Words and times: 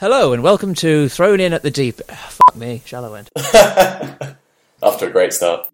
Hello 0.00 0.32
and 0.32 0.42
welcome 0.42 0.72
to 0.76 1.10
Thrown 1.10 1.40
In 1.40 1.52
at 1.52 1.62
the 1.62 1.70
Deep. 1.70 1.98
Fuck 1.98 2.56
me, 2.56 2.80
shallow 2.86 3.12
end. 3.12 3.28
After 4.82 5.06
a 5.06 5.10
great 5.10 5.34
start. 5.34 5.68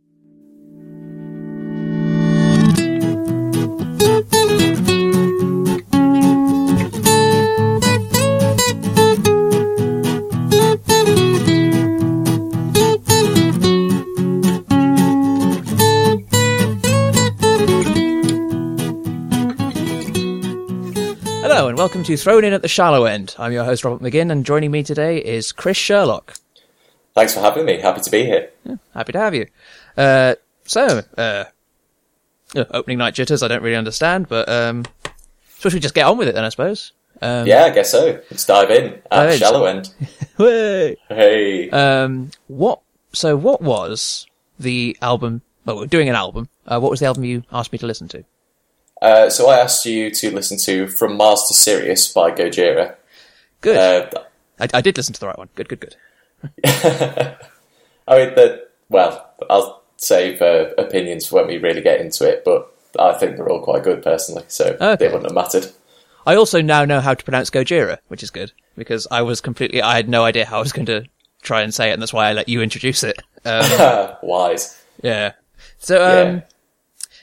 Welcome 21.86 22.02
to 22.02 22.16
Thrown 22.16 22.42
In 22.42 22.52
at 22.52 22.62
the 22.62 22.68
Shallow 22.68 23.04
End. 23.04 23.36
I'm 23.38 23.52
your 23.52 23.62
host 23.62 23.84
Robert 23.84 24.02
McGinn, 24.02 24.32
and 24.32 24.44
joining 24.44 24.72
me 24.72 24.82
today 24.82 25.18
is 25.18 25.52
Chris 25.52 25.76
Sherlock. 25.76 26.34
Thanks 27.14 27.32
for 27.32 27.38
having 27.38 27.64
me. 27.64 27.78
Happy 27.78 28.00
to 28.00 28.10
be 28.10 28.24
here. 28.24 28.50
Happy 28.92 29.12
to 29.12 29.18
have 29.20 29.36
you. 29.36 29.46
Uh, 29.96 30.34
so, 30.64 31.02
uh, 31.16 31.44
opening 32.56 32.98
night 32.98 33.14
jitters, 33.14 33.40
I 33.44 33.46
don't 33.46 33.62
really 33.62 33.76
understand, 33.76 34.28
but 34.28 34.48
um, 34.48 34.84
suppose 35.54 35.74
we 35.74 35.78
just 35.78 35.94
get 35.94 36.06
on 36.06 36.18
with 36.18 36.26
it 36.26 36.34
then, 36.34 36.42
I 36.42 36.48
suppose. 36.48 36.90
Um, 37.22 37.46
Yeah, 37.46 37.66
I 37.66 37.70
guess 37.70 37.92
so. 37.92 38.20
Let's 38.32 38.44
dive 38.44 38.72
in 38.72 38.86
at 38.94 39.10
Dive 39.12 39.28
the 39.28 39.32
in. 39.34 39.38
shallow 39.38 39.64
end. 39.66 39.94
Way. 40.38 40.96
Hey. 41.08 41.70
Um, 41.70 42.32
what? 42.48 42.80
So, 43.12 43.36
what 43.36 43.62
was 43.62 44.26
the 44.58 44.96
album? 45.00 45.40
Well, 45.64 45.76
we're 45.76 45.86
doing 45.86 46.08
an 46.08 46.16
album. 46.16 46.48
Uh, 46.66 46.80
what 46.80 46.90
was 46.90 46.98
the 46.98 47.06
album 47.06 47.22
you 47.22 47.44
asked 47.52 47.70
me 47.70 47.78
to 47.78 47.86
listen 47.86 48.08
to? 48.08 48.24
Uh, 49.02 49.28
so 49.30 49.48
I 49.50 49.58
asked 49.58 49.84
you 49.86 50.10
to 50.10 50.30
listen 50.34 50.56
to 50.58 50.86
From 50.88 51.16
Mars 51.16 51.44
to 51.48 51.54
Sirius 51.54 52.12
by 52.12 52.30
Gojira. 52.30 52.96
Good. 53.60 53.76
Uh, 53.76 54.22
I, 54.60 54.68
I 54.74 54.80
did 54.80 54.96
listen 54.96 55.12
to 55.14 55.20
the 55.20 55.26
right 55.26 55.38
one. 55.38 55.48
Good, 55.54 55.68
good, 55.68 55.80
good. 55.80 55.96
I 58.08 58.16
mean, 58.18 58.34
the, 58.34 58.66
well, 58.88 59.34
I'll 59.50 59.82
save 59.96 60.40
uh, 60.40 60.70
opinions 60.78 61.26
for 61.26 61.36
when 61.36 61.46
we 61.48 61.58
really 61.58 61.80
get 61.82 62.00
into 62.00 62.28
it, 62.28 62.42
but 62.44 62.72
I 62.98 63.12
think 63.14 63.36
they're 63.36 63.48
all 63.48 63.62
quite 63.62 63.82
good 63.82 64.02
personally, 64.02 64.44
so 64.48 64.76
Okay. 64.80 64.96
they 64.96 65.06
wouldn't 65.08 65.24
have 65.24 65.34
mattered. 65.34 65.70
I 66.26 66.34
also 66.36 66.60
now 66.60 66.84
know 66.84 67.00
how 67.00 67.14
to 67.14 67.24
pronounce 67.24 67.50
Gojira, 67.50 67.98
which 68.08 68.22
is 68.22 68.30
good 68.30 68.52
because 68.76 69.06
I 69.10 69.22
was 69.22 69.40
completely, 69.40 69.80
I 69.82 69.94
had 69.96 70.08
no 70.08 70.24
idea 70.24 70.44
how 70.44 70.56
I 70.56 70.60
was 70.60 70.72
going 70.72 70.86
to 70.86 71.04
try 71.42 71.62
and 71.62 71.72
say 71.72 71.90
it, 71.90 71.92
and 71.92 72.02
that's 72.02 72.12
why 72.12 72.28
I 72.28 72.32
let 72.32 72.48
you 72.48 72.62
introduce 72.62 73.02
it. 73.04 73.16
Um, 73.44 74.16
Wise. 74.22 74.82
yeah. 75.02 75.32
So, 75.78 75.96
um, 76.02 76.36
Yeah. 76.36 76.40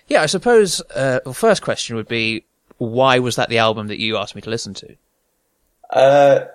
Yeah. 0.08 0.22
I 0.22 0.26
suppose, 0.28 0.82
uh, 0.96 1.20
the 1.24 1.34
first 1.34 1.62
question 1.62 1.96
would 1.96 2.08
be, 2.08 2.46
why 2.78 3.20
was 3.20 3.36
that 3.36 3.50
the 3.50 3.60
album 3.60 3.88
that 3.88 4.00
you 4.00 4.18
asked 4.18 4.36
me 4.36 4.42
to 4.42 4.50
listen 4.50 4.74
to? 4.74 4.96
Uh, 5.90 6.46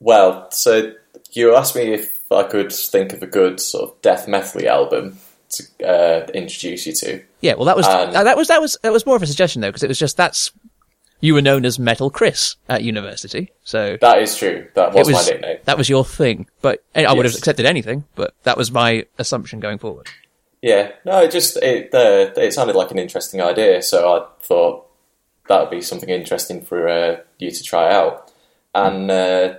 well, 0.00 0.50
so 0.50 0.92
you 1.32 1.54
asked 1.54 1.74
me 1.74 1.92
if 1.92 2.10
I 2.30 2.44
could 2.44 2.72
think 2.72 3.12
of 3.12 3.22
a 3.22 3.26
good 3.26 3.60
sort 3.60 3.90
of 3.90 4.02
death 4.02 4.28
metal 4.28 4.66
album 4.68 5.18
to 5.50 5.86
uh, 5.86 6.26
introduce 6.32 6.86
you 6.86 6.92
to. 6.94 7.22
Yeah, 7.40 7.54
well, 7.54 7.64
that 7.66 7.76
was, 7.76 7.86
uh, 7.86 8.22
that 8.22 8.36
was, 8.36 8.48
that 8.48 8.60
was, 8.60 8.78
that 8.82 8.92
was 8.92 9.04
more 9.04 9.16
of 9.16 9.22
a 9.22 9.26
suggestion 9.26 9.62
though, 9.62 9.68
because 9.68 9.82
it 9.82 9.88
was 9.88 9.98
just, 9.98 10.16
that's, 10.16 10.52
you 11.20 11.34
were 11.34 11.42
known 11.42 11.64
as 11.64 11.78
Metal 11.78 12.10
Chris 12.10 12.56
at 12.68 12.82
university, 12.82 13.50
so. 13.64 13.96
That 14.00 14.18
is 14.20 14.36
true. 14.36 14.68
That 14.74 14.92
was, 14.92 15.08
was, 15.08 15.14
my 15.14 15.32
nickname. 15.32 15.58
that 15.64 15.78
was 15.78 15.88
your 15.88 16.04
thing, 16.04 16.48
but 16.60 16.84
I 16.94 17.12
would 17.12 17.24
have 17.24 17.34
accepted 17.34 17.66
anything, 17.66 18.04
but 18.14 18.34
that 18.42 18.56
was 18.56 18.70
my 18.70 19.06
assumption 19.18 19.60
going 19.60 19.78
forward. 19.78 20.08
Yeah, 20.64 20.92
no, 21.04 21.22
it 21.22 21.30
just 21.30 21.58
it 21.58 21.94
uh, 21.94 22.32
it 22.40 22.54
sounded 22.54 22.74
like 22.74 22.90
an 22.90 22.98
interesting 22.98 23.42
idea, 23.42 23.82
so 23.82 24.16
I 24.16 24.26
thought 24.42 24.86
that 25.46 25.60
would 25.60 25.68
be 25.68 25.82
something 25.82 26.08
interesting 26.08 26.62
for 26.62 26.88
uh, 26.88 27.16
you 27.38 27.50
to 27.50 27.62
try 27.62 27.92
out. 27.92 28.32
And 28.74 29.10
uh, 29.10 29.56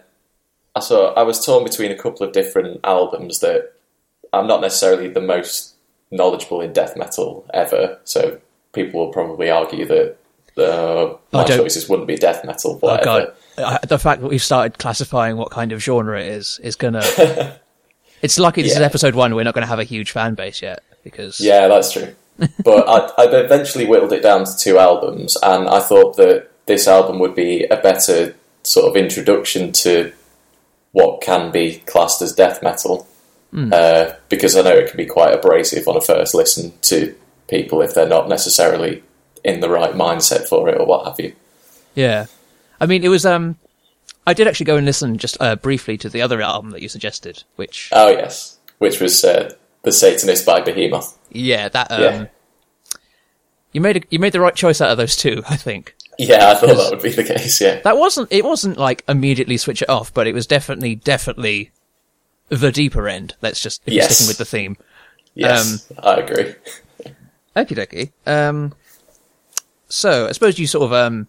I 0.75 0.79
saw 0.79 1.13
I 1.13 1.21
was 1.21 1.45
torn 1.45 1.63
between 1.63 1.91
a 1.91 1.95
couple 1.95 2.25
of 2.25 2.33
different 2.33 2.79
albums 2.83 3.41
that 3.41 3.73
I'm 4.33 4.47
not 4.47 4.61
necessarily 4.61 5.07
the 5.07 5.21
most 5.21 5.75
knowledgeable 6.09 6.59
in 6.59 6.73
death 6.73 6.97
metal 6.97 7.45
ever, 7.53 7.99
so 8.03 8.41
people 8.73 8.99
will 8.99 9.13
probably 9.13 9.51
argue 9.51 9.85
that 9.85 10.17
uh, 10.57 11.17
my 11.31 11.43
choices 11.43 11.87
wouldn't 11.87 12.07
be 12.07 12.15
death 12.15 12.43
metal. 12.43 12.79
Oh 12.81 13.03
god, 13.03 13.31
I, 13.59 13.77
the 13.85 13.99
fact 13.99 14.21
that 14.23 14.27
we've 14.27 14.41
started 14.41 14.79
classifying 14.79 15.37
what 15.37 15.51
kind 15.51 15.71
of 15.71 15.83
genre 15.83 16.19
it 16.19 16.29
is 16.29 16.59
is 16.63 16.75
gonna. 16.75 17.03
it's 18.23 18.39
lucky 18.39 18.63
this 18.63 18.71
is 18.71 18.81
episode 18.81 19.13
one. 19.13 19.35
We're 19.35 19.43
not 19.43 19.53
going 19.53 19.61
to 19.61 19.67
have 19.67 19.77
a 19.77 19.83
huge 19.83 20.09
fan 20.09 20.33
base 20.33 20.63
yet 20.63 20.81
because 21.05 21.39
Yeah, 21.39 21.69
that's 21.69 21.93
true. 21.93 22.13
but 22.65 22.89
I, 22.89 23.23
I 23.23 23.25
eventually 23.37 23.85
whittled 23.85 24.11
it 24.11 24.21
down 24.21 24.43
to 24.43 24.57
two 24.57 24.77
albums, 24.77 25.37
and 25.41 25.69
I 25.69 25.79
thought 25.79 26.17
that 26.17 26.49
this 26.65 26.85
album 26.89 27.19
would 27.19 27.33
be 27.35 27.63
a 27.65 27.77
better 27.77 28.35
sort 28.63 28.87
of 28.89 28.97
introduction 28.97 29.71
to 29.71 30.11
what 30.91 31.21
can 31.21 31.51
be 31.51 31.77
classed 31.85 32.21
as 32.21 32.33
death 32.33 32.61
metal. 32.61 33.07
Uh, 33.71 34.13
because 34.27 34.57
I 34.57 34.63
know 34.63 34.75
it 34.75 34.89
can 34.89 34.97
be 34.97 35.05
quite 35.05 35.33
abrasive 35.33 35.87
on 35.87 35.95
a 35.95 36.01
first 36.01 36.33
listen 36.35 36.73
to 36.81 37.15
people 37.47 37.81
if 37.81 37.93
they're 37.93 38.05
not 38.05 38.27
necessarily 38.27 39.01
in 39.45 39.61
the 39.61 39.69
right 39.69 39.93
mindset 39.93 40.49
for 40.49 40.67
it 40.67 40.77
or 40.77 40.85
what 40.85 41.05
have 41.05 41.17
you. 41.21 41.33
yeah. 41.93 42.25
I 42.81 42.85
mean, 42.85 43.05
it 43.05 43.07
was. 43.07 43.25
Um, 43.25 43.55
I 44.27 44.33
did 44.33 44.47
actually 44.49 44.65
go 44.65 44.75
and 44.75 44.85
listen 44.85 45.17
just 45.17 45.37
uh, 45.39 45.55
briefly 45.55 45.97
to 45.99 46.09
the 46.09 46.21
other 46.21 46.41
album 46.41 46.71
that 46.71 46.81
you 46.81 46.89
suggested, 46.89 47.43
which 47.55 47.89
Oh, 47.93 48.09
yes. 48.09 48.57
Which 48.79 48.99
was 48.99 49.23
uh, 49.23 49.53
The 49.85 49.91
Satanist 49.91 50.45
by 50.45 50.61
Behemoth. 50.61 51.17
yeah, 51.31 51.69
that 51.69 51.91
um, 51.91 52.01
Yeah. 52.01 52.25
you 53.71 53.81
made 53.81 53.97
a, 53.97 54.01
you 54.09 54.19
made 54.19 54.33
the 54.33 54.39
right 54.41 54.55
choice 54.55 54.81
out 54.81 54.89
of 54.89 54.97
those 54.97 55.15
two. 55.15 55.43
I 55.49 55.55
think 55.55 55.95
Yeah, 56.17 56.49
I 56.51 56.55
thought 56.55 56.75
that 56.75 56.89
would 56.91 57.01
be 57.03 57.11
the 57.11 57.23
case, 57.23 57.61
yeah. 57.61 57.79
that 57.81 57.97
wasn't 57.97 58.27
it 58.31 58.43
wasn't 58.43 58.77
like 58.77 59.03
immediately 59.07 59.57
switch 59.57 59.81
it 59.81 59.89
off, 59.89 60.13
but 60.13 60.27
it 60.27 60.33
was 60.33 60.47
definitely 60.47 60.95
definitely 60.95 61.71
the 62.49 62.71
deeper 62.71 63.07
end. 63.07 63.35
Let's 63.41 63.61
just 63.61 63.81
if 63.85 63.93
you're 63.93 64.01
Yes. 64.03 64.15
sticking 64.17 64.27
with 64.29 64.37
the 64.37 64.45
theme. 64.45 64.77
Yes, 65.35 65.91
I 66.01 66.15
agree. 66.15 66.55
Okie 67.55 67.75
dokie. 67.75 68.11
Um, 68.29 68.73
so 69.87 70.27
I 70.27 70.31
suppose 70.31 70.57
you 70.59 70.67
sort 70.67 70.85
of 70.85 70.93
um 70.93 71.27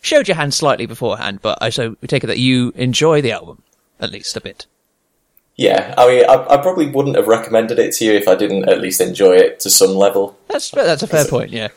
showed 0.00 0.28
your 0.28 0.36
hand 0.36 0.52
slightly 0.54 0.86
beforehand, 0.86 1.40
but 1.42 1.58
I 1.60 1.70
so 1.70 1.96
we 2.00 2.08
take 2.08 2.24
it 2.24 2.28
that 2.28 2.38
you 2.38 2.72
enjoy 2.76 3.20
the 3.22 3.32
album 3.32 3.62
at 4.00 4.10
least 4.12 4.36
a 4.36 4.40
bit. 4.40 4.66
Yeah, 5.56 5.94
I 5.98 6.06
mean, 6.08 6.24
I, 6.28 6.54
I 6.54 6.56
probably 6.56 6.88
wouldn't 6.88 7.16
have 7.16 7.26
recommended 7.28 7.78
it 7.78 7.92
to 7.94 8.04
you 8.04 8.12
if 8.12 8.26
I 8.26 8.34
didn't 8.34 8.68
at 8.68 8.80
least 8.80 9.00
enjoy 9.00 9.36
it 9.36 9.60
to 9.60 9.70
some 9.70 9.90
level, 9.94 10.36
That's 10.48 10.70
that's 10.70 11.02
a 11.02 11.06
fair 11.06 11.26
point. 11.26 11.50
Yeah. 11.50 11.68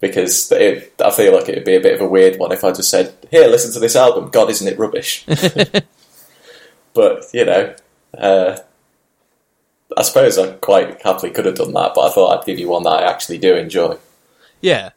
because 0.00 0.50
it, 0.52 0.94
I 1.04 1.10
feel 1.10 1.34
like 1.34 1.48
it 1.48 1.56
would 1.56 1.64
be 1.64 1.74
a 1.74 1.80
bit 1.80 1.94
of 1.94 2.00
a 2.00 2.08
weird 2.08 2.38
one 2.38 2.52
if 2.52 2.62
I 2.64 2.70
just 2.72 2.88
said, 2.88 3.14
"Here, 3.30 3.48
listen 3.48 3.72
to 3.72 3.80
this 3.80 3.96
album." 3.96 4.30
God, 4.30 4.48
isn't 4.50 4.66
it 4.68 4.78
rubbish? 4.78 5.24
but 6.94 7.24
you 7.34 7.44
know, 7.44 7.74
uh, 8.16 8.58
I 9.96 10.02
suppose 10.02 10.38
I 10.38 10.52
quite 10.52 11.02
happily 11.02 11.32
could 11.32 11.46
have 11.46 11.56
done 11.56 11.72
that, 11.74 11.92
but 11.94 12.02
I 12.02 12.10
thought 12.12 12.38
I'd 12.38 12.46
give 12.46 12.58
you 12.58 12.68
one 12.68 12.84
that 12.84 12.90
I 13.02 13.10
actually 13.10 13.38
do 13.38 13.54
enjoy. 13.56 13.96
Yeah. 14.60 14.90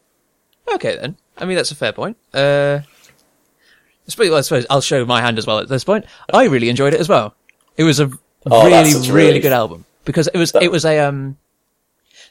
Okay 0.71 0.95
then. 0.95 1.17
I 1.37 1.45
mean 1.45 1.57
that's 1.57 1.71
a 1.71 1.75
fair 1.75 1.91
point. 1.93 2.15
Uh, 2.33 2.81
I 2.83 4.09
suppose, 4.09 4.31
I 4.31 4.41
suppose 4.41 4.65
I'll 4.69 4.81
show 4.81 5.03
my 5.05 5.21
hand 5.21 5.37
as 5.37 5.47
well 5.47 5.59
at 5.59 5.67
this 5.67 5.83
point. 5.83 6.05
I 6.31 6.45
really 6.45 6.69
enjoyed 6.69 6.93
it 6.93 6.99
as 6.99 7.09
well. 7.09 7.35
It 7.77 7.83
was 7.83 7.99
a 7.99 8.11
Oh, 8.45 8.65
really 8.65 9.09
really 9.11 9.39
good 9.39 9.53
album 9.53 9.85
because 10.03 10.27
it 10.27 10.37
was 10.37 10.51
That- 10.51 10.63
it 10.63 10.71
was 10.71 10.85
a 10.85 10.99
um. 10.99 11.37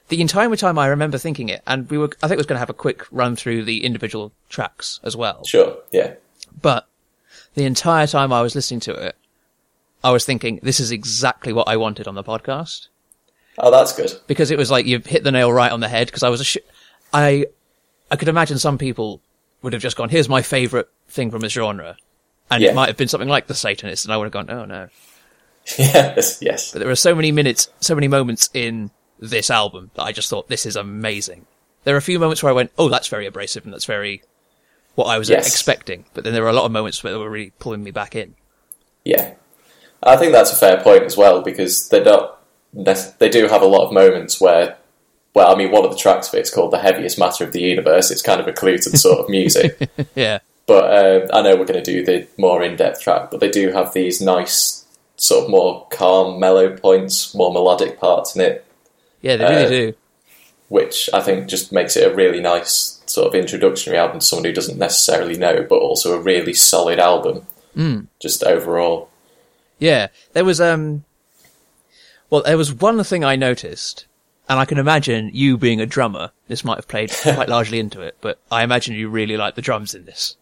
The 0.08 0.20
entire 0.20 0.54
time 0.56 0.78
I 0.78 0.88
remember 0.88 1.16
thinking 1.16 1.48
it, 1.48 1.62
and 1.66 1.88
we 1.88 1.96
were, 1.96 2.10
I 2.22 2.28
think, 2.28 2.32
it 2.32 2.36
was 2.38 2.46
going 2.46 2.56
to 2.56 2.60
have 2.60 2.68
a 2.68 2.74
quick 2.74 3.06
run 3.10 3.34
through 3.36 3.64
the 3.64 3.82
individual 3.84 4.32
tracks 4.50 5.00
as 5.04 5.16
well. 5.16 5.44
Sure, 5.44 5.76
yeah, 5.90 6.14
But 6.60 6.86
the 7.54 7.64
entire 7.64 8.06
time 8.06 8.30
I 8.32 8.42
was 8.42 8.54
listening 8.54 8.80
to 8.80 8.92
it, 8.94 9.16
I 10.04 10.10
was 10.10 10.24
thinking, 10.26 10.58
this 10.62 10.80
is 10.80 10.90
exactly 10.90 11.52
what 11.52 11.68
I 11.68 11.76
wanted 11.76 12.06
on 12.08 12.14
the 12.14 12.24
podcast. 12.24 12.88
oh, 13.58 13.70
that's 13.70 13.92
good. 13.94 14.12
Because 14.26 14.50
it 14.50 14.58
was 14.58 14.70
like, 14.70 14.84
you've 14.86 15.06
hit 15.06 15.24
the 15.24 15.32
nail 15.32 15.50
right 15.52 15.70
on 15.72 15.80
the 15.80 15.88
head, 15.88 16.08
because 16.08 16.22
I 16.24 16.28
was 16.28 16.40
a 16.40 16.44
sh- 16.44 16.58
I, 17.14 17.46
I 18.10 18.16
could 18.16 18.28
imagine 18.28 18.58
some 18.58 18.76
people 18.78 19.20
would 19.62 19.72
have 19.72 19.80
just 19.82 19.96
gone, 19.96 20.08
here's 20.10 20.28
my 20.28 20.42
favourite 20.42 20.88
thing 21.08 21.30
from 21.30 21.40
this 21.40 21.52
genre. 21.52 21.96
And 22.50 22.62
Yeah. 22.62 22.70
it 22.70 22.74
might 22.74 22.88
have 22.88 22.96
been 22.98 23.08
something 23.08 23.28
like 23.30 23.46
The 23.46 23.54
Satanist, 23.54 24.04
and 24.04 24.12
I 24.12 24.16
would 24.18 24.24
have 24.24 24.32
gone, 24.32 24.50
oh 24.50 24.64
no. 24.66 24.88
yes, 25.78 26.38
yes, 26.42 26.72
But 26.72 26.80
there 26.80 26.90
are 26.90 26.96
so 26.96 27.14
many 27.14 27.32
minutes, 27.32 27.68
so 27.80 27.94
many 27.94 28.08
moments 28.08 28.50
in 28.52 28.90
this 29.18 29.50
album 29.50 29.90
that 29.94 30.02
I 30.02 30.12
just 30.12 30.28
thought, 30.28 30.48
this 30.48 30.66
is 30.66 30.74
amazing. 30.76 31.46
There 31.84 31.94
are 31.94 31.98
a 31.98 32.02
few 32.02 32.18
moments 32.18 32.42
where 32.42 32.50
I 32.50 32.54
went, 32.54 32.72
oh, 32.78 32.88
that's 32.88 33.08
very 33.08 33.26
abrasive, 33.26 33.64
and 33.64 33.72
that's 33.72 33.84
very 33.84 34.22
what 34.94 35.04
I 35.06 35.18
was 35.18 35.30
Yes. 35.30 35.46
expecting. 35.48 36.04
But 36.14 36.24
then 36.24 36.32
there 36.32 36.42
were 36.42 36.48
a 36.48 36.52
lot 36.52 36.64
of 36.66 36.72
moments 36.72 37.02
where 37.02 37.12
they 37.12 37.18
were 37.18 37.30
really 37.30 37.52
pulling 37.58 37.82
me 37.84 37.90
back 37.90 38.14
in. 38.16 38.34
yeah. 39.04 39.34
I 40.04 40.16
think 40.16 40.32
that's 40.32 40.50
a 40.52 40.56
fair 40.56 40.80
point 40.82 41.04
as 41.04 41.16
well 41.16 41.42
because 41.42 41.88
they're 41.88 42.04
not. 42.04 42.40
They 42.74 43.28
do 43.28 43.46
have 43.46 43.62
a 43.62 43.66
lot 43.66 43.86
of 43.86 43.92
moments 43.92 44.40
where 44.40 44.76
well, 45.32 45.54
I 45.54 45.56
mean, 45.56 45.70
one 45.70 45.84
of 45.84 45.92
the 45.92 45.96
tracks 45.96 46.26
of 46.26 46.34
it's 46.34 46.50
called 46.52 46.72
"The 46.72 46.78
Heaviest 46.80 47.20
Matter 47.20 47.44
of 47.44 47.52
the 47.52 47.60
Universe." 47.60 48.10
It's 48.10 48.20
kind 48.20 48.40
of 48.40 48.48
a 48.48 48.52
clue 48.52 48.78
to 48.78 48.90
the 48.90 48.96
sort 48.98 49.20
of 49.20 49.28
music. 49.28 49.88
yeah. 50.16 50.40
but 50.66 50.84
uh, 50.92 51.28
I 51.32 51.40
know 51.42 51.54
we're 51.54 51.66
going 51.66 51.80
to 51.80 51.92
do 51.92 52.04
the 52.04 52.26
more 52.36 52.64
in-depth 52.64 53.00
track. 53.00 53.30
But 53.30 53.38
they 53.38 53.48
do 53.48 53.70
have 53.70 53.92
these 53.92 54.20
nice, 54.20 54.81
sort 55.22 55.44
of 55.44 55.50
more 55.50 55.86
calm, 55.90 56.40
mellow 56.40 56.76
points, 56.76 57.32
more 57.34 57.52
melodic 57.52 58.00
parts 58.00 58.34
in 58.34 58.40
it, 58.42 58.64
Yeah, 59.20 59.36
they 59.36 59.44
really 59.44 59.64
Uh, 59.66 59.68
do. 59.68 59.94
which 60.68 61.08
I 61.14 61.20
think 61.20 61.46
just 61.48 61.70
makes 61.70 61.96
it 61.96 62.10
a 62.10 62.14
really 62.14 62.40
nice 62.40 63.00
sort 63.06 63.28
of 63.28 63.34
introductory 63.36 63.96
album 63.96 64.18
to 64.18 64.26
someone 64.26 64.44
who 64.46 64.52
doesn't 64.52 64.78
necessarily 64.78 65.36
know, 65.36 65.64
but 65.68 65.76
also 65.78 66.12
a 66.14 66.18
really 66.20 66.54
solid 66.54 66.98
album. 66.98 67.46
just 68.20 68.42
overall. 68.42 69.08
Yeah, 69.78 70.08
there 70.32 70.44
was 70.44 70.60
um. 70.60 71.04
Well, 72.30 72.42
there 72.42 72.56
was 72.58 72.72
one 72.72 73.02
thing 73.04 73.24
I 73.24 73.36
noticed, 73.36 74.06
and 74.48 74.58
I 74.58 74.64
can 74.64 74.78
imagine 74.78 75.30
you 75.32 75.56
being 75.58 75.80
a 75.80 75.86
drummer. 75.86 76.32
This 76.48 76.64
might 76.64 76.76
have 76.78 76.88
played 76.88 77.10
quite 77.10 77.48
largely 77.56 77.78
into 77.78 78.00
it, 78.00 78.16
but 78.20 78.38
I 78.50 78.62
imagine 78.64 78.94
you 78.94 79.08
really 79.08 79.36
like 79.36 79.54
the 79.54 79.62
drums 79.62 79.94
in 79.94 80.04
this 80.04 80.36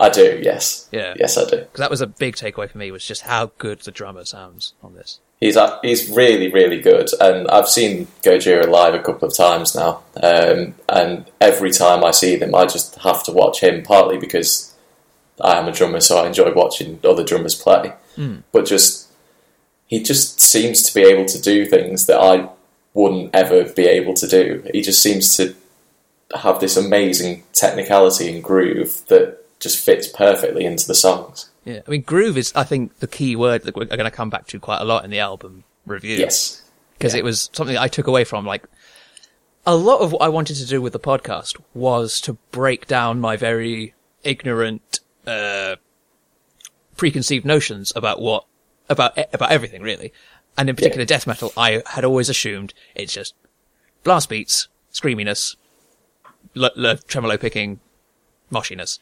I 0.00 0.08
do, 0.10 0.40
yes. 0.42 0.88
Yeah. 0.92 1.14
Yes, 1.18 1.36
I 1.36 1.44
do. 1.44 1.56
because 1.58 1.78
that 1.78 1.90
was 1.90 2.00
a 2.00 2.06
big 2.06 2.36
takeaway 2.36 2.70
for 2.70 2.78
me. 2.78 2.90
Was 2.92 3.04
just 3.04 3.22
how 3.22 3.50
good 3.58 3.80
the 3.80 3.90
drummer 3.90 4.24
sounds 4.24 4.74
on 4.82 4.94
this. 4.94 5.18
He's 5.40 5.56
a- 5.56 5.78
he's 5.82 6.08
really 6.10 6.50
really 6.52 6.80
good, 6.80 7.08
and 7.20 7.48
I've 7.48 7.68
seen 7.68 8.06
Gojira 8.22 8.68
live 8.68 8.94
a 8.94 9.00
couple 9.02 9.26
of 9.28 9.36
times 9.36 9.74
now. 9.74 10.02
Um, 10.22 10.74
and 10.88 11.24
every 11.40 11.70
time 11.72 12.04
I 12.04 12.12
see 12.12 12.36
them, 12.36 12.54
I 12.54 12.66
just 12.66 12.94
have 12.96 13.22
to 13.24 13.32
watch 13.32 13.60
him. 13.60 13.82
Partly 13.82 14.18
because 14.18 14.72
I 15.40 15.58
am 15.58 15.68
a 15.68 15.72
drummer, 15.72 16.00
so 16.00 16.18
I 16.18 16.26
enjoy 16.28 16.52
watching 16.54 17.00
other 17.04 17.24
drummers 17.24 17.54
play. 17.54 17.92
But 18.52 18.66
just 18.66 19.08
he 19.86 20.02
just 20.02 20.40
seems 20.40 20.82
to 20.82 20.94
be 20.94 21.02
able 21.02 21.24
to 21.26 21.40
do 21.40 21.64
things 21.66 22.06
that 22.06 22.20
I 22.20 22.48
wouldn't 22.94 23.34
ever 23.34 23.64
be 23.64 23.86
able 23.86 24.14
to 24.14 24.26
do. 24.28 24.62
He 24.72 24.80
just 24.82 25.00
seems 25.02 25.36
to 25.36 25.54
have 26.36 26.60
this 26.60 26.76
amazing 26.76 27.44
technicality 27.52 28.30
and 28.32 28.42
groove 28.44 29.02
that 29.08 29.38
just 29.60 29.78
fits 29.84 30.08
perfectly 30.08 30.64
into 30.64 30.86
the 30.86 30.94
songs. 30.94 31.50
Yeah, 31.64 31.80
I 31.86 31.90
mean, 31.90 32.02
groove 32.02 32.36
is 32.38 32.52
I 32.54 32.64
think 32.64 32.98
the 33.00 33.06
key 33.06 33.36
word 33.36 33.64
that 33.64 33.76
we're 33.76 33.84
going 33.84 34.04
to 34.04 34.10
come 34.10 34.30
back 34.30 34.46
to 34.48 34.58
quite 34.60 34.80
a 34.80 34.84
lot 34.84 35.04
in 35.04 35.10
the 35.10 35.18
album 35.20 35.64
review. 35.86 36.16
Yes. 36.16 36.62
because 36.96 37.14
it 37.14 37.24
was 37.24 37.50
something 37.52 37.76
I 37.76 37.88
took 37.88 38.06
away 38.06 38.24
from. 38.24 38.46
Like 38.46 38.64
a 39.66 39.74
lot 39.76 40.00
of 40.00 40.12
what 40.12 40.22
I 40.22 40.28
wanted 40.28 40.56
to 40.56 40.66
do 40.66 40.80
with 40.80 40.92
the 40.92 41.00
podcast 41.00 41.60
was 41.74 42.20
to 42.22 42.34
break 42.52 42.86
down 42.86 43.20
my 43.20 43.36
very 43.36 43.94
ignorant, 44.24 45.00
uh, 45.26 45.76
preconceived 46.96 47.44
notions 47.44 47.92
about 47.94 48.20
what 48.20 48.44
about 48.88 49.16
about 49.34 49.50
everything 49.52 49.82
really, 49.82 50.12
and 50.56 50.68
in 50.70 50.76
particular 50.76 51.04
death 51.04 51.26
metal. 51.26 51.52
I 51.56 51.82
had 51.86 52.04
always 52.04 52.28
assumed 52.28 52.72
it's 52.94 53.12
just 53.12 53.34
blast 54.04 54.28
beats, 54.28 54.68
screaminess, 54.92 55.56
l- 56.56 56.70
l- 56.76 56.96
tremolo 57.06 57.36
picking, 57.36 57.80
moshiness. 58.50 58.98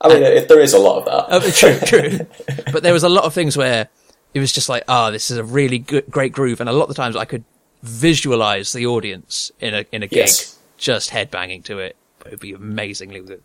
I 0.00 0.08
mean, 0.08 0.22
if 0.22 0.48
there 0.48 0.60
is 0.60 0.74
a 0.74 0.78
lot 0.78 0.98
of 0.98 1.04
that. 1.06 1.26
Oh, 1.30 1.50
true, 1.50 1.78
true. 1.86 2.26
but 2.72 2.82
there 2.82 2.92
was 2.92 3.02
a 3.02 3.08
lot 3.08 3.24
of 3.24 3.32
things 3.34 3.56
where 3.56 3.88
it 4.34 4.40
was 4.40 4.52
just 4.52 4.68
like, 4.68 4.84
ah, 4.88 5.10
this 5.10 5.30
is 5.30 5.38
a 5.38 5.44
really 5.44 5.78
good, 5.78 6.10
great 6.10 6.32
groove, 6.32 6.60
and 6.60 6.68
a 6.68 6.72
lot 6.72 6.82
of 6.84 6.88
the 6.88 6.94
times 6.94 7.16
I 7.16 7.24
could 7.24 7.44
visualize 7.82 8.72
the 8.72 8.86
audience 8.86 9.50
in 9.60 9.74
a 9.74 9.84
in 9.92 10.02
a 10.02 10.06
gig 10.06 10.18
Yes. 10.18 10.58
just 10.76 11.10
headbanging 11.10 11.64
to 11.64 11.78
it. 11.78 11.96
It 12.24 12.30
would 12.32 12.40
be 12.40 12.52
amazingly 12.52 13.20
good. 13.20 13.42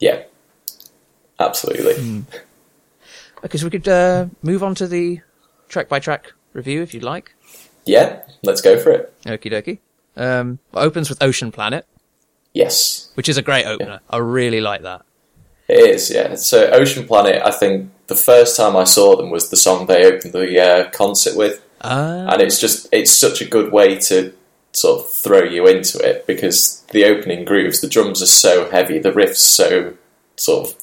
Yeah, 0.00 0.22
absolutely. 1.38 1.94
Hmm. 2.02 2.20
Because 3.42 3.64
we 3.64 3.70
could 3.70 3.88
uh, 3.88 4.26
move 4.42 4.62
on 4.62 4.74
to 4.76 4.86
the 4.86 5.20
track 5.68 5.88
by 5.88 5.98
track 5.98 6.32
review 6.52 6.82
if 6.82 6.92
you'd 6.92 7.02
like. 7.04 7.34
Yeah, 7.86 8.22
let's 8.42 8.60
go 8.60 8.78
for 8.78 8.90
it. 8.90 9.14
Okie 9.24 9.50
dokie. 9.50 9.78
Um, 10.16 10.58
opens 10.74 11.08
with 11.08 11.22
Ocean 11.22 11.50
Planet, 11.52 11.86
Yes, 12.52 13.10
which 13.14 13.28
is 13.28 13.38
a 13.38 13.42
great 13.42 13.64
opener. 13.64 14.00
I 14.10 14.18
really 14.18 14.60
like 14.60 14.82
that. 14.82 15.02
It 15.70 15.94
is. 15.94 16.10
Yeah. 16.10 16.34
So, 16.34 16.68
Ocean 16.70 17.06
Planet. 17.06 17.42
I 17.44 17.50
think 17.50 17.90
the 18.08 18.16
first 18.16 18.56
time 18.56 18.76
I 18.76 18.84
saw 18.84 19.16
them 19.16 19.30
was 19.30 19.50
the 19.50 19.56
song 19.56 19.86
they 19.86 20.04
opened 20.04 20.32
the 20.32 20.60
uh, 20.60 20.90
concert 20.90 21.36
with, 21.36 21.62
Uh, 21.80 22.26
and 22.30 22.42
it's 22.42 22.58
just 22.60 22.88
it's 22.92 23.12
such 23.12 23.40
a 23.40 23.44
good 23.44 23.72
way 23.72 23.96
to 23.96 24.32
sort 24.72 25.00
of 25.00 25.10
throw 25.10 25.42
you 25.42 25.66
into 25.66 25.98
it 25.98 26.26
because 26.26 26.84
the 26.90 27.04
opening 27.04 27.44
grooves, 27.44 27.80
the 27.80 27.88
drums 27.88 28.22
are 28.22 28.26
so 28.26 28.70
heavy, 28.70 28.98
the 28.98 29.12
riffs 29.12 29.36
so 29.36 29.94
sort 30.36 30.68
of 30.68 30.76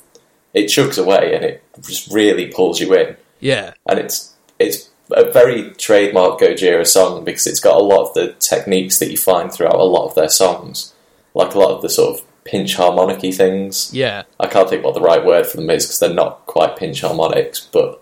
it 0.53 0.65
chugs 0.65 0.97
away, 0.97 1.35
and 1.35 1.43
it 1.43 1.63
just 1.81 2.11
really 2.11 2.47
pulls 2.47 2.79
you 2.79 2.93
in. 2.95 3.15
yeah, 3.39 3.73
and 3.85 3.99
it's 3.99 4.33
it's 4.57 4.89
a 5.11 5.29
very 5.31 5.71
trademark 5.71 6.39
Gojira 6.39 6.85
song 6.85 7.23
because 7.23 7.47
it's 7.47 7.59
got 7.59 7.79
a 7.79 7.83
lot 7.83 8.07
of 8.07 8.13
the 8.13 8.33
techniques 8.39 8.99
that 8.99 9.11
you 9.11 9.17
find 9.17 9.51
throughout 9.51 9.75
a 9.75 9.83
lot 9.83 10.07
of 10.07 10.15
their 10.15 10.29
songs, 10.29 10.93
like 11.33 11.53
a 11.53 11.59
lot 11.59 11.71
of 11.71 11.81
the 11.81 11.89
sort 11.89 12.19
of 12.19 12.25
pinch 12.47 12.75
harmonicy 12.75 13.31
things. 13.31 13.93
yeah. 13.93 14.23
I 14.39 14.47
can't 14.47 14.69
think 14.69 14.83
what 14.83 14.93
the 14.95 15.01
right 15.01 15.23
word 15.23 15.45
for 15.45 15.57
them 15.57 15.69
is 15.69 15.85
because 15.85 15.99
they're 15.99 16.13
not 16.13 16.45
quite 16.47 16.75
pinch 16.77 17.01
harmonics, 17.01 17.59
but 17.71 18.01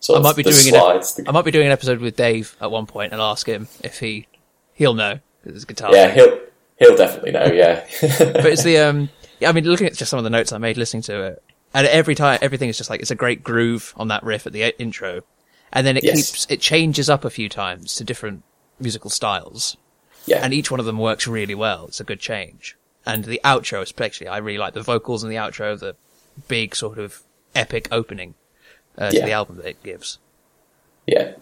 sort 0.00 0.16
I 0.16 0.20
of 0.20 0.24
might 0.24 0.36
be 0.36 0.42
doing 0.44 0.54
an 0.56 0.62
slides. 0.62 1.14
the- 1.14 1.28
I 1.28 1.32
might 1.32 1.44
be 1.44 1.50
doing 1.50 1.66
an 1.66 1.72
episode 1.72 2.00
with 2.00 2.16
Dave 2.16 2.56
at 2.60 2.70
one 2.70 2.86
point 2.86 3.12
and 3.12 3.20
ask 3.20 3.46
him 3.46 3.68
if 3.84 3.98
he 4.00 4.26
he'll 4.74 4.94
know 4.94 5.18
because 5.42 5.56
it's 5.56 5.64
guitar. 5.64 5.90
yeah, 5.94 6.10
he'll 6.10 6.38
he'll 6.78 6.96
definitely 6.96 7.32
know. 7.32 7.46
Yeah, 7.46 7.84
but 8.18 8.46
it's 8.46 8.62
the 8.62 8.78
um. 8.78 9.10
Yeah, 9.40 9.48
I 9.48 9.52
mean, 9.52 9.64
looking 9.64 9.86
at 9.86 9.94
just 9.94 10.10
some 10.10 10.18
of 10.18 10.24
the 10.24 10.30
notes 10.30 10.52
I 10.52 10.58
made 10.58 10.76
listening 10.76 11.02
to 11.04 11.22
it, 11.22 11.42
and 11.72 11.86
every 11.86 12.14
time 12.14 12.38
everything 12.42 12.68
is 12.68 12.76
just 12.76 12.90
like 12.90 13.00
it's 13.00 13.10
a 13.10 13.14
great 13.14 13.42
groove 13.42 13.94
on 13.96 14.08
that 14.08 14.22
riff 14.22 14.46
at 14.46 14.52
the 14.52 14.74
intro, 14.80 15.22
and 15.72 15.86
then 15.86 15.96
it 15.96 16.04
Yes. 16.04 16.14
keeps 16.30 16.46
it 16.50 16.60
changes 16.60 17.08
up 17.08 17.24
a 17.24 17.30
few 17.30 17.48
times 17.48 17.94
to 17.96 18.04
different 18.04 18.42
musical 18.78 19.08
styles, 19.10 19.76
yeah, 20.26 20.40
and 20.44 20.52
each 20.52 20.70
one 20.70 20.78
of 20.80 20.84
them 20.86 20.98
works 20.98 21.26
really 21.26 21.54
well. 21.54 21.86
It's 21.86 22.00
a 22.00 22.04
good 22.04 22.20
change, 22.20 22.76
and 23.14 23.24
the 23.24 23.40
outro 23.44 23.80
especially, 23.82 24.28
I 24.28 24.38
really 24.38 24.58
like 24.58 24.74
the 24.74 24.82
vocals 24.82 25.22
and 25.22 25.32
the 25.32 25.36
outro, 25.36 25.78
the 25.78 25.96
big 26.48 26.74
sort 26.74 26.98
of 26.98 27.22
epic 27.54 27.88
opening 27.90 28.34
uh, 28.98 29.10
to 29.10 29.20
the 29.20 29.32
album 29.32 29.56
that 29.56 29.66
it 29.66 29.82
gives. 29.82 30.18
yeah. 31.06 31.32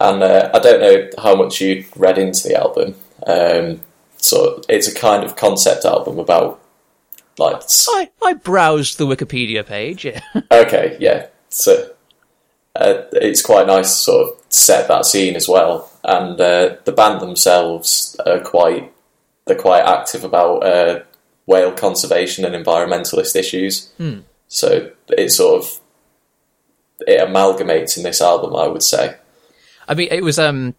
And 0.00 0.22
uh, 0.22 0.50
I 0.52 0.58
don't 0.58 0.80
know 0.80 1.08
how 1.22 1.36
much 1.36 1.60
you 1.60 1.84
read 1.94 2.18
into 2.18 2.48
the 2.48 2.58
album. 2.60 2.96
Um, 3.26 3.80
so 4.16 4.60
it's 4.68 4.88
a 4.88 4.94
kind 4.94 5.22
of 5.22 5.36
concept 5.36 5.84
album 5.84 6.18
about 6.18 6.60
like 7.38 7.62
I 7.90 8.10
I 8.22 8.32
browsed 8.32 8.98
the 8.98 9.06
Wikipedia 9.06 9.64
page. 9.64 10.04
Yeah. 10.04 10.20
Okay, 10.50 10.96
yeah. 10.98 11.26
So 11.48 11.90
uh, 12.74 13.02
it's 13.12 13.42
quite 13.42 13.66
nice 13.66 13.90
to 13.90 14.02
sort 14.02 14.28
of 14.28 14.42
set 14.48 14.88
that 14.88 15.06
scene 15.06 15.36
as 15.36 15.46
well. 15.48 15.90
And 16.02 16.40
uh, 16.40 16.76
the 16.84 16.92
band 16.92 17.20
themselves 17.20 18.16
are 18.26 18.40
quite 18.40 18.92
they're 19.46 19.56
quite 19.56 19.84
active 19.84 20.24
about 20.24 20.64
uh, 20.64 21.02
whale 21.46 21.72
conservation 21.72 22.44
and 22.44 22.54
environmentalist 22.54 23.36
issues. 23.36 23.92
So 24.48 24.90
it 25.08 25.30
sort 25.30 25.62
of 25.62 25.80
it 27.00 27.20
amalgamates 27.20 27.96
in 27.96 28.02
this 28.02 28.20
album, 28.20 28.54
I 28.56 28.66
would 28.68 28.82
say. 28.82 29.16
I 29.88 29.94
mean, 29.94 30.08
it 30.10 30.22
was 30.22 30.38
um, 30.38 30.74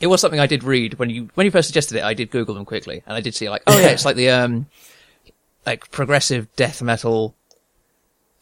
it 0.00 0.06
was 0.06 0.20
something 0.20 0.40
I 0.40 0.46
did 0.46 0.64
read 0.64 0.94
when 0.94 1.10
you 1.10 1.30
when 1.34 1.44
you 1.44 1.50
first 1.50 1.68
suggested 1.68 1.98
it. 1.98 2.04
I 2.04 2.14
did 2.14 2.30
Google 2.30 2.54
them 2.54 2.64
quickly, 2.64 3.02
and 3.06 3.16
I 3.16 3.20
did 3.20 3.34
see 3.34 3.48
like, 3.48 3.62
oh 3.66 3.78
yeah, 3.78 3.88
it's 3.88 4.04
like 4.04 4.16
the 4.16 4.30
um, 4.30 4.66
like 5.66 5.90
progressive 5.90 6.48
death 6.56 6.82
metal, 6.82 7.34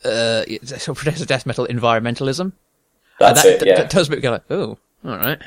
uh, 0.04 0.44
it's 0.46 0.70
sort 0.70 0.88
of 0.88 0.96
progressive 0.96 1.26
death 1.26 1.46
metal 1.46 1.66
environmentalism. 1.66 2.40
And 2.40 2.52
That's 3.18 3.42
that, 3.42 3.62
it. 3.62 3.66
Yeah, 3.66 3.76
that 3.78 3.90
does 3.90 4.08
make 4.08 4.18
me 4.18 4.22
go 4.22 4.30
like, 4.30 4.50
oh, 4.50 4.78
all 5.04 5.16
right. 5.16 5.42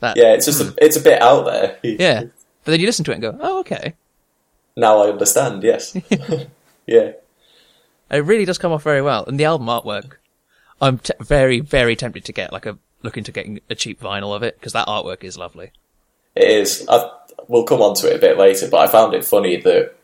That, 0.00 0.16
yeah. 0.16 0.32
It's 0.32 0.46
just 0.46 0.62
a, 0.62 0.74
it's 0.78 0.96
a 0.96 1.00
bit 1.00 1.20
out 1.20 1.44
there. 1.44 1.78
yeah. 1.82 2.24
But 2.64 2.72
then 2.72 2.80
you 2.80 2.86
listen 2.86 3.04
to 3.06 3.10
it 3.10 3.14
and 3.14 3.22
go, 3.22 3.38
oh, 3.40 3.60
okay. 3.60 3.94
Now 4.76 5.02
I 5.02 5.10
understand. 5.10 5.62
Yes. 5.62 5.96
yeah. 6.86 7.12
It 8.10 8.24
really 8.24 8.44
does 8.44 8.58
come 8.58 8.72
off 8.72 8.82
very 8.82 9.02
well, 9.02 9.24
and 9.26 9.38
the 9.38 9.44
album 9.44 9.68
artwork. 9.68 10.14
I'm 10.80 10.98
t- 10.98 11.12
very, 11.20 11.60
very 11.60 11.94
tempted 11.94 12.24
to 12.24 12.32
get 12.32 12.52
like 12.52 12.66
a 12.66 12.78
look 13.02 13.16
into 13.18 13.32
getting 13.32 13.60
a 13.68 13.74
cheap 13.74 14.00
vinyl 14.00 14.34
of 14.34 14.42
it 14.42 14.58
because 14.58 14.72
that 14.72 14.88
artwork 14.88 15.22
is 15.24 15.36
lovely. 15.38 15.72
It 16.34 16.48
is. 16.48 16.86
I, 16.88 17.10
we'll 17.48 17.64
come 17.64 17.82
on 17.82 17.94
to 17.96 18.08
it 18.10 18.16
a 18.16 18.18
bit 18.18 18.38
later, 18.38 18.68
but 18.68 18.78
I 18.78 18.86
found 18.90 19.14
it 19.14 19.24
funny 19.24 19.56
that 19.58 19.94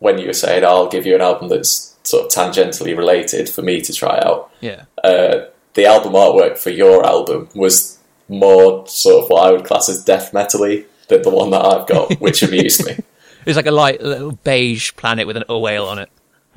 when 0.00 0.18
you 0.18 0.26
were 0.26 0.32
saying, 0.32 0.64
I'll 0.64 0.88
give 0.88 1.06
you 1.06 1.14
an 1.14 1.20
album 1.20 1.48
that's 1.48 1.96
sort 2.02 2.26
of 2.26 2.30
tangentially 2.32 2.96
related 2.96 3.48
for 3.48 3.62
me 3.62 3.80
to 3.82 3.92
try 3.92 4.18
out, 4.24 4.50
Yeah. 4.60 4.84
uh, 5.02 5.46
the 5.74 5.86
album 5.86 6.12
artwork 6.12 6.58
for 6.58 6.70
your 6.70 7.06
album 7.06 7.48
was 7.54 7.98
more 8.28 8.86
sort 8.88 9.24
of 9.24 9.30
what 9.30 9.46
I 9.46 9.52
would 9.52 9.64
class 9.64 9.88
as 9.88 10.02
death 10.04 10.32
metally 10.32 10.84
than 11.08 11.22
the 11.22 11.30
one 11.30 11.50
that 11.50 11.64
I've 11.64 11.86
got, 11.86 12.12
which 12.20 12.42
amused 12.42 12.84
me. 12.86 12.98
It's 13.46 13.54
like 13.54 13.66
a 13.66 13.70
light 13.70 14.02
little 14.02 14.32
beige 14.32 14.92
planet 14.96 15.24
with 15.28 15.36
an 15.36 15.44
whale 15.48 15.84
on 15.86 16.00
it. 16.00 16.10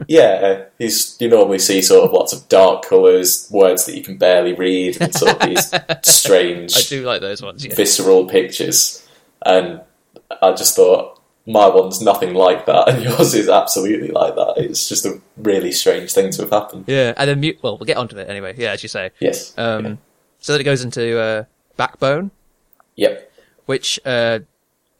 Yeah, 0.07 0.63
he's, 0.79 1.15
you 1.19 1.29
normally 1.29 1.59
see 1.59 1.83
sort 1.83 2.03
of 2.03 2.11
lots 2.13 2.33
of 2.33 2.49
dark 2.49 2.83
colours, 2.83 3.47
words 3.51 3.85
that 3.85 3.95
you 3.95 4.01
can 4.01 4.17
barely 4.17 4.53
read, 4.53 4.99
and 4.99 5.13
sort 5.13 5.33
of 5.39 5.47
these 5.47 5.71
strange 6.03 6.75
I 6.75 6.81
do 6.81 7.03
like 7.05 7.21
those 7.21 7.43
ones. 7.43 7.63
Yeah. 7.63 7.75
visceral 7.75 8.25
pictures, 8.25 9.07
and 9.45 9.81
I 10.41 10.53
just 10.53 10.75
thought 10.75 11.21
my 11.45 11.67
one's 11.67 12.01
nothing 12.01 12.33
like 12.33 12.65
that, 12.65 12.89
and 12.89 13.03
yours 13.03 13.35
is 13.35 13.49
absolutely 13.49 14.07
like 14.09 14.33
that. 14.33 14.55
It's 14.57 14.89
just 14.89 15.05
a 15.05 15.21
really 15.37 15.71
strange 15.71 16.11
thing 16.11 16.31
to 16.31 16.41
have 16.41 16.49
happened. 16.49 16.85
Yeah, 16.87 17.13
and 17.17 17.29
then 17.29 17.39
mute. 17.39 17.59
Well, 17.61 17.77
we'll 17.77 17.85
get 17.85 17.97
onto 17.97 18.17
it 18.17 18.27
anyway. 18.29 18.55
Yeah, 18.57 18.71
as 18.71 18.81
you 18.81 18.89
say. 18.89 19.11
Yes. 19.19 19.53
Um, 19.59 19.85
Yeah. 19.85 19.95
so 20.39 20.53
that 20.53 20.61
it 20.61 20.63
goes 20.63 20.83
into 20.83 21.19
uh, 21.19 21.43
backbone, 21.77 22.31
Yep. 22.95 23.28
Which 23.69 23.99
uh, 24.03 24.39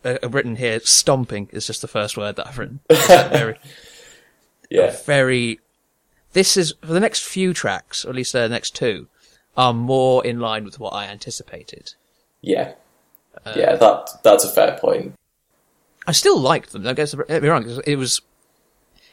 uh, 0.06 0.18
I've 0.22 0.36
written 0.36 0.56
here. 0.56 0.80
Stomping 0.82 1.50
is 1.52 1.66
just 1.66 1.82
the 1.82 1.88
first 1.88 2.16
word 2.16 2.36
that 2.36 2.46
I've 2.46 2.60
written. 2.60 2.82
Very, 2.92 3.58
Yeah. 4.70 4.96
very. 5.06 5.60
This 6.34 6.56
is 6.56 6.76
for 6.82 6.94
the 6.94 7.00
next 7.00 7.24
few 7.24 7.52
tracks, 7.52 8.06
or 8.06 8.10
at 8.10 8.16
least 8.16 8.36
uh, 8.36 8.42
the 8.48 8.50
next 8.54 8.76
two, 8.76 9.08
are 9.58 9.74
more 9.74 10.24
in 10.24 10.40
line 10.40 10.66
with 10.66 10.80
what 10.80 10.94
I 10.94 11.06
anticipated. 11.08 11.96
Yeah. 12.42 12.74
Uh, 13.44 13.54
yeah. 13.56 13.76
That 13.76 14.12
that's 14.22 14.44
a 14.44 14.50
fair 14.52 14.78
point. 14.80 15.14
I 16.06 16.12
still 16.12 16.40
liked 16.40 16.72
them. 16.72 16.84
Don't 16.84 16.94
get 16.94 17.12
get 17.28 17.42
me 17.42 17.50
wrong. 17.50 17.82
It 17.88 17.96
was, 17.96 18.22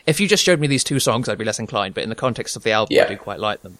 if 0.04 0.20
you 0.20 0.28
just 0.28 0.44
showed 0.44 0.60
me 0.60 0.66
these 0.66 0.84
two 0.84 1.00
songs, 1.00 1.30
I'd 1.30 1.38
be 1.38 1.46
less 1.46 1.58
inclined. 1.58 1.94
But 1.94 2.04
in 2.04 2.10
the 2.10 2.14
context 2.14 2.56
of 2.56 2.62
the 2.62 2.72
album, 2.72 2.98
I 3.00 3.08
do 3.08 3.16
quite 3.16 3.40
like 3.40 3.62
them. 3.62 3.78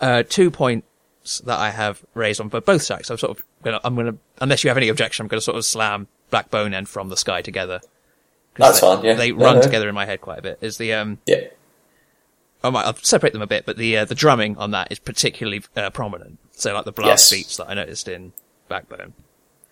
Uh, 0.00 0.22
two 0.22 0.52
points 0.52 1.40
that 1.40 1.58
I 1.58 1.70
have 1.70 2.04
raised 2.14 2.40
on 2.40 2.50
for 2.50 2.60
both 2.60 2.86
tracks. 2.86 3.10
I'm 3.10 3.18
sort 3.18 3.36
of 3.36 3.44
gonna, 3.62 3.80
I'm 3.84 3.94
gonna, 3.96 4.16
unless 4.40 4.64
you 4.64 4.68
have 4.70 4.76
any 4.76 4.88
objection, 4.88 5.24
I'm 5.24 5.28
gonna 5.28 5.40
sort 5.40 5.56
of 5.56 5.64
slam 5.64 6.08
Backbone 6.30 6.74
and 6.74 6.88
From 6.88 7.08
the 7.08 7.16
Sky 7.16 7.42
together. 7.42 7.80
That's 8.56 8.80
they, 8.80 8.86
fine, 8.86 9.04
yeah. 9.04 9.14
They 9.14 9.32
No, 9.32 9.44
run 9.44 9.56
no. 9.56 9.62
together 9.62 9.88
in 9.88 9.94
my 9.94 10.04
head 10.06 10.20
quite 10.20 10.38
a 10.40 10.42
bit. 10.42 10.58
Is 10.60 10.78
the 10.78 10.92
um, 10.92 11.18
Yeah. 11.26 11.46
I 12.62 12.70
might, 12.70 12.84
I'll 12.86 12.96
separate 12.96 13.32
them 13.32 13.42
a 13.42 13.46
bit, 13.46 13.64
but 13.66 13.76
the 13.76 13.96
uh, 13.98 14.04
the 14.04 14.14
drumming 14.16 14.56
on 14.58 14.72
that 14.72 14.90
is 14.90 14.98
particularly 14.98 15.62
uh, 15.76 15.90
prominent. 15.90 16.38
So 16.52 16.74
like 16.74 16.84
the 16.84 16.92
blast 16.92 17.30
Yes. 17.30 17.38
beats 17.38 17.56
that 17.58 17.68
I 17.70 17.74
noticed 17.74 18.08
in 18.08 18.32
Backbone, 18.68 19.14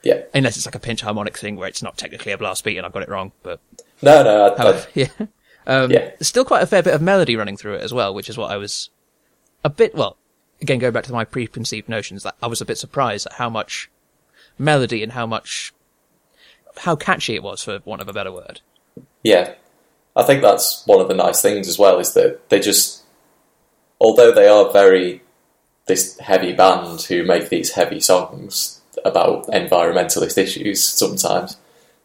Yeah. 0.04 0.22
unless 0.32 0.56
it's 0.56 0.66
like 0.66 0.76
a 0.76 0.80
pinch 0.80 1.00
harmonic 1.00 1.36
thing 1.36 1.56
where 1.56 1.68
it's 1.68 1.82
not 1.82 1.98
technically 1.98 2.30
a 2.32 2.38
blast 2.38 2.62
beat 2.64 2.76
and 2.76 2.86
I 2.86 2.90
got 2.90 3.02
it 3.02 3.08
wrong, 3.08 3.32
but 3.42 3.58
No, 4.02 4.22
no, 4.22 4.54
I, 4.54 4.70
I, 4.72 4.86
yeah. 4.94 5.08
Um, 5.66 5.90
Yeah. 5.90 6.12
Still 6.20 6.44
quite 6.44 6.62
a 6.62 6.66
fair 6.66 6.82
bit 6.82 6.94
of 6.94 7.02
melody 7.02 7.34
running 7.34 7.56
through 7.56 7.74
it 7.74 7.82
as 7.82 7.92
well, 7.92 8.14
which 8.14 8.28
is 8.28 8.38
what 8.38 8.52
I 8.52 8.56
was 8.56 8.88
a 9.64 9.68
bit, 9.70 9.94
well, 9.96 10.16
again, 10.60 10.78
going 10.78 10.92
back 10.92 11.04
to 11.04 11.12
my 11.12 11.24
preconceived 11.24 11.88
notions, 11.88 12.22
that 12.22 12.36
I 12.42 12.46
was 12.46 12.60
a 12.60 12.64
bit 12.64 12.78
surprised 12.78 13.26
at 13.26 13.34
how 13.34 13.50
much 13.50 13.90
melody 14.58 15.02
and 15.02 15.12
how 15.12 15.26
much, 15.26 15.72
how 16.78 16.96
catchy 16.96 17.34
it 17.34 17.42
was, 17.42 17.62
for 17.62 17.80
want 17.84 18.02
of 18.02 18.08
a 18.08 18.12
better 18.12 18.32
word. 18.32 18.60
Yeah, 19.22 19.54
I 20.14 20.22
think 20.22 20.42
that's 20.42 20.86
one 20.86 21.00
of 21.00 21.08
the 21.08 21.14
nice 21.14 21.42
things 21.42 21.68
as 21.68 21.78
well 21.78 21.98
is 21.98 22.14
that 22.14 22.48
they 22.48 22.60
just, 22.60 23.02
although 24.00 24.32
they 24.32 24.48
are 24.48 24.72
very 24.72 25.22
this 25.86 26.18
heavy 26.18 26.52
band 26.52 27.02
who 27.02 27.24
make 27.24 27.48
these 27.48 27.72
heavy 27.72 28.00
songs 28.00 28.80
about 29.04 29.46
environmentalist 29.48 30.36
issues 30.36 30.82
sometimes, 30.82 31.56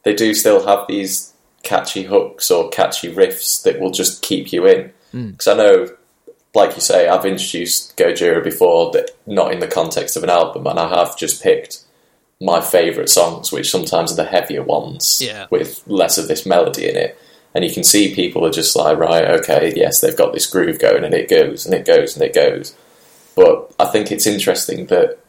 they 0.03 0.13
do 0.13 0.33
still 0.33 0.65
have 0.65 0.85
these 0.87 1.33
catchy 1.63 2.03
hooks 2.03 2.51
or 2.51 2.69
catchy 2.69 3.13
riffs 3.13 3.63
that 3.63 3.79
will 3.79 3.91
just 3.91 4.21
keep 4.21 4.51
you 4.51 4.67
in. 4.67 4.91
Hmm. 5.11 5.31
Because 5.31 5.47
I 5.47 5.53
know, 5.55 5.87
like 6.53 6.75
you 6.75 6.81
say, 6.81 7.07
I've 7.07 7.25
introduced 7.25 7.95
Gojira 7.97 8.43
before, 8.43 8.91
that 8.91 9.11
not 9.25 9.53
in 9.53 9.59
the 9.59 9.67
context 9.67 10.17
of 10.17 10.23
an 10.23 10.29
album, 10.29 10.67
and 10.67 10.77
I 10.79 10.89
have 10.89 11.17
just 11.17 11.41
picked 11.41 11.79
my 12.41 12.59
favourite 12.59 13.09
songs, 13.09 13.51
which 13.51 13.69
sometimes 13.69 14.11
are 14.11 14.15
the 14.15 14.25
heavier 14.25 14.63
ones 14.63 15.21
Yeah. 15.23 15.47
with 15.49 15.81
less 15.87 16.17
of 16.17 16.27
this 16.27 16.45
melody 16.45 16.89
in 16.89 16.97
it. 16.97 17.17
And 17.53 17.63
you 17.63 17.71
can 17.71 17.83
see 17.83 18.15
people 18.15 18.45
are 18.45 18.51
just 18.51 18.75
like, 18.75 18.97
right, 18.97 19.25
okay, 19.39 19.73
yes, 19.75 20.01
they've 20.01 20.15
got 20.17 20.33
this 20.33 20.47
groove 20.47 20.79
going, 20.79 21.03
and 21.03 21.13
it 21.13 21.29
goes 21.29 21.65
and 21.65 21.75
it 21.75 21.85
goes 21.85 22.15
and 22.15 22.23
it 22.25 22.33
goes. 22.33 22.73
But 23.35 23.73
I 23.79 23.85
think 23.85 24.11
it's 24.11 24.27
interesting 24.27 24.87
that 24.87 25.19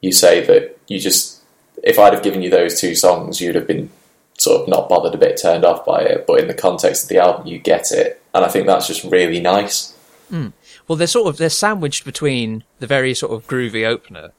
you 0.00 0.12
say 0.12 0.44
that 0.44 0.78
you 0.88 0.98
just, 0.98 1.40
if 1.82 1.98
I'd 1.98 2.12
have 2.12 2.22
given 2.22 2.42
you 2.42 2.50
those 2.50 2.78
two 2.80 2.94
songs, 2.94 3.40
you'd 3.40 3.54
have 3.54 3.66
been 3.66 3.90
sort 4.38 4.62
of 4.62 4.68
not 4.68 4.88
bothered, 4.88 5.14
a 5.14 5.18
bit 5.18 5.38
turned 5.40 5.64
off 5.64 5.84
by 5.86 6.02
it. 6.02 6.26
But 6.26 6.40
in 6.40 6.48
the 6.48 6.54
context 6.54 7.04
of 7.04 7.08
the 7.08 7.18
album, 7.18 7.46
you 7.46 7.58
get 7.58 7.90
it, 7.92 8.20
and 8.34 8.44
I 8.44 8.48
think 8.48 8.66
that's 8.66 8.86
just 8.86 9.04
really 9.04 9.40
nice. 9.40 9.93
Well, 10.30 10.96
they're 10.96 11.06
sort 11.06 11.28
of, 11.28 11.36
they're 11.36 11.50
sandwiched 11.50 12.04
between 12.04 12.64
the 12.78 12.86
very 12.86 13.14
sort 13.14 13.32
of 13.32 13.46
groovy 13.46 13.86
opener 13.86 14.30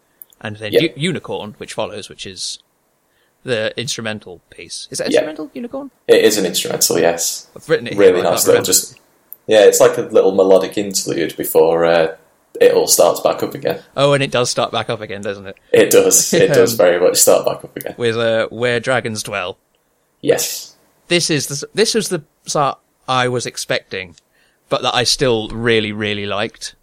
and 0.41 0.57
then 0.57 0.73
Yeah. 0.73 0.81
U- 0.81 0.93
Unicorn, 0.95 1.55
which 1.57 1.73
follows, 1.73 2.09
which 2.09 2.25
is 2.25 2.59
the 3.43 3.73
instrumental 3.79 4.41
piece. 4.49 4.87
Is 4.91 4.97
that 4.97 5.07
instrumental, 5.07 5.49
Unicorn? 5.53 5.91
It 6.07 6.23
is 6.25 6.37
an 6.37 6.45
instrumental, 6.45 6.99
yes, 6.99 7.47
I've 7.55 7.69
written 7.69 7.87
it 7.87 7.95
really 7.97 8.19
I 8.21 8.23
nice 8.23 8.45
little 8.47 8.63
just. 8.63 8.99
Yeah, 9.47 9.63
it's 9.65 9.79
like 9.79 9.97
a 9.97 10.01
little 10.01 10.33
melodic 10.33 10.77
interlude 10.77 11.37
before 11.37 11.85
uh, 11.85 12.17
it 12.59 12.73
all 12.73 12.87
starts 12.87 13.19
back 13.21 13.43
up 13.43 13.53
again. 13.53 13.81
Oh, 13.95 14.13
and 14.13 14.23
it 14.23 14.31
does 14.31 14.49
start 14.49 14.71
back 14.71 14.89
up 14.89 15.01
again, 15.01 15.21
doesn't 15.21 15.45
it? 15.45 15.55
It 15.71 15.91
does. 15.91 16.33
It 16.33 16.47
does 16.47 16.71
Um, 16.73 16.77
very 16.77 16.99
much 16.99 17.17
start 17.17 17.45
back 17.45 17.63
up 17.63 17.75
again. 17.77 17.93
With, 17.97 18.17
uh, 18.17 18.47
Where 18.49 18.79
Dragons 18.79 19.21
Dwell. 19.21 19.57
Yes. 20.21 20.75
this 21.07 21.29
is 21.29 21.45
the, 21.47 21.67
this 21.75 21.93
was 21.93 22.09
the 22.09 22.23
start 22.47 22.79
I 23.07 23.27
was 23.27 23.45
expecting, 23.45 24.15
but 24.69 24.81
that 24.81 24.95
I 24.95 25.03
still 25.03 25.49
really 25.49 25.91
really 25.91 26.25
liked. 26.25 26.75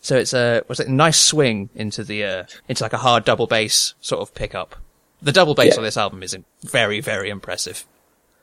So 0.00 0.16
it's 0.16 0.32
a 0.32 0.62
was 0.68 0.80
it 0.80 0.88
a 0.88 0.92
nice 0.92 1.20
swing 1.20 1.68
into 1.74 2.04
the 2.04 2.24
uh, 2.24 2.44
into 2.68 2.82
like 2.84 2.92
a 2.92 2.98
hard 2.98 3.24
double 3.24 3.46
bass 3.46 3.94
sort 4.00 4.20
of 4.22 4.34
pickup. 4.34 4.76
The 5.22 5.32
double 5.32 5.54
bass 5.54 5.74
Yeah. 5.74 5.78
on 5.78 5.84
this 5.84 5.96
album 5.96 6.22
is 6.22 6.36
very 6.62 7.00
very 7.00 7.30
impressive. 7.30 7.84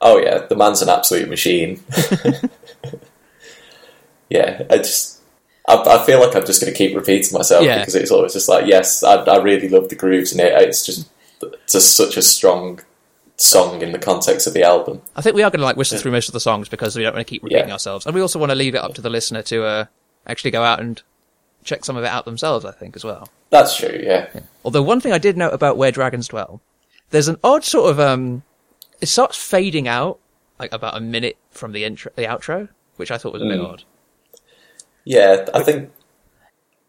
Oh 0.01 0.17
yeah, 0.17 0.39
the 0.39 0.55
man's 0.55 0.82
an 0.82 0.89
absolute 0.89 1.29
machine. 1.29 1.82
yeah, 4.29 4.63
I 4.70 4.77
just. 4.77 5.20
I, 5.65 5.75
I 5.77 6.05
feel 6.05 6.20
like 6.20 6.36
I'm 6.36 6.46
just 6.46 6.60
going 6.62 6.74
to 6.74 6.77
keep 6.77 6.93
repeating 6.93 7.38
myself 7.38 7.63
Yeah. 7.63 7.79
because 7.79 7.96
it's 7.96 8.12
always 8.12 8.34
just 8.34 8.50
like, 8.50 8.65
yes, 8.67 9.01
I, 9.01 9.13
I 9.24 9.41
really 9.41 9.70
love 9.70 9.88
the 9.88 9.96
grooves 9.96 10.34
in 10.34 10.41
it. 10.41 10.51
It's 10.62 10.86
just 10.86 11.08
just 11.70 11.96
such 11.96 12.17
a 12.17 12.22
strong 12.22 12.82
song 13.37 13.81
in 13.81 13.91
the 13.91 13.99
context 13.99 14.45
of 14.47 14.53
the 14.53 14.63
album. 14.63 15.01
I 15.15 15.21
think 15.21 15.35
we 15.35 15.43
are 15.43 15.49
going 15.49 15.59
to 15.59 15.65
like 15.65 15.75
whistle 15.77 15.97
through 15.97 16.11
most 16.11 16.29
of 16.29 16.33
the 16.33 16.39
songs 16.39 16.69
because 16.69 16.95
we 16.95 17.03
don't 17.03 17.13
want 17.15 17.25
to 17.25 17.29
keep 17.29 17.43
repeating 17.43 17.67
Yeah. 17.67 17.73
ourselves, 17.73 18.05
and 18.05 18.13
we 18.15 18.21
also 18.21 18.39
want 18.39 18.51
to 18.51 18.55
leave 18.55 18.75
it 18.75 18.79
up 18.83 18.93
to 18.95 19.01
the 19.01 19.09
listener 19.09 19.41
to 19.43 19.63
uh, 19.65 19.85
actually 20.27 20.51
go 20.51 20.63
out 20.63 20.79
and 20.79 21.01
check 21.63 21.83
some 21.85 21.97
of 21.97 22.03
it 22.03 22.07
out 22.07 22.25
themselves. 22.25 22.63
I 22.65 22.71
think 22.71 22.95
as 22.95 23.03
well. 23.03 23.27
That's 23.49 23.75
true. 23.77 23.99
Yeah, 24.03 24.27
Although 24.65 24.83
one 24.83 24.99
thing 25.01 25.13
I 25.13 25.17
did 25.17 25.37
note 25.37 25.53
about 25.53 25.77
Where 25.77 25.91
Dragons 25.91 26.27
Dwell, 26.27 26.61
there's 27.11 27.27
an 27.27 27.37
odd 27.43 27.63
sort 27.63 27.89
of 27.91 27.99
um, 27.99 28.43
it 29.01 29.07
starts 29.07 29.37
fading 29.37 29.87
out 29.87 30.19
like 30.59 30.71
about 30.73 30.95
a 30.97 31.01
minute 31.01 31.37
from 31.51 31.71
the 31.71 31.83
intro, 31.83 32.11
the 32.15 32.23
outro, 32.23 32.69
which 32.95 33.11
I 33.11 33.17
thought 33.17 33.33
was 33.33 33.41
a 33.41 33.45
bit 33.45 33.59
Mm. 33.59 33.67
odd. 33.69 33.83
yeah. 35.05 35.45
I 35.53 35.61
think 35.63 35.91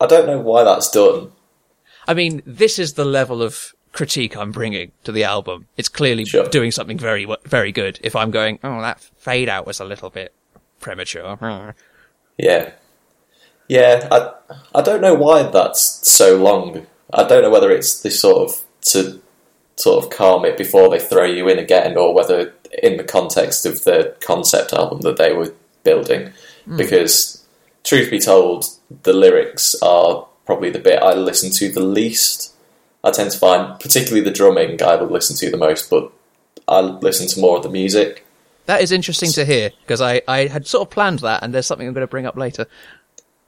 I 0.00 0.06
don't 0.06 0.26
know 0.26 0.40
why 0.40 0.64
that's 0.64 0.90
done. 0.90 1.32
I 2.06 2.14
mean, 2.14 2.42
this 2.46 2.78
is 2.78 2.94
the 2.94 3.04
level 3.04 3.42
of 3.42 3.73
critique 3.94 4.36
I'm 4.36 4.52
bringing 4.52 4.92
to 5.04 5.12
the 5.12 5.24
album. 5.24 5.68
It's 5.78 5.88
clearly 5.88 6.26
Sure. 6.26 6.46
doing 6.48 6.70
something 6.70 6.98
very, 6.98 7.26
very 7.44 7.72
good. 7.72 7.98
If 8.02 8.14
I'm 8.14 8.30
going, 8.30 8.58
oh, 8.62 8.82
that 8.82 9.00
fade 9.00 9.48
out 9.48 9.66
was 9.66 9.80
a 9.80 9.84
little 9.84 10.10
bit 10.10 10.34
premature. 10.80 11.74
Yeah, 12.36 12.72
yeah. 13.68 14.08
I 14.10 14.32
I 14.74 14.82
don't 14.82 15.00
know 15.00 15.14
why 15.14 15.44
that's 15.44 16.10
so 16.10 16.36
long. 16.36 16.86
I 17.12 17.24
don't 17.24 17.42
know 17.42 17.50
whether 17.50 17.70
it's 17.70 18.02
this 18.02 18.20
sort 18.20 18.50
of 18.50 18.64
to 18.92 19.22
sort 19.76 20.04
of 20.04 20.10
calm 20.10 20.44
it 20.44 20.56
before 20.58 20.90
they 20.90 20.98
throw 21.00 21.24
you 21.24 21.48
in 21.48 21.58
again, 21.58 21.96
or 21.96 22.12
whether 22.12 22.52
in 22.82 22.96
the 22.96 23.04
context 23.04 23.64
of 23.64 23.84
the 23.84 24.16
concept 24.20 24.72
album 24.72 25.00
that 25.02 25.16
they 25.16 25.32
were 25.32 25.54
building. 25.84 26.32
Hmm. 26.64 26.76
Because 26.76 27.44
truth 27.84 28.10
be 28.10 28.18
told, 28.18 28.66
the 29.04 29.12
lyrics 29.12 29.74
are 29.80 30.26
probably 30.46 30.70
the 30.70 30.78
bit 30.80 31.02
I 31.02 31.14
listen 31.14 31.50
to 31.52 31.70
the 31.72 31.80
least. 31.82 32.53
I 33.04 33.10
tend 33.10 33.30
to 33.32 33.38
find, 33.38 33.78
particularly 33.78 34.22
the 34.22 34.30
drumming, 34.30 34.82
I 34.82 34.96
would 34.96 35.10
listen 35.10 35.36
to 35.36 35.50
the 35.50 35.58
most, 35.58 35.90
but 35.90 36.10
I 36.66 36.80
listen 36.80 37.28
to 37.28 37.40
more 37.40 37.58
of 37.58 37.62
the 37.62 37.68
music. 37.68 38.26
That 38.64 38.80
is 38.80 38.92
interesting 38.92 39.30
to 39.32 39.44
hear 39.44 39.70
because 39.82 40.00
I, 40.00 40.22
I 40.26 40.46
had 40.46 40.66
sort 40.66 40.88
of 40.88 40.90
planned 40.90 41.18
that, 41.18 41.42
and 41.42 41.52
there's 41.52 41.66
something 41.66 41.86
I'm 41.86 41.92
going 41.92 42.06
to 42.06 42.10
bring 42.10 42.24
up 42.24 42.36
later. 42.36 42.66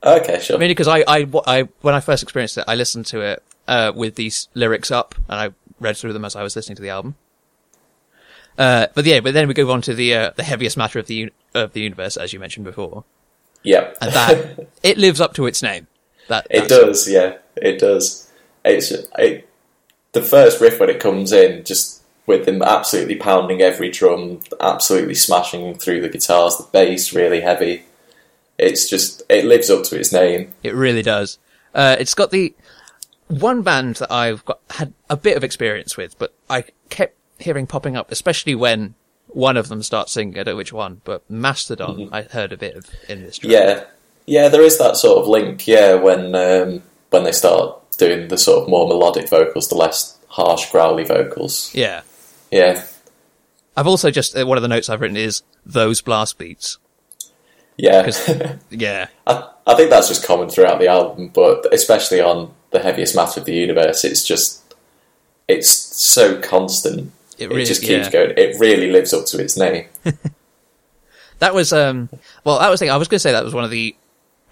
Okay, 0.04 0.40
sure. 0.40 0.58
Mainly 0.58 0.75
because 0.75 0.88
I, 0.88 1.04
I, 1.08 1.26
I, 1.46 1.62
when 1.80 1.94
I 1.94 2.00
first 2.00 2.22
experienced 2.22 2.58
it, 2.58 2.64
I 2.68 2.75
listened 2.75 3.06
to 3.06 3.22
it 3.22 3.42
uh, 3.66 3.92
with 3.96 4.16
these 4.16 4.48
lyrics 4.52 4.90
up, 4.90 5.14
and 5.26 5.40
I 5.40 5.50
read 5.80 5.96
through 5.96 6.12
them 6.12 6.26
as 6.26 6.36
I 6.36 6.42
was 6.42 6.54
listening 6.54 6.76
to 6.76 6.82
the 6.82 6.90
album. 6.90 7.16
Uh, 8.58 8.88
but 8.94 9.06
yeah, 9.06 9.20
but 9.20 9.32
then 9.32 9.48
we 9.48 9.54
go 9.54 9.70
on 9.70 9.82
to 9.82 9.94
the 9.94 10.14
uh, 10.14 10.30
the 10.36 10.42
heaviest 10.42 10.76
matter 10.76 10.98
of 10.98 11.06
the 11.06 11.25
un- 11.25 11.30
of 11.54 11.72
the 11.72 11.80
universe, 11.80 12.16
as 12.16 12.32
you 12.32 12.40
mentioned 12.40 12.64
before, 12.64 13.04
yeah. 13.62 13.92
and 14.00 14.12
that 14.12 14.68
it 14.82 14.96
lives 14.96 15.20
up 15.20 15.34
to 15.34 15.46
its 15.46 15.62
name. 15.62 15.86
That 16.28 16.46
It 16.48 16.68
does, 16.68 17.08
yeah, 17.08 17.36
it 17.56 17.78
does. 17.78 18.25
It's 18.66 18.90
it, 18.90 19.49
the 20.12 20.23
first 20.23 20.61
riff 20.61 20.80
when 20.80 20.90
it 20.90 21.00
comes 21.00 21.32
in, 21.32 21.64
just 21.64 22.02
with 22.26 22.44
them 22.44 22.62
absolutely 22.62 23.14
pounding 23.16 23.62
every 23.62 23.90
drum, 23.90 24.40
absolutely 24.61 25.14
smashing 25.14 25.76
through 25.78 26.00
the 26.00 26.08
guitars, 26.08 26.56
the 26.56 26.68
bass 26.73 27.14
really 27.14 27.40
heavy. 27.40 27.85
It's 28.58 28.88
just 28.88 29.23
it 29.28 29.44
lives 29.44 29.70
up 29.70 29.85
to 29.85 29.99
its 29.99 30.12
name. 30.12 30.52
It 30.62 30.75
really 30.75 31.02
does. 31.02 31.38
Uh, 31.75 31.96
it's 31.99 32.14
got 32.14 32.30
the 32.30 32.54
one 33.28 33.62
band 33.62 33.96
that 33.96 34.11
I've 34.11 34.44
got 34.44 34.61
had 34.70 34.92
a 35.11 35.16
bit 35.16 35.37
of 35.37 35.44
experience 35.44 35.96
with, 35.96 36.18
but 36.18 36.35
I 36.49 36.64
kept 36.88 37.16
hearing 37.38 37.66
popping 37.66 37.96
up, 37.96 38.11
especially 38.11 38.54
when 38.54 38.94
one 39.28 39.56
of 39.56 39.68
them 39.68 39.82
starts 39.82 40.12
singing. 40.12 40.38
I 40.38 40.42
don't 40.44 40.54
know 40.54 40.56
which 40.56 40.73
one, 40.73 41.02
but 41.04 41.28
Mastodon. 41.30 42.08
I 42.12 42.23
heard 42.23 42.52
a 42.52 42.56
bit 42.56 42.76
of 42.76 42.88
in 43.08 43.23
this. 43.23 43.38
Track. 43.38 43.52
Yeah, 43.52 43.85
yeah, 44.26 44.49
there 44.49 44.62
is 44.62 44.78
that 44.78 44.96
sort 44.96 45.18
of 45.18 45.28
link. 45.28 45.66
Yeah, 45.66 45.94
when 45.94 46.35
um, 46.35 46.82
when 47.11 47.25
they 47.25 47.32
start 47.32 47.78
doing 47.96 48.28
the 48.28 48.38
sort 48.38 48.62
of 48.62 48.68
more 48.68 48.86
melodic 48.88 49.28
vocals, 49.28 49.68
the 49.68 49.74
less 49.74 50.18
harsh, 50.28 50.70
growly 50.70 51.04
vocals. 51.04 51.74
yeah. 51.74 52.02
Yeah, 52.52 52.84
I've 53.76 53.88
also 53.88 54.10
just 54.12 54.36
uh, 54.36 54.46
one 54.46 54.56
of 54.56 54.62
the 54.62 54.68
notes 54.68 54.88
I've 54.88 55.00
written 55.00 55.16
is 55.16 55.42
those 55.66 56.00
blast 56.00 56.38
beats. 56.38 56.78
yeah. 57.76 58.08
Yeah, 58.70 59.08
I, 59.26 59.48
I 59.66 59.74
think 59.74 59.90
that's 59.90 60.06
just 60.08 60.24
common 60.24 60.48
throughout 60.48 60.78
the 60.78 60.86
album, 60.86 61.28
but 61.28 61.66
especially 61.74 62.20
on 62.20 62.54
the 62.70 62.78
heaviest 62.78 63.16
matter 63.16 63.40
of 63.40 63.46
the 63.46 63.54
universe, 63.54 64.04
it's 64.04 64.24
just 64.24 64.74
it's 65.48 65.68
so 65.70 66.40
constant. 66.40 67.12
It 67.36 67.50
It, 67.50 67.64
just 67.64 67.82
keeps 67.82 68.06
yeah. 68.06 68.10
going. 68.10 68.34
It 68.38 68.58
really 68.60 68.90
lives 68.92 69.12
up 69.12 69.26
to 69.26 69.42
its 69.42 69.56
name. 69.56 69.86
that 71.40 71.52
was 71.52 71.72
um. 71.72 72.08
Well, 72.44 72.60
that 72.60 72.70
was 72.70 72.78
the 72.78 72.86
thing. 72.86 72.92
I 72.92 72.96
was 72.96 73.08
going 73.08 73.16
to 73.16 73.20
say 73.20 73.32
that 73.32 73.44
was 73.44 73.54
one 73.54 73.64
of 73.64 73.70
the 73.70 73.96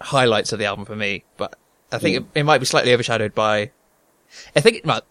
highlights 0.01 0.51
of 0.51 0.59
the 0.59 0.65
album 0.65 0.83
for 0.85 0.95
me, 0.95 1.23
but 1.37 1.57
I 1.91 1.97
think 1.99 2.17
it, 2.17 2.39
it 2.39 2.43
might 2.43 2.57
be 2.59 2.65
slightly 2.65 2.93
overshadowed 2.93 3.33
by. 3.35 3.71
I 4.55 4.59
think 4.61 4.77
it, 4.77 4.85
well, 4.85 5.01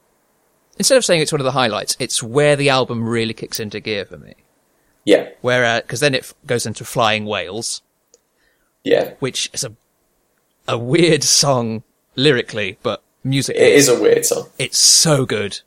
instead 0.79 0.99
of 0.99 1.05
saying 1.05 1.23
it's 1.23 1.33
one 1.33 1.41
of 1.41 1.45
the 1.45 1.53
highlights, 1.53 1.97
it's 1.99 2.23
where 2.23 2.57
the 2.57 2.69
album 2.69 3.09
really 3.09 3.33
kicks 3.35 3.59
into 3.61 3.81
gear 3.81 4.05
for 4.05 4.19
me. 4.19 4.35
Yeah, 5.07 5.29
Where 5.43 5.83
because 5.83 6.01
then 6.01 6.15
it 6.15 6.23
f- 6.25 6.35
goes 6.47 6.65
into 6.67 6.85
Flying 6.85 7.27
Whales, 7.27 7.83
yeah. 8.85 9.15
which 9.19 9.51
is 9.53 9.63
a 9.65 9.75
a 10.67 10.79
weird 10.79 11.23
song 11.23 11.83
lyrically, 12.17 12.79
but 12.83 13.03
musically 13.23 13.61
It 13.63 13.73
is 13.75 13.89
a 13.89 14.01
weird 14.01 14.25
song. 14.25 14.49
it's 14.59 14.79
so 14.79 15.27
good. 15.27 15.61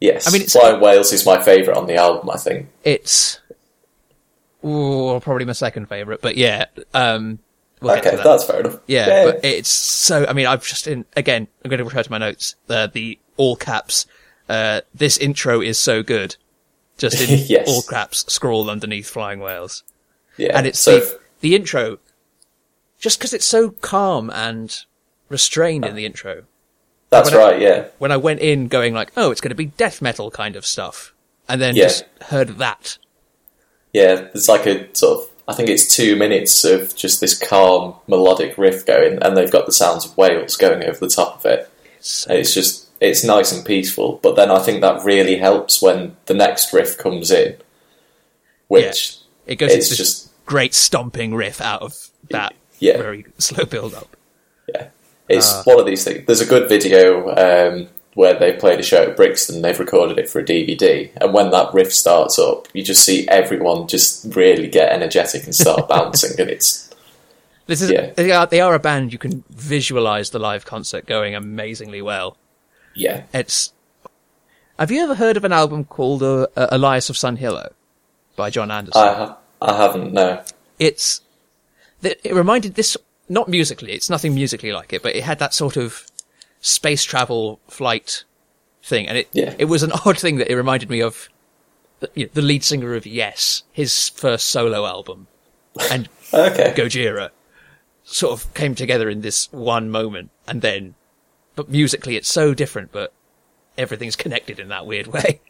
Yes. 0.00 0.28
I 0.28 0.30
mean, 0.30 0.42
it's- 0.42 0.52
Flying 0.52 0.80
Whales 0.80 1.12
is 1.12 1.26
my 1.26 1.42
favourite 1.42 1.76
on 1.76 1.86
the 1.88 1.96
album, 1.96 2.30
I 2.30 2.36
think. 2.36 2.68
It's 2.84 3.40
ooh, 4.64 5.18
probably 5.20 5.44
my 5.46 5.52
second 5.52 5.86
favorite, 5.88 6.20
but 6.20 6.36
yeah, 6.36 6.66
um, 6.94 7.40
we'll 7.80 7.96
Okay, 7.98 8.16
that's 8.16 8.44
fair 8.44 8.60
enough. 8.60 8.78
Yeah, 8.86 9.24
but 9.24 9.44
it's 9.44 9.68
so. 9.68 10.24
I 10.26 10.32
mean, 10.32 10.46
I've 10.46 10.64
just 10.64 10.86
in 10.86 11.04
again. 11.16 11.48
I'm 11.64 11.68
going 11.70 11.78
to 11.78 11.84
refer 11.84 12.02
to 12.02 12.10
my 12.10 12.18
notes. 12.18 12.54
Uh, 12.68 12.86
the 12.86 13.18
all 13.36 13.56
caps. 13.56 14.06
Uh, 14.48 14.80
this 14.94 15.18
intro 15.18 15.60
is 15.60 15.78
so 15.78 16.02
good. 16.02 16.36
Just 16.98 17.20
in 17.20 17.44
Yes. 17.48 17.68
all 17.68 17.82
caps, 17.82 18.24
scrawled 18.32 18.70
underneath 18.70 19.08
flying 19.10 19.40
whales, 19.40 19.82
yeah. 20.36 20.56
and 20.56 20.66
it's 20.66 20.78
so 20.78 21.00
the 21.00 21.20
the 21.40 21.54
intro. 21.54 21.98
Just 22.98 23.18
because 23.18 23.34
it's 23.34 23.44
so 23.44 23.70
calm 23.70 24.30
and 24.30 24.74
restrained 25.28 25.84
in 25.84 25.94
the 25.94 26.06
intro. 26.06 26.44
that's 27.10 27.30
when 27.30 27.38
I- 27.40 27.44
right. 27.44 27.60
Yeah, 27.60 27.86
When 27.98 28.10
I 28.10 28.16
went 28.16 28.40
in 28.40 28.68
going 28.68 28.94
like, 28.94 29.12
oh, 29.16 29.30
it's 29.30 29.40
going 29.42 29.50
to 29.50 29.54
be 29.54 29.66
death 29.66 30.00
metal 30.00 30.30
kind 30.30 30.56
of 30.56 30.64
stuff, 30.64 31.12
and 31.48 31.60
then 31.60 31.76
Yeah. 31.76 31.82
just 31.84 32.04
heard 32.22 32.56
that. 32.58 32.96
yeah. 33.92 34.28
it's 34.34 34.48
like 34.48 34.64
a 34.66 34.88
sort 34.94 35.20
of. 35.20 35.28
I 35.48 35.54
think 35.54 35.68
it's 35.68 35.94
two 35.94 36.16
minutes 36.16 36.64
of 36.64 36.94
just 36.96 37.20
this 37.20 37.38
calm 37.38 37.94
melodic 38.08 38.58
riff 38.58 38.84
going, 38.84 39.22
and 39.22 39.36
they've 39.36 39.50
got 39.50 39.66
the 39.66 39.72
sounds 39.72 40.04
of 40.04 40.16
whales 40.16 40.56
going 40.56 40.82
over 40.84 40.98
the 40.98 41.08
top 41.08 41.38
of 41.38 41.46
it. 41.46 41.70
So 42.00 42.32
it's 42.32 42.52
just 42.54 42.88
it's 43.00 43.22
nice 43.24 43.52
and 43.52 43.64
peaceful. 43.64 44.18
But 44.22 44.34
then 44.36 44.50
I 44.50 44.58
think 44.58 44.80
that 44.80 45.04
really 45.04 45.36
helps 45.36 45.80
when 45.82 46.16
the 46.26 46.34
next 46.34 46.72
riff 46.72 46.98
comes 46.98 47.30
in, 47.30 47.56
which 48.68 49.18
it 49.46 49.56
goes 49.56 49.72
it's 49.72 49.96
just 49.96 50.30
great 50.46 50.74
stomping 50.74 51.34
riff 51.34 51.60
out 51.60 51.82
of 51.82 51.94
that 52.30 52.54
Yeah. 52.78 52.96
very 52.98 53.26
slow 53.38 53.64
build 53.64 53.94
up. 53.94 54.16
yeah, 54.68 54.88
it's 55.28 55.52
Ah. 55.52 55.62
one 55.64 55.78
of 55.80 55.86
these 55.86 56.04
things. 56.04 56.26
There's 56.26 56.40
a 56.40 56.46
good 56.46 56.68
video 56.68 57.28
um, 57.36 57.88
where 58.16 58.34
they 58.38 58.52
played 58.54 58.80
a 58.80 58.82
show 58.82 59.02
at 59.10 59.16
Brixton. 59.16 59.60
They've 59.62 59.78
recorded 59.78 60.18
it 60.18 60.28
for 60.28 60.40
a 60.40 60.44
DVD, 60.44 61.10
and 61.20 61.32
when 61.32 61.50
that 61.50 61.72
riff 61.72 61.92
starts 61.92 62.38
up, 62.38 62.66
you 62.72 62.82
just 62.82 63.04
see 63.04 63.28
everyone 63.28 63.86
just 63.88 64.34
really 64.34 64.68
get 64.68 64.90
energetic 64.90 65.44
and 65.44 65.54
start 65.54 65.86
bouncing, 65.94 66.38
and 66.40 66.50
it's 66.50 66.90
This 67.66 67.82
is 67.82 67.90
Yeah. 67.90 68.10
they 68.16 68.32
are 68.32 68.46
they 68.46 68.60
are 68.60 68.74
a 68.74 68.78
band 68.80 69.12
you 69.12 69.18
can 69.18 69.44
visualize 69.50 70.30
the 70.30 70.38
live 70.38 70.64
concert 70.64 71.06
going 71.06 71.34
amazingly 71.34 72.02
well. 72.02 72.36
yeah. 72.94 73.22
It's. 73.32 73.72
Have 74.78 74.90
you 74.90 75.02
ever 75.02 75.14
heard 75.14 75.36
of 75.38 75.44
an 75.44 75.52
album 75.52 75.84
called 75.84 76.22
uh, 76.22 76.46
uh, 76.56 76.76
Olias 76.76 77.08
of 77.08 77.16
Sunhillow 77.16 77.70
by 78.36 78.50
Jon 78.50 78.70
Anderson? 78.70 79.00
I 79.02 79.12
ha- 79.14 79.38
I 79.62 79.76
haven't 79.76 80.12
no. 80.12 80.42
it's 80.78 81.22
it 82.02 82.20
reminded 82.32 82.74
this 82.74 82.94
not 83.28 83.48
musically 83.48 83.92
it's 83.92 84.10
nothing 84.10 84.34
musically 84.34 84.70
like 84.72 84.92
it 84.92 85.02
but 85.02 85.16
it 85.16 85.24
had 85.24 85.38
that 85.38 85.54
sort 85.54 85.76
of 85.78 86.06
space 86.66 87.04
travel 87.04 87.60
flight 87.68 88.24
thing 88.82 89.06
and 89.06 89.16
it 89.18 89.28
Yeah. 89.32 89.54
it 89.58 89.66
was 89.66 89.82
an 89.84 89.92
odd 90.04 90.18
thing 90.18 90.36
that 90.38 90.50
it 90.50 90.56
reminded 90.56 90.90
me 90.90 91.00
of 91.00 91.28
the, 92.00 92.10
you 92.14 92.24
know, 92.26 92.30
the 92.34 92.42
lead 92.42 92.64
singer 92.64 92.94
of 92.94 93.06
Yes 93.06 93.62
his 93.72 94.08
first 94.10 94.46
solo 94.48 94.84
album 94.84 95.28
and 95.90 96.08
Okay, 96.34 96.74
Gojira 96.76 97.30
sort 98.04 98.32
of 98.32 98.52
came 98.54 98.74
together 98.74 99.08
in 99.08 99.20
this 99.20 99.50
one 99.52 99.90
moment 99.90 100.30
and 100.48 100.60
then 100.60 100.94
but 101.54 101.68
musically 101.68 102.16
it's 102.16 102.28
so 102.28 102.52
different 102.54 102.90
but 102.92 103.12
everything's 103.78 104.16
connected 104.16 104.58
in 104.58 104.68
that 104.68 104.86
weird 104.86 105.06
way 105.16 105.40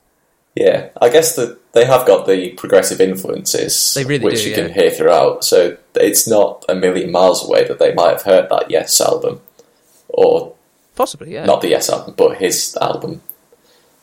Yeah, 0.54 0.88
I 1.00 1.08
guess 1.08 1.34
that 1.36 1.72
they 1.72 1.84
have 1.86 2.06
got 2.06 2.26
the 2.26 2.50
progressive 2.52 3.00
influences, 3.00 3.94
They 3.94 4.04
really 4.04 4.24
which 4.24 4.42
do, 4.42 4.44
you 4.44 4.50
yeah. 4.50 4.56
can 4.68 4.72
hear 4.72 4.90
throughout. 4.90 5.44
So 5.44 5.76
it's 5.94 6.26
not 6.26 6.64
a 6.68 6.74
million 6.74 7.10
miles 7.10 7.44
away 7.46 7.64
that 7.68 7.78
they 7.78 7.92
might 7.92 8.12
have 8.12 8.22
heard 8.22 8.48
that 8.48 8.70
Yes 8.70 8.98
album, 9.00 9.40
or 10.08 10.55
possibly 10.96 11.32
yeah 11.34 11.44
not 11.44 11.60
the 11.60 11.68
Yes 11.68 11.88
album, 11.88 12.14
but 12.16 12.38
his 12.38 12.76
album. 12.80 13.22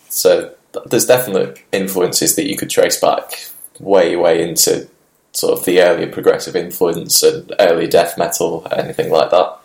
So 0.10 0.53
there's 0.86 1.06
definite 1.06 1.60
influences 1.71 2.36
that 2.38 2.47
you 2.47 2.56
could 2.56 2.69
trace 2.69 2.99
back 2.99 3.49
way, 3.79 4.15
way 4.15 4.47
into 4.47 4.88
sort 5.34 5.58
of 5.60 5.65
the 5.65 5.82
earlier 5.82 6.08
progressive 6.12 6.56
influence 6.56 7.21
and 7.23 7.51
early 7.60 7.88
death 7.88 8.17
metal, 8.17 8.65
anything 8.71 9.12
like 9.12 9.32
that. 9.32 9.58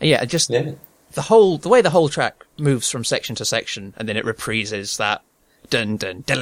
Yeah 0.00 0.24
just 0.24 0.50
Yeah, 0.50 0.72
the 1.12 1.22
whole 1.22 1.58
the 1.58 1.68
way 1.68 1.80
the 1.82 1.90
whole 1.90 2.08
track 2.08 2.44
moves 2.58 2.90
from 2.90 3.04
section 3.04 3.36
to 3.36 3.44
section 3.44 3.94
and 3.96 4.08
then 4.08 4.16
it 4.16 4.24
reprises 4.24 4.96
that 4.98 5.22
dun 5.70 5.96
dun 5.96 6.24
dun 6.26 6.40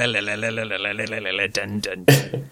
dun 1.53 1.79
dun. 1.79 2.49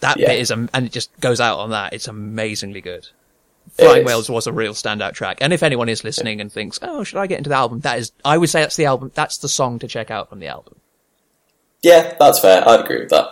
That 0.00 0.18
Yeah. 0.18 0.28
bit 0.28 0.40
is 0.40 0.50
um, 0.50 0.68
and 0.74 0.86
it 0.86 0.92
just 0.92 1.10
goes 1.20 1.40
out 1.40 1.58
on 1.58 1.70
that. 1.70 1.92
It's 1.92 2.08
amazingly 2.08 2.80
good. 2.80 3.08
Flying 3.72 4.02
is. 4.02 4.06
Whales 4.06 4.30
was 4.30 4.46
a 4.46 4.52
real 4.52 4.72
standout 4.74 5.14
track. 5.14 5.38
And 5.40 5.52
if 5.52 5.62
anyone 5.62 5.88
is 5.88 6.04
listening 6.04 6.40
and 6.40 6.52
thinks, 6.52 6.78
"Oh, 6.82 7.02
should 7.04 7.18
I 7.18 7.26
get 7.26 7.38
into 7.38 7.50
the 7.50 7.56
album?" 7.56 7.80
That 7.80 7.98
is, 7.98 8.12
I 8.24 8.38
would 8.38 8.48
say 8.50 8.60
that's 8.60 8.76
the 8.76 8.86
album. 8.86 9.10
That's 9.14 9.38
the 9.38 9.48
song 9.48 9.78
to 9.80 9.88
check 9.88 10.10
out 10.10 10.28
from 10.28 10.38
the 10.40 10.46
album. 10.48 10.76
yeah, 11.82 12.14
that's 12.18 12.38
fair. 12.40 12.66
I'd 12.68 12.80
agree 12.80 13.00
with 13.00 13.10
that. 13.10 13.28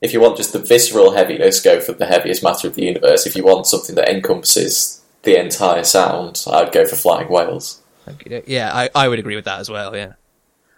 If 0.00 0.12
you 0.12 0.20
want 0.20 0.36
just 0.36 0.52
the 0.52 0.60
visceral 0.60 1.10
heaviness, 1.12 1.60
go 1.60 1.80
for 1.80 1.92
the 1.92 2.06
heaviest 2.06 2.42
matter 2.42 2.68
of 2.68 2.76
the 2.76 2.84
universe. 2.84 3.26
If 3.26 3.34
you 3.34 3.44
want 3.44 3.66
something 3.66 3.96
that 3.96 4.08
encompasses 4.08 5.00
the 5.24 5.38
entire 5.40 5.82
sound, 5.82 6.44
I'd 6.46 6.70
go 6.72 6.86
for 6.86 6.94
Flying 6.94 7.28
Whales. 7.28 7.82
Okay, 8.06 8.42
Yeah, 8.46 8.70
I, 8.72 8.88
I 8.94 9.08
would 9.08 9.18
agree 9.18 9.34
with 9.34 9.44
that 9.46 9.58
as 9.58 9.68
well. 9.68 9.94
Yeah. 9.96 10.12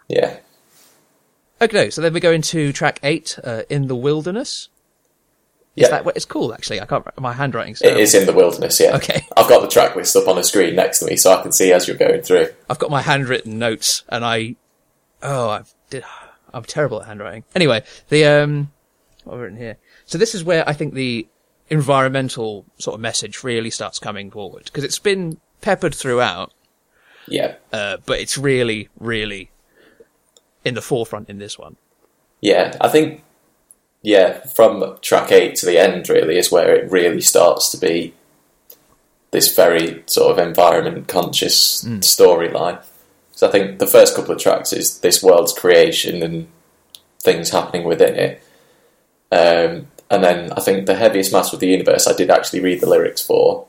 Yeah, 0.09 0.39
Okay, 1.63 1.91
so 1.91 2.01
then 2.01 2.15
we 2.15 2.21
go 2.21 2.33
into 2.33 2.73
track 2.73 2.99
eight, 3.03 3.39
uh, 3.45 3.63
"In 3.69 3.87
the 3.87 3.95
Wilderness." 3.95 4.69
Is 5.81 5.89
yeah. 5.89 5.97
that 5.97 6.05
what 6.05 6.15
it's 6.15 6.27
called? 6.27 6.53
Actually, 6.53 6.81
I 6.81 6.85
can't. 6.85 7.07
My 7.19 7.33
handwriting's 7.33 7.81
It 7.81 7.97
is 7.97 8.15
in 8.15 8.27
the 8.27 8.35
wilderness, 8.35 8.79
yeah. 8.79 8.97
Okay. 8.97 9.27
I've 9.37 9.49
got 9.49 9.63
the 9.63 9.69
track 9.69 9.97
list 9.97 10.15
up 10.15 10.29
on 10.29 10.37
a 10.37 10.45
screen 10.45 10.75
next 10.77 10.99
to 10.99 11.07
me 11.07 11.17
so 11.17 11.33
I 11.33 11.43
can 11.43 11.53
see 11.53 11.73
as 11.73 11.89
you're 11.89 11.97
going 11.97 12.21
through. 12.21 12.49
I've 12.69 12.79
got 12.79 12.91
my 12.91 13.01
handwritten 13.01 13.59
notes 13.59 14.05
and 14.11 14.23
I, 14.23 14.57
oh, 15.23 15.49
I 15.49 15.63
did, 15.89 16.05
I'm 16.53 16.65
terrible 16.65 17.01
at 17.01 17.09
handwriting. 17.09 17.45
Anyway, 17.55 17.83
the, 18.11 18.27
um, 18.27 18.71
what 19.25 19.37
I 19.37 19.41
written 19.41 19.57
here? 19.57 19.79
So 20.05 20.19
this 20.19 20.35
is 20.35 20.45
where 20.45 20.69
I 20.69 20.75
think 20.75 20.93
the 20.93 21.27
environmental 21.71 22.67
sort 22.79 22.95
of 22.95 23.01
message 23.01 23.43
really 23.43 23.71
starts 23.71 23.99
coming 23.99 24.31
forward 24.31 24.65
because 24.67 24.85
it's 24.85 24.99
been 24.99 25.39
peppered 25.63 25.95
throughout, 25.95 26.53
Yeah. 27.27 27.55
uh, 27.73 27.97
but 28.05 28.21
it's 28.21 28.37
really, 28.37 28.91
really 28.99 29.51
in 30.63 30.75
the 30.75 30.83
forefront 30.83 31.31
in 31.31 31.39
this 31.39 31.59
one. 31.59 31.77
Yeah, 32.43 32.77
I 32.81 32.89
think, 32.89 33.23
yeah, 34.03 34.41
from 34.41 34.99
track 35.03 35.31
eight 35.31 35.57
to 35.57 35.67
the 35.67 35.79
end 35.79 36.09
really 36.09 36.39
is 36.39 36.51
where 36.51 36.75
it 36.75 36.91
really 36.91 37.21
starts 37.21 37.71
to 37.71 37.77
be 37.77 38.15
this 39.31 39.55
very 39.55 40.03
sort 40.07 40.33
of 40.33 40.47
environment 40.47 41.07
conscious 41.07 41.85
storyline. 42.01 42.83
So 43.33 43.49
I 43.49 43.51
think 43.51 43.79
the 43.79 43.87
first 43.87 44.17
couple 44.17 44.35
of 44.35 44.41
tracks 44.41 44.73
is 44.73 45.01
this 45.01 45.23
world's 45.23 45.53
creation 45.53 46.23
and 46.23 46.49
things 47.21 47.51
happening 47.51 47.85
within 47.85 48.15
it. 48.17 48.43
Um, 49.31 49.87
and 50.11 50.25
then 50.25 50.53
I 50.53 50.61
think 50.61 50.87
the 50.87 50.97
heaviest 50.97 51.33
mass 51.33 51.53
of 51.53 51.61
the 51.61 51.69
universe 51.69 52.09
I 52.09 52.15
did 52.15 52.31
actually 52.31 52.61
read 52.61 52.81
the 52.81 52.89
lyrics 52.89 53.23
for, 53.23 53.67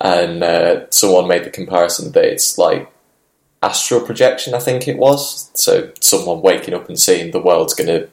and 0.00 0.42
uh, 0.44 0.88
someone 0.90 1.26
made 1.26 1.44
the 1.44 1.50
comparison 1.50 2.12
that 2.12 2.24
it's 2.24 2.56
like 2.56 2.90
astral 3.62 4.00
projection. 4.02 4.54
I 4.54 4.60
think 4.60 4.86
it 4.86 4.96
was. 4.96 5.50
So 5.54 5.92
someone 6.00 6.40
waking 6.40 6.74
up 6.74 6.88
and 6.88 6.98
seeing 6.98 7.32
the 7.32 7.40
world's 7.40 7.74
going 7.74 7.88
to 7.88 8.08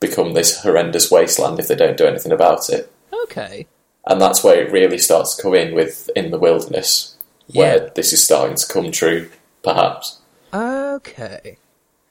become 0.00 0.32
this 0.32 0.62
horrendous 0.62 1.10
wasteland 1.10 1.58
if 1.58 1.68
they 1.68 1.76
don't 1.76 1.96
do 1.96 2.06
anything 2.06 2.32
about 2.32 2.68
it. 2.70 2.92
Okay. 3.24 3.66
And 4.06 4.20
that's 4.20 4.42
where 4.42 4.60
it 4.62 4.72
really 4.72 4.98
starts 4.98 5.36
to 5.36 5.42
come 5.42 5.54
in 5.54 5.74
with 5.74 6.10
in 6.16 6.30
the 6.30 6.38
wilderness, 6.38 7.16
where 7.52 7.90
this 7.94 8.12
is 8.12 8.24
starting 8.24 8.56
to 8.56 8.66
come 8.66 8.90
true, 8.90 9.30
perhaps. 9.62 10.18
Okay. 10.52 11.58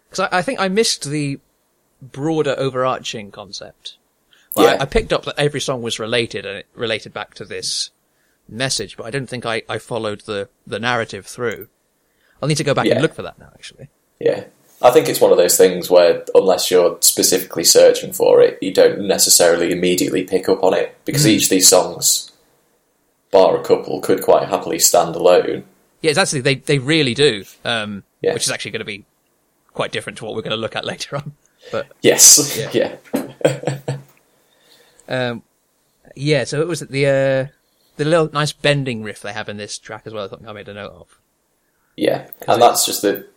Because 0.10 0.28
I, 0.32 0.38
I 0.40 0.42
think 0.42 0.60
I 0.60 0.68
missed 0.68 1.10
the 1.10 1.40
broader 2.02 2.56
overarching 2.58 3.32
concept. 3.32 3.98
Well, 4.56 4.68
Yeah. 4.68 4.80
I, 4.80 4.84
I 4.84 4.86
picked 4.86 5.12
up 5.12 5.26
that 5.26 5.36
every 5.40 5.60
song 5.62 5.82
was 5.82 6.00
related 6.00 6.46
and 6.46 6.58
it 6.60 6.68
related 6.76 7.14
back 7.14 7.34
to 7.36 7.46
this 7.46 7.90
message, 8.48 8.96
but 8.98 9.06
I 9.06 9.10
don't 9.12 9.28
think 9.28 9.46
I, 9.46 9.64
I 9.68 9.78
followed 9.80 10.22
the, 10.22 10.50
the 10.66 10.80
narrative 10.80 11.26
through. 11.26 11.68
I'll 12.42 12.48
need 12.48 12.56
to 12.58 12.64
go 12.64 12.74
back 12.74 12.86
Yeah. 12.86 12.94
and 12.94 13.02
look 13.02 13.14
for 13.16 13.22
that 13.24 13.38
now, 13.40 13.50
actually. 13.54 13.90
Yeah. 14.20 14.46
I 14.82 14.92
think 14.92 15.10
it's 15.10 15.20
one 15.20 15.32
of 15.32 15.38
those 15.38 15.58
things 15.58 15.90
where, 15.90 16.24
unless 16.34 16.72
you're 16.72 16.98
specifically 17.02 17.66
searching 17.66 18.14
for 18.14 18.42
it, 18.42 18.58
you 18.62 18.74
don't 18.74 19.02
necessarily 19.08 19.72
immediately 19.72 20.24
pick 20.24 20.48
up 20.48 20.64
on 20.64 20.74
it 20.74 20.96
because 21.06 21.26
Mm. 21.26 21.30
each 21.30 21.44
of 21.44 21.50
these 21.50 21.68
songs, 21.68 22.32
bar 23.32 23.60
a 23.60 23.64
couple, 23.64 24.00
could 24.00 24.22
quite 24.24 24.48
happily 24.48 24.80
stand 24.80 25.16
alone. 25.16 25.66
Yeah, 26.02 26.14
actually, 26.18 26.42
they, 26.42 26.56
they 26.56 26.80
really 26.80 27.14
do, 27.14 27.44
um, 27.66 28.04
Yeah. 28.22 28.34
which 28.34 28.44
is 28.44 28.52
actually 28.52 28.72
going 28.72 28.80
to 28.80 28.86
be 28.86 29.04
quite 29.74 29.92
different 29.92 30.18
to 30.20 30.26
what 30.26 30.34
we're 30.36 30.42
going 30.44 30.52
to 30.52 30.58
look 30.58 30.76
at 30.78 30.86
later 30.94 31.18
on. 31.18 31.34
But, 31.74 31.88
Yes, 32.02 32.58
Yeah. 32.74 32.96
yeah, 33.14 33.98
um, 35.10 35.44
yeah, 36.16 36.44
so 36.46 36.62
it 36.62 36.68
was 36.68 36.80
the, 36.80 37.06
uh, 37.06 37.54
the 37.98 38.06
little 38.06 38.30
nice 38.32 38.54
bending 38.54 39.04
riff 39.04 39.22
they 39.22 39.34
have 39.34 39.50
in 39.50 39.58
this 39.58 39.78
track 39.78 40.04
as 40.06 40.14
well, 40.14 40.24
I 40.26 40.28
think 40.30 40.48
I 40.48 40.54
made 40.54 40.70
a 40.70 40.74
note 40.74 40.92
of. 40.94 41.20
yeah. 41.98 42.30
And 42.48 42.62
that's 42.62 42.86
just 42.86 43.02
the 43.02 43.28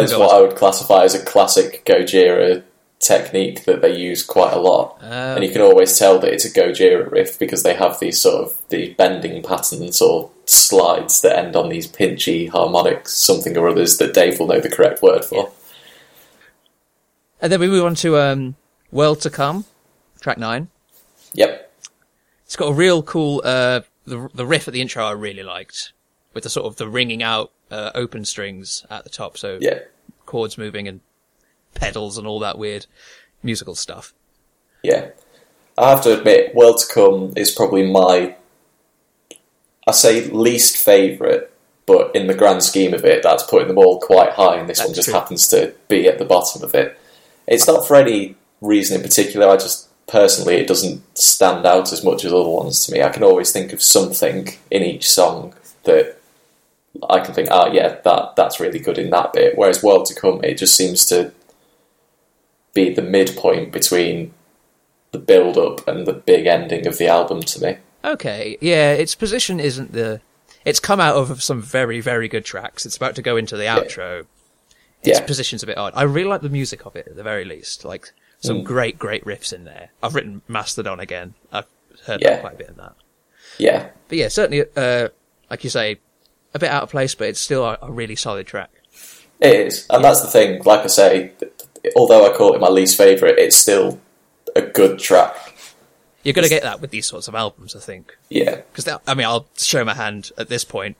that's 0.00 0.16
what. 0.16 0.34
I 0.34 0.40
would 0.40 0.56
classify 0.56 1.04
as 1.04 1.14
a 1.14 1.24
classic 1.24 1.84
Gojira 1.84 2.62
technique 3.00 3.64
that 3.64 3.82
they 3.82 3.94
use 3.96 4.22
quite 4.22 4.52
a 4.52 4.58
lot, 4.58 4.98
Oh, 5.02 5.34
and 5.34 5.44
you 5.44 5.50
can 5.50 5.60
always 5.60 5.98
tell 5.98 6.18
that 6.20 6.32
it's 6.32 6.44
a 6.44 6.50
Gojira 6.50 7.10
riff 7.10 7.38
because 7.38 7.62
they 7.62 7.74
have 7.74 8.00
these 8.00 8.20
sort 8.20 8.44
of 8.44 8.60
the 8.70 8.94
bending 8.94 9.42
patterns 9.42 10.00
or 10.00 10.30
slides 10.46 11.20
that 11.22 11.38
end 11.38 11.56
on 11.56 11.68
these 11.68 11.86
pinchy 11.90 12.48
harmonics, 12.48 13.12
something 13.14 13.56
or 13.56 13.68
others 13.68 13.98
that 13.98 14.14
Dave 14.14 14.38
will 14.38 14.46
know 14.46 14.60
the 14.60 14.70
correct 14.70 15.02
word 15.02 15.24
for. 15.24 15.52
And 17.40 17.52
then 17.52 17.60
we 17.60 17.68
move 17.68 17.84
on 17.84 17.94
to 17.96 18.16
um, 18.16 18.56
World 18.90 19.20
to 19.22 19.30
Come, 19.30 19.66
track 20.20 20.38
nine. 20.38 20.68
Yep. 21.34 21.72
It's 22.46 22.56
got 22.56 22.68
a 22.68 22.72
real 22.72 23.02
cool 23.02 23.42
uh, 23.44 23.80
the 24.06 24.28
the 24.34 24.46
riff 24.46 24.68
at 24.68 24.72
the 24.74 24.80
intro 24.80 25.04
I 25.04 25.12
really 25.12 25.42
liked, 25.42 25.92
with 26.32 26.44
the 26.44 26.50
sort 26.50 26.66
of 26.66 26.76
the 26.76 26.88
ringing 26.88 27.22
out 27.22 27.50
uh, 27.70 27.90
open 27.94 28.24
strings 28.24 28.84
at 28.90 29.04
the 29.04 29.10
top, 29.10 29.36
so 29.38 29.58
Yeah. 29.60 29.80
chords 30.26 30.56
moving 30.58 30.86
and 30.88 31.00
pedals 31.74 32.18
and 32.18 32.26
all 32.26 32.38
that 32.40 32.58
weird 32.58 32.86
musical 33.42 33.74
stuff. 33.74 34.14
Yeah. 34.82 35.08
I 35.76 35.90
have 35.90 36.02
to 36.02 36.16
admit, 36.18 36.54
World 36.54 36.78
to 36.78 36.86
Come 36.92 37.32
is 37.36 37.50
probably 37.50 37.90
my, 37.90 38.36
I 39.86 39.92
say 39.92 40.24
least 40.26 40.76
favourite, 40.76 41.50
but 41.86 42.14
in 42.14 42.26
the 42.28 42.34
grand 42.34 42.62
scheme 42.62 42.94
of 42.94 43.04
it, 43.04 43.22
that's 43.22 43.42
putting 43.42 43.68
them 43.68 43.78
all 43.78 43.98
quite 44.00 44.32
high, 44.32 44.56
and 44.56 44.68
this 44.68 44.78
one 44.84 44.94
just 44.94 45.06
true. 45.08 45.14
happens 45.18 45.48
to 45.48 45.74
be 45.88 46.06
at 46.08 46.18
the 46.18 46.24
bottom 46.24 46.62
of 46.62 46.74
it. 46.74 46.98
It's 47.46 47.66
not 47.66 47.86
for 47.86 47.96
any 47.96 48.36
reason 48.60 48.96
in 48.96 49.02
particular, 49.02 49.48
I 49.48 49.56
just, 49.56 49.88
personally, 50.06 50.54
it 50.56 50.68
doesn't 50.68 51.02
stand 51.18 51.66
out 51.66 51.92
as 51.92 52.04
much 52.04 52.24
as 52.24 52.32
other 52.32 52.48
ones 52.48 52.86
to 52.86 52.92
me. 52.92 53.02
I 53.02 53.10
can 53.10 53.22
always 53.24 53.50
think 53.52 53.72
of 53.72 53.82
something 53.82 54.48
in 54.70 54.82
each 54.82 55.10
song 55.10 55.54
that 55.82 56.18
I 57.10 57.20
can 57.20 57.34
think, 57.34 57.48
ah, 57.50 57.66
yeah, 57.72 58.00
that 58.04 58.36
that's 58.36 58.60
really 58.60 58.78
good 58.78 58.98
in 58.98 59.10
that 59.10 59.32
bit. 59.32 59.56
Whereas 59.58 59.82
World 59.82 60.06
to 60.06 60.14
Come, 60.14 60.42
it 60.44 60.58
just 60.58 60.76
seems 60.76 61.04
to 61.06 61.32
be 62.72 62.92
the 62.92 63.02
midpoint 63.02 63.72
between 63.72 64.32
the 65.12 65.18
build 65.18 65.56
up 65.58 65.86
and 65.86 66.06
the 66.06 66.12
big 66.12 66.46
ending 66.46 66.86
of 66.86 66.98
the 66.98 67.06
album 67.06 67.40
to 67.42 67.60
me. 67.62 67.76
Okay, 68.04 68.58
yeah, 68.60 68.92
its 68.92 69.14
position 69.14 69.60
isn't 69.60 69.92
the. 69.92 70.20
It's 70.64 70.80
come 70.80 71.00
out 71.00 71.16
of 71.16 71.42
some 71.42 71.60
very, 71.60 72.00
very 72.00 72.26
good 72.28 72.44
tracks. 72.44 72.86
It's 72.86 72.96
about 72.96 73.14
to 73.16 73.22
go 73.22 73.36
into 73.36 73.56
the 73.56 73.64
outro. 73.64 74.26
Its 75.02 75.18
Yeah. 75.20 75.26
position's 75.26 75.62
a 75.62 75.66
bit 75.66 75.76
odd. 75.76 75.92
I 75.94 76.02
really 76.04 76.28
like 76.28 76.40
the 76.40 76.48
music 76.48 76.86
of 76.86 76.96
it 76.96 77.06
at 77.06 77.16
the 77.16 77.22
very 77.22 77.44
least. 77.44 77.84
Like 77.84 78.12
some 78.40 78.60
Mm. 78.60 78.64
great, 78.64 78.98
great 78.98 79.22
riffs 79.26 79.52
in 79.52 79.64
there. 79.64 79.90
I've 80.02 80.14
written 80.14 80.40
Mastodon 80.48 81.00
again. 81.00 81.34
I've 81.52 81.66
heard 82.06 82.22
Yeah. 82.22 82.38
quite 82.38 82.54
a 82.54 82.56
bit 82.56 82.68
in 82.70 82.76
that. 82.76 82.94
Yeah, 83.58 83.88
But 84.08 84.18
yeah, 84.18 84.28
certainly, 84.28 84.64
uh, 84.74 85.08
like 85.50 85.62
you 85.64 85.70
say, 85.70 85.98
a 86.54 86.58
bit 86.58 86.70
out 86.70 86.82
of 86.84 86.90
place, 86.90 87.14
but 87.14 87.28
it's 87.28 87.40
still 87.40 87.64
a, 87.64 87.78
a 87.82 87.90
really 87.92 88.16
solid 88.16 88.46
track. 88.46 88.70
it 89.40 89.66
is, 89.66 89.86
and 89.90 90.04
that's 90.04 90.20
the 90.22 90.28
thing. 90.28 90.62
Like 90.64 90.80
I 90.80 90.86
say, 90.86 91.32
th- 91.40 91.52
th- 91.82 91.94
although 91.96 92.30
I 92.32 92.36
call 92.36 92.54
it 92.54 92.60
my 92.60 92.68
least 92.68 92.96
favorite, 92.96 93.38
it's 93.38 93.56
still 93.56 94.00
a 94.56 94.62
good 94.62 94.98
track. 94.98 95.36
You're 96.22 96.32
going 96.32 96.44
to 96.44 96.48
get 96.48 96.62
that 96.62 96.80
with 96.80 96.90
these 96.90 97.06
sorts 97.06 97.28
of 97.28 97.34
albums, 97.34 97.76
I 97.76 97.80
think. 97.80 98.16
Yeah, 98.30 98.62
Because 98.72 98.88
I 99.06 99.14
mean, 99.14 99.26
I'll 99.26 99.46
show 99.58 99.84
my 99.84 99.92
hand 99.94 100.30
at 100.38 100.48
this 100.48 100.64
point. 100.64 100.96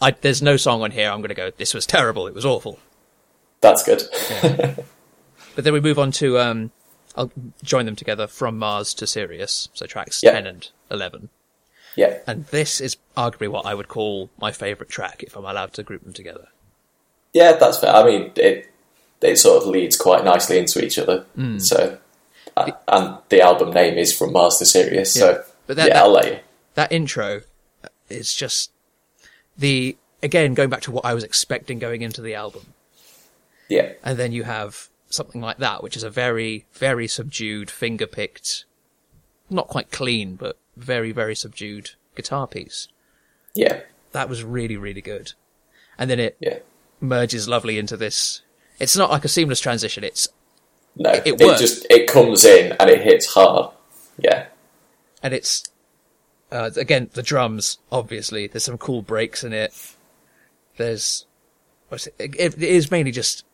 I, 0.00 0.12
there's 0.12 0.40
no 0.42 0.56
song 0.56 0.82
on 0.82 0.90
here 0.92 1.10
I'm 1.10 1.18
going 1.20 1.30
to 1.30 1.34
go. 1.34 1.50
This 1.50 1.74
was 1.74 1.84
terrible. 1.86 2.26
It 2.28 2.34
was 2.34 2.44
awful. 2.46 2.78
that's 3.60 3.82
good. 3.82 4.02
But 5.54 5.64
then 5.64 5.74
we 5.74 5.80
move 5.80 5.98
on 5.98 6.12
to 6.12 6.38
um, 6.38 6.70
I'll 7.14 7.30
join 7.62 7.84
them 7.84 7.94
together 7.94 8.26
from 8.26 8.58
Mars 8.58 8.94
to 8.94 9.06
Sirius, 9.06 9.68
so 9.74 9.84
tracks 9.84 10.22
Yeah. 10.22 10.32
ten 10.32 10.46
and 10.46 10.68
eleven. 10.90 11.28
Yeah, 11.96 12.18
And 12.26 12.46
this 12.46 12.80
is 12.80 12.96
arguably 13.16 13.48
what 13.48 13.66
I 13.66 13.74
would 13.74 13.88
call 13.88 14.30
my 14.40 14.50
favourite 14.52 14.90
track 14.90 15.22
if 15.22 15.36
I'm 15.36 15.44
allowed 15.44 15.72
to 15.74 15.82
group 15.82 16.02
them 16.04 16.12
together. 16.12 16.48
yeah, 17.32 17.52
that's 17.52 17.78
fair. 17.78 17.94
I 17.94 18.04
mean, 18.04 18.32
it 18.36 18.68
it 19.20 19.36
sort 19.38 19.62
of 19.62 19.68
leads 19.68 19.96
quite 19.96 20.24
nicely 20.24 20.58
into 20.58 20.84
each 20.84 20.98
other. 20.98 21.24
Hmm. 21.36 21.58
So, 21.58 21.98
uh, 22.56 22.72
and 22.88 23.18
the 23.28 23.40
album 23.40 23.70
name 23.72 23.96
is 23.96 24.16
from 24.16 24.32
Mars 24.32 24.56
to 24.58 24.66
Sirius. 24.66 25.14
Yeah. 25.16 25.20
So, 25.20 25.44
But 25.66 25.76
that- 25.76 25.88
yeah, 25.88 25.94
that- 25.94 26.02
I'll 26.02 26.10
let 26.12 26.26
you. 26.26 26.38
That 26.74 26.90
intro 26.92 27.42
is 28.08 28.34
just 28.34 28.70
the 29.56 29.96
again 30.22 30.54
going 30.54 30.70
back 30.70 30.80
to 30.82 30.90
what 30.90 31.04
I 31.04 31.14
was 31.14 31.22
expecting 31.24 31.78
going 31.78 32.02
into 32.02 32.20
the 32.22 32.34
album. 32.34 32.72
Yeah, 33.68 33.92
and 34.02 34.18
then 34.18 34.32
you 34.32 34.42
have 34.44 34.88
something 35.08 35.40
like 35.40 35.58
that, 35.58 35.82
which 35.82 35.96
is 35.96 36.02
a 36.02 36.10
very, 36.10 36.66
very 36.72 37.06
subdued, 37.06 37.70
finger 37.70 38.06
picked, 38.06 38.64
not 39.50 39.68
quite 39.68 39.90
clean, 39.90 40.34
but 40.36 40.58
very, 40.76 41.12
very 41.12 41.34
subdued 41.34 41.90
guitar 42.16 42.46
piece. 42.46 42.88
yeah, 43.54 43.80
That 44.12 44.28
was 44.28 44.42
really, 44.44 44.76
really 44.76 45.00
good. 45.00 45.32
And 45.98 46.10
then 46.10 46.20
it 46.20 46.36
yeah. 46.40 46.58
merges 47.00 47.48
lovely 47.48 47.78
into 47.78 47.96
this. 47.96 48.42
It's 48.78 48.96
not 48.96 49.10
like 49.10 49.24
a 49.24 49.28
seamless 49.28 49.60
transition. 49.60 50.02
It's 50.04 50.28
No, 50.96 51.10
It 51.12 51.26
it, 51.26 51.40
works. 51.40 51.60
just 51.60 51.86
it 51.90 52.06
comes 52.08 52.44
in 52.44 52.72
and 52.78 52.90
it 52.90 53.02
hits 53.02 53.26
hard. 53.34 53.74
Yeah, 54.18 54.46
and 55.22 55.32
it's 55.32 55.64
uh, 56.50 56.70
again 56.76 57.08
the 57.12 57.22
drums. 57.22 57.78
Obviously, 57.90 58.46
there's 58.46 58.64
some 58.64 58.78
cool 58.78 59.02
breaks 59.02 59.44
in 59.44 59.52
it. 59.52 59.72
There's 60.76 61.26
what's 61.88 62.06
it, 62.06 62.14
it, 62.18 62.54
it 62.54 62.62
is 62.62 62.90
mainly 62.90 63.10
just 63.12 63.44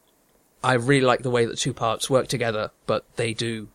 I 0.62 0.74
really 0.74 1.04
like 1.07 1.22
the 1.22 1.31
way 1.31 1.44
that 1.44 1.59
two 1.59 1.72
parts 1.74 2.09
work 2.11 2.28
together, 2.28 2.70
but 2.87 3.04
they 3.16 3.35
do 3.35 3.68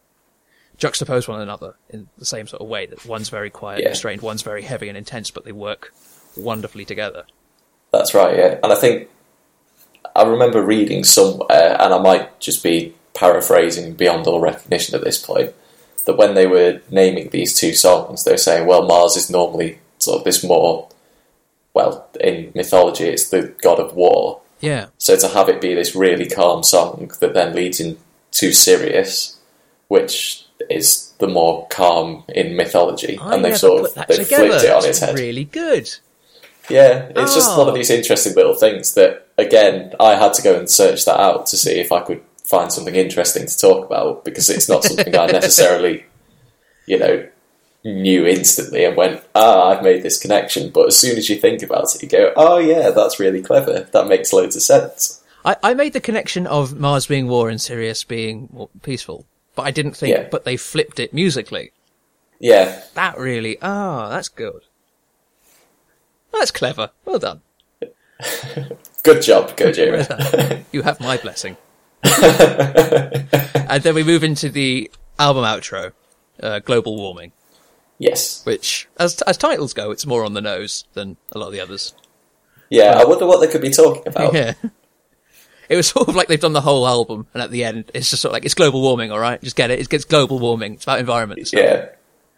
juxtapose 0.84 1.28
one 1.28 1.41
another 1.41 1.76
in 1.89 2.08
the 2.17 2.26
same 2.26 2.48
sort 2.48 2.62
of 2.62 2.67
way. 2.67 2.86
That 2.86 3.06
one's 3.06 3.30
very 3.30 3.50
quiet 3.50 3.80
Yeah. 3.80 3.86
and 3.86 3.91
restrained, 3.93 4.22
one's 4.22 4.41
very 4.41 4.63
heavy 4.63 4.89
and 4.89 4.98
intense, 4.98 5.32
but 5.32 5.46
they 5.46 5.52
work 5.52 5.93
wonderfully 6.36 6.86
together. 6.86 7.24
That's 7.91 8.13
right, 8.13 8.36
yeah. 8.38 8.60
And 8.63 8.72
I 8.74 8.76
think 8.76 9.10
I 10.15 10.24
remember 10.24 10.62
reading 10.62 11.04
somewhere, 11.04 11.78
and 11.80 11.93
I 11.93 12.00
might 12.00 12.39
just 12.39 12.63
be 12.63 12.93
paraphrasing 13.13 13.93
beyond 13.93 14.28
all 14.28 14.39
recognition 14.39 14.96
at 14.96 15.04
this 15.04 15.24
point, 15.24 15.54
that 16.06 16.17
when 16.17 16.34
they 16.34 16.48
were 16.48 16.82
naming 16.89 17.30
these 17.30 17.56
two 17.56 17.74
songs, 17.74 18.24
they 18.24 18.32
were 18.32 18.38
saying, 18.38 18.67
well, 18.67 18.84
Mars 18.86 19.15
is 19.15 19.30
normally 19.30 19.80
sort 20.00 20.19
of 20.19 20.24
this 20.26 20.43
more, 20.43 20.89
well, 21.74 22.08
in 22.19 22.52
mythology, 22.54 23.06
it's 23.06 23.30
the 23.30 23.54
god 23.62 23.80
of 23.80 23.93
war. 23.96 24.41
Yeah, 24.60 24.88
So 24.98 25.17
to 25.17 25.28
have 25.28 25.50
it 25.50 25.60
be 25.60 25.74
this 25.76 25.93
really 25.96 26.26
calm 26.26 26.63
song 26.63 27.12
that 27.19 27.34
then 27.34 27.54
leads 27.54 27.80
into 27.82 28.54
Sirius, 28.54 29.38
which 29.89 30.42
is 30.69 31.13
the 31.19 31.27
more 31.27 31.67
calm 31.69 32.23
in 32.29 32.55
mythology, 32.55 33.17
I 33.19 33.35
and 33.35 33.45
they've 33.45 33.57
sort 33.57 33.85
of 33.85 34.07
they've 34.07 34.27
flipped 34.27 34.63
it 34.63 34.71
on 34.71 34.85
its 34.85 34.99
head. 34.99 35.17
Really 35.19 35.45
good. 35.45 35.89
Yeah, 36.69 37.11
it's 37.15 37.35
just 37.35 37.57
one 37.57 37.67
Oh. 37.67 37.69
of 37.71 37.75
these 37.75 37.89
interesting 37.89 38.35
little 38.35 38.53
things 38.55 38.93
that, 38.93 39.27
again, 39.37 39.93
I 39.99 40.15
had 40.15 40.33
to 40.35 40.41
go 40.41 40.57
and 40.57 40.69
search 40.69 41.03
that 41.05 41.19
out 41.19 41.45
to 41.47 41.57
see 41.57 41.71
if 41.79 41.91
I 41.91 41.99
could 42.01 42.21
find 42.45 42.71
something 42.71 42.95
interesting 42.95 43.45
to 43.47 43.57
talk 43.57 43.85
about 43.85 44.23
because 44.23 44.49
it's 44.49 44.69
not 44.69 44.83
something 44.85 45.13
I 45.13 45.25
necessarily, 45.31 46.05
you 46.85 46.99
know, 46.99 47.27
knew 47.83 48.25
instantly 48.25 48.85
and 48.85 48.95
went, 48.95 49.21
ah, 49.35 49.71
I've 49.71 49.83
made 49.83 50.03
this 50.03 50.17
connection. 50.17 50.69
But 50.69 50.87
as 50.87 50.95
soon 50.97 51.17
as 51.17 51.29
you 51.29 51.35
think 51.35 51.61
about 51.63 51.93
it, 51.95 52.01
you 52.01 52.07
go, 52.07 52.31
oh, 52.37 52.59
yeah, 52.59 52.91
that's 52.91 53.19
really 53.19 53.41
clever. 53.41 53.81
That 53.91 54.07
makes 54.07 54.31
loads 54.31 54.55
of 54.55 54.61
sense. 54.61 55.21
I, 55.43 55.57
I 55.61 55.73
made 55.73 55.91
the 55.91 55.99
connection 55.99 56.47
of 56.47 56.79
Mars 56.79 57.07
being 57.07 57.27
war 57.27 57.49
and 57.49 57.59
Sirius 57.59 58.05
being 58.05 58.69
peaceful, 58.83 59.25
but 59.55 59.63
I 59.63 59.71
didn't 59.71 59.95
think. 59.97 60.15
Yeah. 60.15 60.27
But 60.29 60.45
they 60.45 60.57
flipped 60.57 60.99
it 60.99 61.13
musically. 61.13 61.71
Yeah, 62.39 62.81
That 62.95 63.17
really, 63.17 63.57
ah, 63.61 64.09
that's 64.09 64.27
good. 64.27 64.63
That's 66.33 66.51
clever. 66.51 66.89
Well 67.05 67.19
done. 67.19 67.41
good 69.03 69.21
job, 69.21 69.55
Gojira. 69.55 70.65
You 70.73 70.81
have 70.81 70.99
my 70.99 71.15
blessing. 71.17 71.55
and 72.03 73.83
then 73.83 73.95
we 73.95 74.03
move 74.03 74.25
into 74.25 74.49
the 74.49 74.91
album 75.17 75.45
outro, 75.45 75.93
uh, 76.41 76.59
Global 76.59 76.97
Warming, 76.97 77.31
yes. 77.97 78.45
which, 78.45 78.89
as, 78.97 79.21
as 79.21 79.37
titles 79.37 79.73
go, 79.73 79.91
it's 79.91 80.05
more 80.05 80.25
on 80.25 80.33
the 80.33 80.41
nose 80.41 80.83
than 80.93 81.15
a 81.31 81.39
lot 81.39 81.47
of 81.47 81.53
the 81.53 81.61
others. 81.61 81.93
Yeah, 82.69 82.99
I 82.99 83.05
wonder 83.05 83.25
what 83.25 83.39
they 83.39 83.47
could 83.47 83.61
be 83.61 83.69
talking 83.69 84.07
about. 84.07 84.33
Yeah. 84.43 84.53
It 85.69 85.76
was 85.76 85.88
sort 85.89 86.08
of 86.08 86.15
like 86.15 86.28
they've 86.28 86.39
done 86.39 86.54
the 86.54 86.62
whole 86.62 86.88
album, 86.88 87.28
and 87.34 87.43
at 87.43 87.52
the 87.52 87.63
end, 87.63 87.91
it's 87.93 88.10
just 88.10 88.21
sort 88.21 88.32
of 88.32 88.34
like, 88.34 88.45
it's 88.45 88.54
global 88.54 88.82
warming, 88.82 89.12
alright? 89.12 89.41
Just 89.41 89.56
get 89.56 89.71
it. 89.71 89.80
It 89.80 89.89
gets 89.89 90.06
global 90.06 90.39
warming. 90.39 90.73
It's 90.73 90.84
about 90.84 90.99
environment. 90.99 91.52
Yeah, 91.54 91.89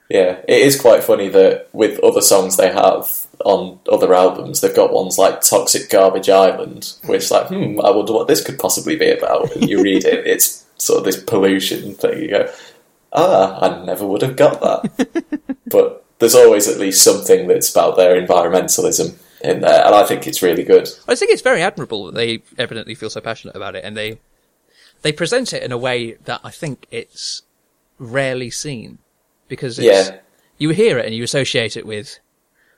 yeah. 0.09 0.37
It 0.47 0.61
is 0.61 0.79
quite 0.79 1.03
funny 1.03 1.29
that 1.29 1.69
with 1.73 1.99
other 2.03 2.21
songs 2.21 2.57
they 2.57 2.71
have 2.71 3.27
on 3.43 3.79
other 3.91 4.13
albums, 4.13 4.61
they've 4.61 4.75
got 4.75 4.93
ones 4.93 5.17
like 5.17 5.41
"Toxic 5.41 5.89
Garbage 5.89 6.29
Island," 6.29 6.93
which, 7.05 7.31
like, 7.31 7.47
hmm, 7.47 7.79
I 7.81 7.91
wonder 7.91 8.13
what 8.13 8.27
this 8.27 8.43
could 8.43 8.59
possibly 8.59 8.95
be 8.95 9.11
about. 9.11 9.55
And 9.55 9.69
you 9.69 9.81
read 9.81 10.05
it, 10.05 10.25
it's 10.27 10.65
sort 10.77 10.99
of 10.99 11.05
this 11.05 11.21
pollution 11.21 11.95
thing. 11.95 12.21
You 12.21 12.29
go, 12.29 12.53
ah, 13.13 13.59
I 13.61 13.85
never 13.85 14.05
would 14.05 14.21
have 14.21 14.35
got 14.35 14.61
that. 14.61 15.49
but 15.67 16.05
there's 16.19 16.35
always 16.35 16.67
at 16.67 16.79
least 16.79 17.03
something 17.03 17.47
that's 17.47 17.71
about 17.71 17.97
their 17.97 18.19
environmentalism 18.21 19.17
in 19.45 19.61
there, 19.61 19.85
and 19.85 19.95
I 19.95 20.03
think 20.05 20.27
it's 20.27 20.41
really 20.41 20.63
good. 20.63 20.89
I 21.07 21.15
think 21.15 21.31
it's 21.31 21.41
very 21.41 21.61
admirable 21.61 22.05
that 22.05 22.15
they 22.15 22.41
evidently 22.57 22.95
feel 22.95 23.09
so 23.09 23.21
passionate 23.21 23.55
about 23.55 23.75
it, 23.75 23.83
and 23.83 23.95
they 23.95 24.19
they 25.01 25.11
present 25.11 25.53
it 25.53 25.61
in 25.63 25.71
a 25.71 25.77
way 25.77 26.13
that 26.25 26.41
I 26.43 26.51
think 26.51 26.87
it's 26.91 27.43
rarely 27.99 28.49
seen 28.49 28.97
because 29.47 29.77
it's, 29.79 29.85
Yeah. 30.09 30.17
you 30.57 30.69
hear 30.69 30.97
it 30.97 31.05
and 31.05 31.13
you 31.13 31.23
associate 31.23 31.77
it 31.77 31.85
with 31.85 32.19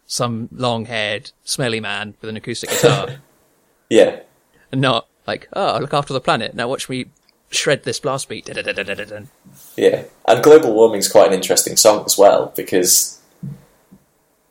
some 0.06 0.48
long-haired, 0.52 1.32
smelly 1.44 1.80
man 1.80 2.16
with 2.22 2.30
an 2.30 2.38
acoustic 2.38 2.70
guitar, 2.70 3.18
Yeah, 3.90 4.20
and 4.72 4.82
not 4.82 5.08
like, 5.26 5.48
oh, 5.54 5.78
look 5.80 5.94
after 5.94 6.14
the 6.14 6.22
planet. 6.22 6.54
Now 6.54 6.68
watch 6.68 6.90
me 6.90 7.06
shred 7.50 7.84
this 7.84 8.00
blast 8.00 8.28
beat. 8.30 8.50
Yeah, 9.78 10.04
and 10.28 10.44
global 10.44 10.74
warming's 10.74 11.08
quite 11.08 11.28
an 11.28 11.34
interesting 11.34 11.78
song 11.78 12.04
as 12.06 12.18
well 12.18 12.52
because 12.56 13.20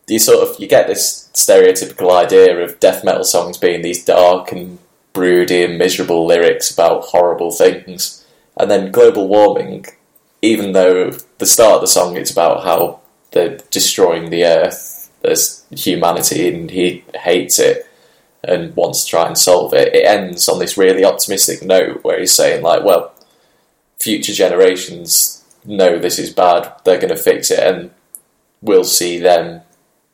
you 0.09 0.19
sort 0.19 0.47
of 0.47 0.61
you 0.61 0.69
get 0.69 0.87
this 0.87 1.29
stereotypical 1.35 2.12
idea 2.12 2.57
of 2.59 2.81
death 2.81 3.05
metal 3.05 3.25
songs 3.25 3.59
being 3.59 3.83
these 3.83 4.05
dark 4.05 4.53
and 4.53 4.79
broody 5.12 5.64
and 5.64 5.79
miserable 5.79 6.27
lyrics 6.27 6.71
about 6.71 7.05
horrible 7.05 7.51
things, 7.51 8.25
and 8.57 8.71
then 8.71 8.92
global 8.92 9.29
warming, 9.29 9.87
even 10.42 10.73
though 10.73 11.11
the 11.38 11.47
start 11.47 11.77
of 11.77 11.81
the 11.81 11.87
song 11.87 12.16
it's 12.16 12.31
about 12.31 12.64
how 12.64 13.01
they're 13.33 13.59
destroying 13.71 14.31
the 14.31 14.45
earth, 14.45 15.11
there's 15.23 15.64
humanity 15.71 16.55
and 16.55 16.71
he 16.71 17.05
hates 17.14 17.59
it 17.59 17.88
and 18.45 18.77
wants 18.77 19.05
to 19.05 19.11
try 19.11 19.27
and 19.27 19.37
solve 19.37 19.75
it. 19.75 19.95
It 19.95 20.07
ends 20.07 20.49
on 20.49 20.61
this 20.61 20.79
really 20.79 21.05
optimistic 21.05 21.62
note 21.62 22.05
where 22.05 22.21
he's 22.21 22.35
saying 22.35 22.62
like, 22.62 22.85
well, 22.85 23.12
future 23.99 24.33
generations 24.33 25.42
know 25.64 25.99
this 25.99 26.19
is 26.19 26.33
bad, 26.33 26.73
they're 26.85 27.01
going 27.01 27.09
to 27.09 27.16
fix 27.16 27.51
it, 27.51 27.59
and 27.59 27.90
we'll 28.62 28.85
see 28.85 29.19
them 29.19 29.62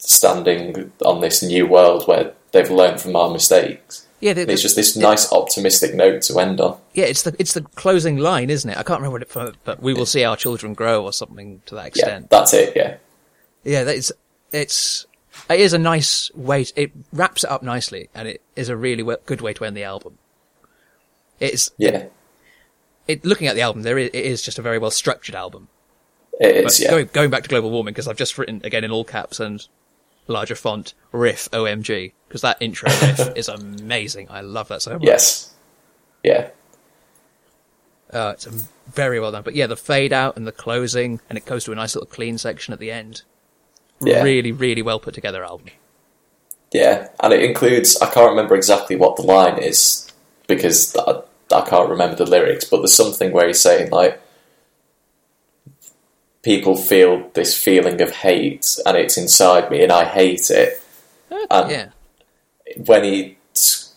standing 0.05 0.93
on 1.05 1.21
this 1.21 1.43
new 1.43 1.67
world 1.67 2.07
where 2.09 2.33
they've 2.53 2.71
learned 2.71 3.01
from 3.01 3.17
our 3.17 3.31
mistakes. 3.31 4.07
Yeah, 4.21 4.35
the, 4.35 4.43
And 4.43 4.51
it's 4.51 4.62
just 4.62 4.77
this 4.77 4.97
it- 4.97 5.01
nice 5.01 5.33
optimistic 5.33 5.95
note 5.95 6.23
to 6.23 6.38
end 6.38 6.61
on. 6.61 6.79
Yeah, 6.95 7.07
it's 7.07 7.23
the 7.23 7.35
it's 7.38 7.55
the 7.55 7.62
closing 7.62 8.19
line, 8.19 8.51
isn't 8.51 8.69
it? 8.71 8.75
I 8.79 8.83
can't 8.83 9.01
remember 9.01 9.12
what 9.15 9.23
it 9.23 9.29
for, 9.31 9.53
but 9.65 9.83
we 9.83 9.95
will 9.95 10.07
see 10.07 10.23
our 10.25 10.37
children 10.37 10.75
grow 10.75 11.03
or 11.05 11.12
something 11.12 11.61
to 11.67 11.75
that 11.75 11.87
extent. 11.88 12.29
Yeah, 12.31 12.38
that's 12.38 12.55
it. 12.55 12.73
Yeah, 12.77 12.97
Yeah, 13.65 13.85
that 13.85 13.97
is 13.97 14.12
it's 14.53 15.07
it 15.51 15.59
is 15.61 15.73
a 15.73 15.79
nice 15.79 16.31
way. 16.35 16.65
To, 16.65 16.83
it 16.83 16.93
wraps 17.12 17.43
it 17.43 17.51
up 17.51 17.62
nicely, 17.65 18.11
and 18.15 18.29
it 18.29 18.43
is 18.55 18.69
a 18.69 18.77
really 18.77 19.03
we- 19.03 19.17
good 19.27 19.41
way 19.41 19.55
to 19.55 19.65
end 19.65 19.77
the 19.77 19.83
album. 19.85 20.19
It's 21.41 21.71
yeah, 21.79 22.05
it 23.09 23.25
looking 23.25 23.49
at 23.49 23.57
the 23.57 23.62
album, 23.62 23.83
there 23.83 23.99
is, 23.99 24.11
it 24.12 24.25
is 24.25 24.43
just 24.43 24.59
a 24.59 24.62
very 24.62 24.79
well 24.79 24.93
structured 24.93 25.35
album. 25.35 25.67
it 26.38 26.62
But. 26.65 26.79
Yeah, 26.79 26.91
going 26.91 27.09
going 27.12 27.31
back 27.31 27.43
to 27.43 27.49
global 27.49 27.71
warming 27.73 27.93
because 27.95 28.07
I've 28.07 28.17
just 28.17 28.38
written 28.38 28.61
again 28.62 28.85
in 28.85 28.93
all 28.93 29.05
caps 29.05 29.41
and 29.41 29.67
larger 30.33 30.55
font 30.57 30.95
riff 31.12 31.49
OMG 31.53 32.12
because 32.29 32.40
that 32.42 32.57
intro 32.61 32.88
riff 32.90 33.33
is 33.37 33.49
amazing. 33.49 34.27
I 34.31 34.40
love 34.40 34.68
that 34.68 34.83
so 34.83 34.95
much. 34.95 35.03
yes, 35.05 35.53
yeah, 36.25 36.49
Uh, 38.12 38.33
it's 38.35 38.47
very 38.88 39.18
well 39.21 39.33
done. 39.33 39.42
But 39.42 39.55
yeah, 39.55 39.66
the 39.66 39.77
fade 39.77 40.12
out 40.12 40.37
and 40.37 40.47
the 40.47 40.53
closing, 40.53 41.21
and 41.29 41.38
it 41.38 41.45
goes 41.47 41.64
to 41.64 41.73
a 41.73 41.75
nice 41.75 41.95
little 41.95 42.07
clean 42.09 42.38
section 42.38 42.73
at 42.75 42.79
the 42.81 42.90
end. 42.90 43.23
Yeah. 44.01 44.23
Really, 44.23 44.53
really 44.53 44.83
well 44.83 44.99
put 45.01 45.14
together 45.14 45.45
album. 45.45 45.68
yeah. 46.73 47.09
And 47.21 47.33
it 47.33 47.42
includes. 47.42 48.01
I 48.03 48.11
can't 48.11 48.31
remember 48.31 48.55
exactly 48.57 48.97
what 48.97 49.16
the 49.16 49.23
line 49.23 49.59
is 49.59 50.11
because 50.49 50.95
I, 50.97 51.23
I 51.55 51.61
can't 51.68 51.88
remember 51.90 52.16
the 52.16 52.27
lyrics. 52.27 52.64
But 52.64 52.79
there's 52.79 52.95
something 52.95 53.33
where 53.33 53.47
he's 53.47 53.61
saying 53.61 53.90
like, 53.90 54.21
people 56.42 56.76
feel 56.76 57.31
this 57.35 57.57
feeling 57.57 58.00
of 58.00 58.11
hate, 58.11 58.78
and 58.85 58.96
it's 58.96 59.16
inside 59.16 59.70
me, 59.70 59.83
and 59.83 59.92
I 59.92 60.05
hate 60.05 60.50
it. 60.50 60.83
Um, 61.50 61.70
yeah. 61.70 61.88
when 62.85 63.05
he 63.05 63.37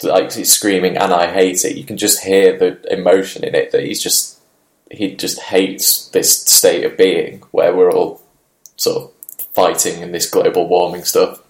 like 0.04 0.32
he's 0.32 0.52
screaming 0.52 0.98
and 0.98 1.14
I 1.14 1.32
hate 1.32 1.66
it, 1.66 1.76
you 1.76 1.84
can 1.84 1.98
just 1.98 2.24
hear 2.24 2.58
the 2.58 2.94
emotion 2.94 3.44
in 3.44 3.56
it 3.56 3.72
that 3.72 3.84
he's 3.84 4.02
just 4.02 4.40
he 4.92 5.16
just 5.16 5.40
hates 5.40 6.10
this 6.10 6.42
state 6.44 6.86
of 6.86 6.98
being 6.98 7.40
where 7.52 7.76
we're 7.76 7.92
all 7.92 8.22
sort 8.78 9.04
of 9.04 9.12
fighting 9.54 10.02
in 10.02 10.12
this 10.12 10.30
global 10.30 10.68
warming 10.68 11.04
stuff, 11.04 11.42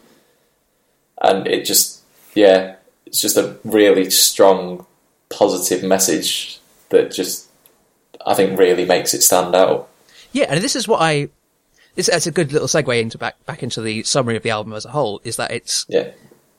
and 1.21 1.47
it 1.47 1.65
just 1.65 2.01
yeah, 2.33 2.75
it's 3.05 3.21
just 3.21 3.37
a 3.37 3.57
really 3.63 4.09
strong 4.09 4.85
positive 5.29 5.83
message 5.83 6.59
that 6.89 7.11
just 7.11 7.47
I 8.25 8.33
think 8.33 8.57
really 8.57 8.85
makes 8.85 9.13
it 9.13 9.23
stand 9.23 9.55
out. 9.55 9.89
Yeah, 10.35 10.47
and 10.49 10.61
this 10.61 10.75
is 10.75 10.85
what 10.85 11.01
I. 11.01 11.29
This, 11.95 12.07
that's 12.07 12.27
a 12.27 12.31
good 12.31 12.51
little 12.51 12.67
segue 12.67 12.99
into 12.99 13.17
back 13.17 13.43
back 13.45 13.63
into 13.63 13.79
the 13.81 14.03
summary 14.03 14.35
of 14.35 14.43
the 14.43 14.49
album 14.49 14.73
as 14.73 14.83
a 14.83 14.89
whole. 14.89 15.21
Is 15.23 15.37
that 15.37 15.49
it's 15.51 15.85
Yeah, 15.87 16.11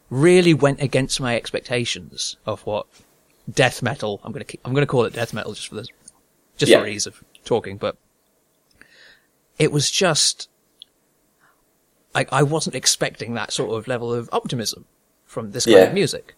really 0.08 0.54
went 0.54 0.80
against 0.80 1.20
my 1.20 1.36
expectations 1.36 2.38
of 2.46 2.62
what 2.62 2.86
death 3.52 3.82
metal. 3.82 4.18
I'm 4.24 4.32
gonna 4.32 4.46
keep, 4.46 4.60
I'm 4.64 4.72
gonna 4.72 4.86
call 4.86 5.04
it 5.04 5.12
death 5.12 5.34
metal 5.34 5.52
just 5.52 5.68
for 5.68 5.74
the 5.74 5.86
just 6.56 6.72
Yeah. 6.72 6.80
for 6.80 6.86
ease 6.86 7.06
of 7.06 7.22
talking, 7.44 7.76
but 7.76 7.98
it 9.58 9.70
was 9.72 9.90
just. 9.90 10.48
I 12.14 12.24
I 12.32 12.42
wasn't 12.44 12.76
expecting 12.76 13.34
that 13.34 13.52
sort 13.52 13.76
of 13.78 13.86
level 13.86 14.10
of 14.14 14.30
optimism 14.32 14.86
from 15.26 15.50
this 15.52 15.66
kind 15.66 15.76
Yeah. 15.76 15.82
of 15.84 15.92
music. 15.92 16.34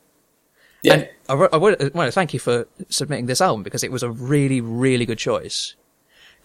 yeah, 0.82 0.92
And 0.94 1.08
I, 1.28 1.34
I 1.52 1.56
want 1.56 1.78
to 1.78 2.10
thank 2.10 2.34
you 2.34 2.40
for 2.40 2.66
submitting 2.88 3.26
this 3.26 3.40
album 3.40 3.62
because 3.62 3.84
it 3.84 3.92
was 3.92 4.02
a 4.02 4.10
really, 4.10 4.60
really 4.60 5.06
good 5.06 5.18
choice. 5.18 5.74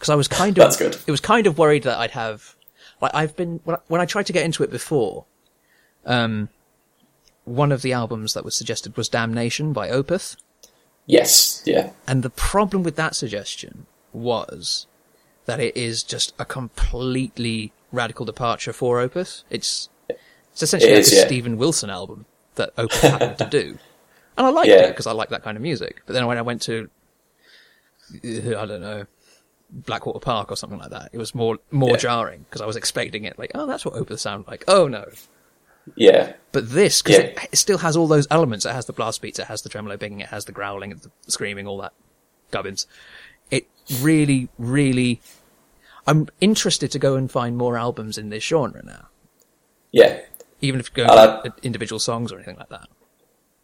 Because 0.03 0.11
I 0.11 0.15
was 0.15 0.27
kind 0.27 0.57
of, 0.57 0.63
That's 0.65 0.75
good. 0.75 0.97
it 1.07 1.11
was 1.11 1.21
kind 1.21 1.47
of 1.47 1.57
worried 1.57 1.83
that 1.83 1.97
I'd 1.97 2.11
have, 2.11 2.57
like, 2.99 3.15
I've 3.15 3.37
been 3.37 3.61
when 3.63 3.77
I, 3.77 3.79
when 3.87 4.01
I 4.01 4.05
tried 4.05 4.25
to 4.25 4.33
get 4.33 4.43
into 4.43 4.61
it 4.61 4.69
before. 4.69 5.23
Um, 6.05 6.49
one 7.45 7.71
of 7.71 7.81
the 7.83 7.93
albums 7.93 8.33
that 8.33 8.43
was 8.43 8.53
suggested 8.53 8.97
was 8.97 9.07
Damnation 9.07 9.71
by 9.71 9.87
Opeth, 9.87 10.35
yes, 11.05 11.63
yeah, 11.65 11.91
and 12.05 12.21
the 12.21 12.29
problem 12.29 12.83
with 12.83 12.97
that 12.97 13.15
suggestion 13.15 13.85
was 14.11 14.87
that 15.45 15.61
it 15.61 15.77
is 15.77 16.03
just 16.03 16.33
a 16.37 16.43
completely 16.43 17.71
radical 17.93 18.25
departure 18.25 18.73
for 18.73 18.97
Opeth. 18.97 19.43
It's 19.49 19.87
it's 20.09 20.63
essentially 20.63 20.91
It 20.91 20.97
like 20.97 21.13
a 21.13 21.15
yeah. 21.15 21.25
Steven 21.27 21.55
Wilson 21.57 21.89
album 21.89 22.25
that 22.55 22.75
Opeth 22.75 23.09
happened 23.09 23.37
to 23.37 23.45
do, 23.45 23.77
and 24.37 24.47
I 24.47 24.49
liked 24.49 24.67
it 24.67 24.89
because 24.89 25.07
I 25.07 25.13
like 25.13 25.29
that 25.29 25.43
kind 25.43 25.55
of 25.55 25.63
music. 25.63 26.01
But 26.05 26.11
then 26.11 26.27
when 26.27 26.37
I 26.37 26.41
went 26.41 26.61
to 26.63 26.89
I 28.21 28.65
don't 28.65 28.81
know 28.81 29.05
Blackwater 29.73 30.19
Park 30.19 30.51
or 30.51 30.55
something 30.55 30.77
like 30.79 30.91
that, 30.91 31.09
it 31.13 31.17
was 31.17 31.33
more 31.33 31.57
more 31.71 31.91
Yeah. 31.91 31.97
jarring 31.97 32.45
because 32.47 32.61
I 32.61 32.65
was 32.65 32.75
expecting 32.75 33.23
it 33.25 33.37
like, 33.39 33.51
oh, 33.55 33.65
that's 33.65 33.83
what 33.85 33.95
Opeth 33.95 34.19
sound 34.19 34.45
like. 34.47 34.63
Oh 34.67 34.87
no, 34.87 35.05
yeah, 35.95 36.33
but 36.51 36.69
this, 36.69 37.01
because 37.01 37.17
Yeah. 37.17 37.23
it, 37.25 37.49
it 37.53 37.55
still 37.57 37.79
has 37.79 37.97
all 37.97 38.07
those 38.07 38.27
elements. 38.31 38.65
It 38.65 38.71
has 38.73 38.85
the 38.85 38.93
blast 38.93 39.21
beats, 39.21 39.39
it 39.39 39.47
has 39.47 39.63
the 39.63 39.69
tremolo 39.69 39.97
picking, 39.97 40.19
it 40.21 40.29
has 40.29 40.45
the 40.45 40.51
growling, 40.51 40.91
the 40.91 41.09
screaming, 41.31 41.67
all 41.67 41.79
that 41.79 41.93
gubbins. 42.51 42.85
It 43.51 43.67
really, 43.99 44.49
really. 44.57 45.19
I'm 46.05 46.27
interested 46.39 46.91
to 46.91 46.99
go 46.99 47.15
and 47.15 47.29
find 47.31 47.57
more 47.57 47.77
albums 47.77 48.17
in 48.17 48.29
this 48.29 48.43
genre 48.43 48.81
now, 48.83 49.07
yeah. 49.91 50.19
even 50.61 50.79
if 50.79 50.89
you 50.95 51.03
go 51.05 51.11
Uh, 51.11 51.49
individual 51.63 51.99
songs 51.99 52.31
or 52.31 52.35
anything 52.35 52.57
like 52.57 52.69
that. 52.69 52.87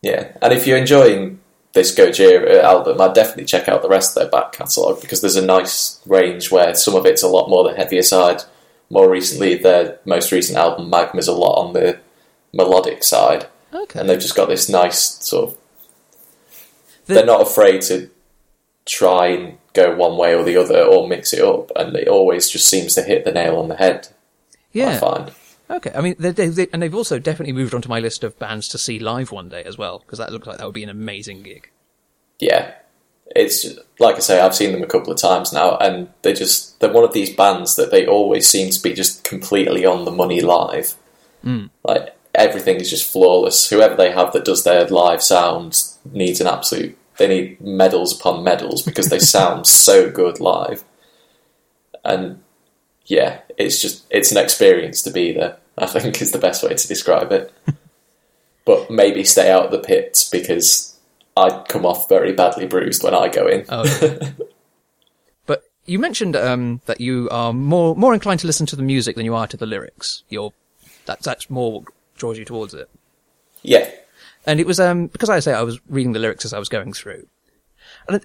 Yeah, 0.02 0.38
and 0.42 0.54
if 0.54 0.66
you're 0.66 0.78
enjoying 0.78 1.42
this 1.80 1.96
Gojira 1.96 2.62
album, 2.62 3.00
I'd 3.00 3.14
definitely 3.14 3.46
check 3.46 3.70
out 3.70 3.82
the 3.82 3.88
rest 3.90 4.12
of 4.12 4.22
their 4.22 4.30
back 4.30 4.52
catalogue 4.52 5.00
because 5.00 5.22
there's 5.22 5.38
a 5.38 5.46
nice 5.46 6.02
range 6.06 6.52
where 6.52 6.76
some 6.76 6.94
of 6.96 7.06
it's 7.06 7.24
a 7.24 7.28
lot 7.28 7.50
more 7.50 7.64
the 7.64 7.76
heavier 7.76 8.02
side. 8.02 8.44
More 8.90 9.10
recently, 9.10 9.56
their 9.56 10.00
most 10.04 10.32
recent 10.32 10.58
album, 10.58 10.90
Magma, 10.90 11.20
is 11.20 11.28
a 11.30 11.34
lot 11.34 11.56
on 11.64 11.74
the 11.74 12.00
melodic 12.54 13.04
side, 13.04 13.48
Okay, 13.74 14.00
and 14.00 14.10
they've 14.10 14.20
just 14.20 14.36
got 14.36 14.50
this 14.50 14.68
nice 14.68 15.00
sort 15.26 15.52
of. 15.52 15.58
The- 17.06 17.14
they're 17.14 17.26
not 17.26 17.42
afraid 17.42 17.82
to 17.84 18.10
try 18.86 19.28
and 19.28 19.58
go 19.74 19.96
one 19.96 20.18
way 20.18 20.36
or 20.36 20.44
the 20.44 20.58
other 20.58 20.84
or 20.84 21.08
mix 21.08 21.32
it 21.34 21.42
up, 21.42 21.72
and 21.78 21.96
it 21.96 22.08
always 22.10 22.50
just 22.50 22.68
seems 22.68 22.94
to 22.96 23.04
hit 23.04 23.24
the 23.24 23.32
nail 23.32 23.56
on 23.58 23.70
the 23.70 23.78
head. 23.78 24.10
I 24.10 24.14
yeah, 24.74 25.00
find. 25.00 25.32
Okay. 25.70 25.92
I 25.96 26.02
mean, 26.02 26.16
they, 26.20 26.32
they, 26.32 26.48
they, 26.48 26.68
and 26.74 26.82
they've 26.82 26.96
also 26.96 27.20
definitely 27.20 27.54
moved 27.54 27.74
onto 27.74 27.90
my 27.90 28.00
list 28.00 28.24
of 28.24 28.38
bands 28.40 28.68
to 28.70 28.78
see 28.78 29.00
live 29.00 29.32
one 29.32 29.50
day 29.50 29.64
as 29.64 29.78
well, 29.78 30.00
because 30.00 30.20
that 30.20 30.32
looks 30.32 30.48
like 30.48 30.58
that 30.58 30.66
would 30.66 30.74
be 30.74 30.84
an 30.84 30.90
amazing 30.90 31.44
gig. 31.44 31.70
yeah, 32.40 32.74
it's 33.36 33.66
like 34.00 34.16
I 34.16 34.20
say, 34.20 34.40
I've 34.40 34.56
seen 34.56 34.72
them 34.72 34.84
a 34.84 34.88
couple 34.88 35.14
of 35.14 35.20
times 35.20 35.54
now, 35.54 35.78
and 35.78 36.10
they 36.24 36.34
just 36.34 36.80
they're 36.80 36.92
one 36.92 37.04
of 37.04 37.14
these 37.14 37.36
bands 37.36 37.76
that 37.76 37.92
they 37.92 38.08
always 38.08 38.48
seem 38.48 38.72
to 38.72 38.82
be 38.82 38.94
just 38.94 39.24
completely 39.24 39.86
on 39.86 40.06
the 40.06 40.12
money 40.12 40.42
live. 40.42 40.96
Hmm. 41.44 41.68
Like 41.84 42.16
everything 42.34 42.78
is 42.78 42.90
just 42.90 43.12
flawless. 43.12 43.70
Whoever 43.70 43.96
they 43.96 44.12
have 44.12 44.34
that 44.34 44.46
does 44.46 44.64
their 44.64 44.88
live 44.88 45.22
sound 45.22 45.82
needs 46.12 46.42
an 46.42 46.48
absolute. 46.48 46.98
They 47.18 47.28
need 47.28 47.62
medals 47.62 48.18
upon 48.18 48.44
medals 48.44 48.82
because 48.82 49.10
they 49.10 49.20
sound 49.38 49.68
so 49.68 50.10
good 50.10 50.40
live, 50.40 50.84
and 52.04 52.42
yeah, 53.10 53.42
it's 53.58 53.82
just 53.82 54.06
it's 54.10 54.32
an 54.32 54.38
experience 54.38 55.02
to 55.02 55.12
be 55.12 55.34
there. 55.34 55.58
I 55.78 55.88
think 55.88 56.22
is 56.22 56.32
the 56.32 56.38
best 56.38 56.64
way 56.64 56.74
to 56.76 56.88
describe 56.88 57.32
it. 57.32 57.52
but 58.66 58.90
maybe 58.92 59.24
stay 59.24 59.52
out 59.52 59.66
of 59.66 59.72
the 59.72 59.80
pits 59.80 60.30
because 60.30 60.96
I 61.36 61.64
come 61.68 61.86
off 61.86 62.08
very 62.08 62.34
badly 62.34 62.68
bruised 62.68 63.04
when 63.04 63.16
I 63.16 63.28
go 63.28 63.48
in. 63.48 63.66
Oh, 63.68 64.30
but 65.48 65.64
you 65.86 65.98
mentioned 65.98 66.36
um, 66.36 66.82
that 66.86 67.02
you 67.02 67.28
are 67.32 67.52
more 67.52 67.96
more 67.96 68.14
inclined 68.14 68.42
to 68.42 68.48
listen 68.48 68.68
to 68.68 68.76
the 68.76 68.84
music 68.84 69.16
than 69.16 69.26
you 69.26 69.34
are 69.34 69.48
to 69.48 69.58
the 69.58 69.66
lyrics. 69.66 70.24
You're 70.30 70.54
that's 71.06 71.26
that's 71.26 71.50
more 71.50 71.72
what 71.72 71.84
draws 72.16 72.38
you 72.38 72.46
towards 72.46 72.76
it. 72.76 72.90
Yeah, 73.64 73.90
And 74.46 74.60
it 74.60 74.68
was 74.68 74.80
um, 74.80 75.08
because 75.08 75.30
I 75.30 75.40
say 75.40 75.54
I 75.54 75.64
was 75.64 75.80
reading 75.90 76.14
the 76.14 76.20
lyrics 76.20 76.46
as 76.46 76.54
I 76.54 76.60
was 76.60 76.70
going 76.70 76.94
through, 76.94 77.28
and 78.08 78.24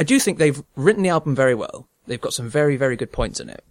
I 0.00 0.04
do 0.04 0.18
think 0.18 0.38
they've 0.38 0.62
written 0.74 1.04
the 1.04 1.08
album 1.08 1.36
very 1.36 1.54
well. 1.54 1.86
They've 2.06 2.20
got 2.20 2.34
some 2.34 2.48
very 2.48 2.76
very 2.76 2.96
good 2.96 3.12
points 3.12 3.38
in 3.38 3.48
it, 3.48 3.62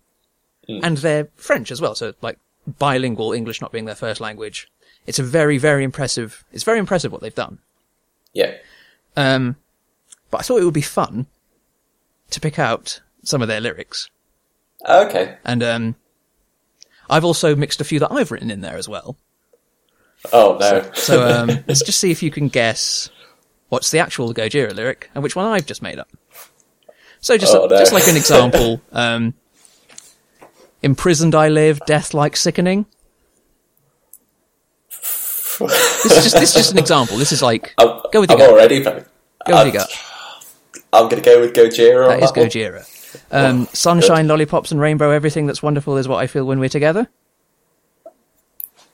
and 0.67 0.97
they're 0.97 1.27
French 1.36 1.71
as 1.71 1.80
well. 1.82 1.95
So 1.95 2.13
like 2.21 2.38
bilingual, 2.80 3.34
English 3.34 3.62
not 3.62 3.71
being 3.71 3.86
their 3.86 3.95
first 3.95 4.19
language. 4.21 4.69
It's 5.06 5.19
a 5.19 5.23
very 5.23 5.58
very 5.58 5.84
impressive. 5.84 6.43
It's 6.51 6.63
very 6.63 6.80
impressive 6.80 7.12
what 7.12 7.21
they've 7.21 7.34
done. 7.34 7.60
yeah, 8.34 8.56
Um, 9.15 9.56
but 10.32 10.39
I 10.39 10.43
thought 10.43 10.62
it 10.62 10.65
would 10.65 10.73
be 10.73 10.82
fun 10.82 11.27
to 12.32 12.39
pick 12.41 12.60
out 12.60 13.01
some 13.23 13.41
of 13.41 13.47
their 13.47 13.62
lyrics. 13.62 14.10
Okay. 14.88 15.38
And 15.45 15.63
um, 15.63 15.95
I've 17.10 17.23
also 17.25 17.56
mixed 17.56 17.80
a 17.82 17.86
few 17.86 17.99
that 17.99 18.12
I've 18.12 18.32
written 18.32 18.51
in 18.51 18.62
there 18.62 18.75
as 18.77 18.89
well. 18.89 19.15
Oh 20.34 20.58
no. 20.60 20.89
So 20.93 21.25
um, 21.25 21.47
let's 21.67 21.82
just 21.84 21.99
see 21.99 22.12
if 22.12 22.21
you 22.21 22.32
can 22.32 22.49
guess 22.49 23.10
what's 23.69 23.91
the 23.91 23.99
actual 23.99 24.34
Gojira 24.34 24.73
lyric 24.75 25.10
and 25.15 25.23
which 25.23 25.36
one 25.36 25.45
I've 25.45 25.65
just 25.65 25.82
made 25.82 25.99
up. 25.99 26.10
So 27.21 27.38
just 27.38 27.56
Oh, 27.56 27.65
no. 27.65 27.77
just 27.77 27.93
like 27.93 28.08
an 28.08 28.17
example, 28.23 28.82
um, 28.91 29.34
imprisoned 30.81 31.35
I 31.35 31.49
live, 31.49 31.79
death 31.85 32.13
like 32.13 32.35
sickening. 32.35 32.85
This 35.59 36.05
is 36.05 36.23
just 36.23 36.35
this 36.35 36.49
is 36.49 36.53
just 36.53 36.71
an 36.71 36.77
example. 36.77 37.17
This 37.17 37.31
is 37.31 37.41
like 37.41 37.73
I'm, 37.77 38.01
go 38.11 38.21
with 38.21 38.29
your 38.29 38.39
I'm 38.39 38.45
gut. 38.45 38.49
already. 38.51 38.83
Go 38.83 38.93
with 38.93 39.07
your 39.47 39.71
gut. 39.71 40.03
I'm 40.93 41.09
going 41.09 41.21
to 41.21 41.29
go 41.29 41.41
with 41.41 41.53
Gojira. 41.53 42.07
That 42.09 42.23
is 42.23 42.31
that. 42.31 42.39
Gojira. 42.39 43.23
Um, 43.31 43.67
sunshine, 43.73 44.27
lollipops, 44.27 44.71
and 44.71 44.79
rainbow. 44.79 45.11
Everything 45.11 45.45
that's 45.47 45.61
wonderful 45.61 45.97
is 45.97 46.07
what 46.07 46.17
I 46.17 46.27
feel 46.27 46.45
when 46.45 46.59
we're 46.59 46.69
together. 46.69 47.07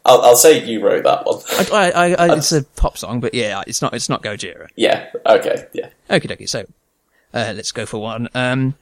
I'll, 0.05 0.21
I'll 0.21 0.35
say 0.35 0.63
you 0.65 0.83
wrote 0.83 1.03
that 1.03 1.25
one. 1.25 1.39
I, 1.71 1.91
I, 1.91 2.13
I, 2.27 2.37
it's 2.37 2.51
a 2.51 2.63
pop 2.75 2.97
song, 2.97 3.19
but 3.19 3.33
yeah, 3.33 3.63
it's 3.67 3.81
not. 3.81 3.93
It's 3.93 4.09
not 4.09 4.21
Gojira. 4.23 4.67
yeah. 4.75 5.09
Okay. 5.25 5.67
Yeah. 5.73 5.89
Okie 6.09 6.29
dokie. 6.29 6.49
So, 6.49 6.65
uh, 7.33 7.53
let's 7.55 7.71
go 7.71 7.85
for 7.85 8.01
one. 8.01 8.27
Um, 8.33 8.75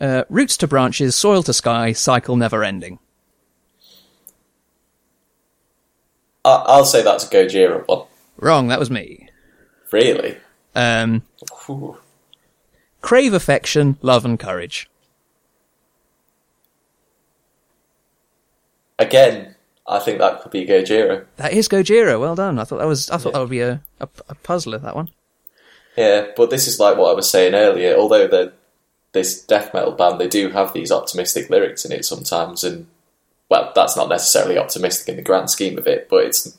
uh, 0.00 0.24
roots 0.28 0.56
to 0.58 0.66
branches, 0.66 1.16
soil 1.16 1.42
to 1.42 1.52
sky, 1.52 1.92
cycle 1.92 2.36
never 2.36 2.62
ending. 2.64 2.98
I, 6.44 6.62
I'll 6.66 6.84
say 6.84 7.02
that's 7.02 7.24
a 7.24 7.30
Gojira 7.30 7.86
one. 7.86 8.06
Wrong. 8.38 8.68
That 8.68 8.78
was 8.78 8.90
me. 8.90 9.28
Really. 9.90 10.36
Um, 10.74 11.22
Ooh. 11.68 11.98
crave 13.00 13.32
affection, 13.32 13.96
love 14.02 14.24
and 14.24 14.38
courage. 14.38 14.90
Again, 18.98 19.54
I 19.86 19.98
think 19.98 20.18
that 20.18 20.42
could 20.42 20.52
be 20.52 20.66
Gojira. 20.66 21.26
That 21.36 21.52
is 21.52 21.68
Gojira. 21.68 22.20
Well 22.20 22.34
done. 22.34 22.58
I 22.58 22.64
thought 22.64 22.78
that 22.78 22.86
was. 22.86 23.10
I 23.10 23.16
thought 23.18 23.32
that 23.32 23.40
would 23.40 23.50
be 23.50 23.60
a, 23.60 23.82
a, 24.00 24.08
a 24.28 24.34
puzzler. 24.34 24.78
That 24.78 24.96
one. 24.96 25.10
Yeah, 25.96 26.28
but 26.36 26.50
this 26.50 26.66
is 26.66 26.78
like 26.78 26.96
what 26.96 27.10
I 27.10 27.14
was 27.14 27.30
saying 27.30 27.54
earlier. 27.54 27.96
Although 27.96 28.26
they're 28.26 28.52
this 29.16 29.42
death 29.42 29.74
metal 29.74 29.92
band, 29.92 30.20
they 30.20 30.28
do 30.28 30.50
have 30.50 30.72
these 30.72 30.92
optimistic 30.92 31.50
lyrics 31.50 31.84
in 31.84 31.90
it 31.90 32.04
sometimes, 32.04 32.62
and 32.62 32.86
well, 33.48 33.72
that's 33.74 33.96
not 33.96 34.08
necessarily 34.08 34.58
optimistic 34.58 35.08
in 35.08 35.16
the 35.16 35.22
grand 35.22 35.50
scheme 35.50 35.78
of 35.78 35.86
it, 35.86 36.08
but 36.08 36.24
it's 36.24 36.56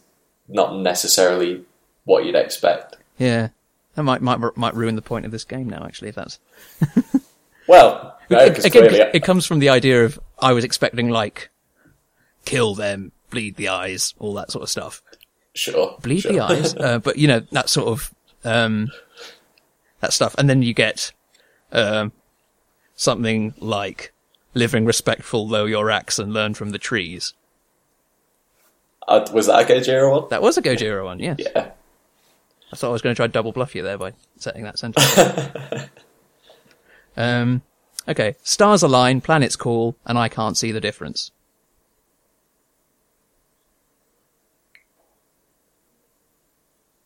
not 0.48 0.76
necessarily 0.76 1.64
what 2.04 2.26
you'd 2.26 2.36
expect. 2.36 2.98
Yeah. 3.18 3.50
That 3.96 4.04
might 4.04 4.22
might 4.22 4.40
might 4.56 4.76
ruin 4.76 4.96
the 4.96 5.02
point 5.02 5.26
of 5.26 5.32
this 5.32 5.44
game 5.44 5.68
now. 5.70 5.84
Actually, 5.84 6.10
if 6.10 6.16
that's 6.16 6.40
Well, 7.68 8.18
no, 8.30 8.38
again, 8.40 9.10
it 9.14 9.24
comes 9.24 9.46
from 9.46 9.60
the 9.60 9.70
idea 9.70 10.06
of 10.06 10.20
I 10.40 10.54
was 10.54 10.64
expecting 10.64 11.10
like 11.10 11.50
kill 12.46 12.76
them, 12.76 13.12
bleed 13.30 13.56
the 13.58 13.68
eyes, 13.68 14.14
all 14.20 14.34
that 14.36 14.52
sort 14.52 14.64
of 14.64 14.70
stuff. 14.70 15.04
sure, 15.54 15.98
Bleed 16.02 16.22
sure. 16.22 16.32
the 16.32 16.40
eyes, 16.40 16.76
uh, 16.78 17.00
but 17.00 17.18
you 17.18 17.28
know 17.28 17.42
that 17.52 17.70
sort 17.70 17.90
of 17.90 18.14
um, 18.44 18.90
that 20.00 20.14
stuff, 20.14 20.34
and 20.38 20.50
then 20.50 20.62
you 20.62 20.74
get 20.74 21.12
um, 21.72 22.12
something 22.98 23.54
like 23.60 24.12
living 24.54 24.84
respectful 24.84 25.48
though 25.48 25.64
your 25.66 25.90
axe 25.90 26.20
and 26.20 26.34
learn 26.34 26.54
from 26.54 26.72
the 26.72 26.78
trees. 26.78 27.34
Uh, 29.08 29.26
was 29.32 29.48
that 29.48 29.62
a 29.62 29.66
Gojira 29.74 30.12
one? 30.12 30.30
That 30.30 30.42
was 30.42 30.58
a 30.58 30.62
Gojira 30.62 31.06
one, 31.06 31.20
yes. 31.20 31.38
Yeah. 31.40 31.72
I 32.74 32.76
thought 32.76 32.90
I 32.90 32.92
was 32.92 33.02
going 33.02 33.16
to 33.16 33.18
try 33.18 33.28
to 33.28 33.32
double 33.32 33.54
bluff 33.54 33.74
you 33.74 33.84
there 33.84 33.98
by 33.98 34.12
setting 34.36 34.64
that 34.64 34.78
sentence. 34.78 35.18
um, 37.18 37.62
okay, 38.06 38.36
stars 38.44 38.84
align, 38.84 39.22
planets 39.22 39.56
cool, 39.56 39.96
and 40.06 40.18
I 40.18 40.28
can't 40.28 40.58
see 40.58 40.74
the 40.74 40.82
difference. 40.82 41.32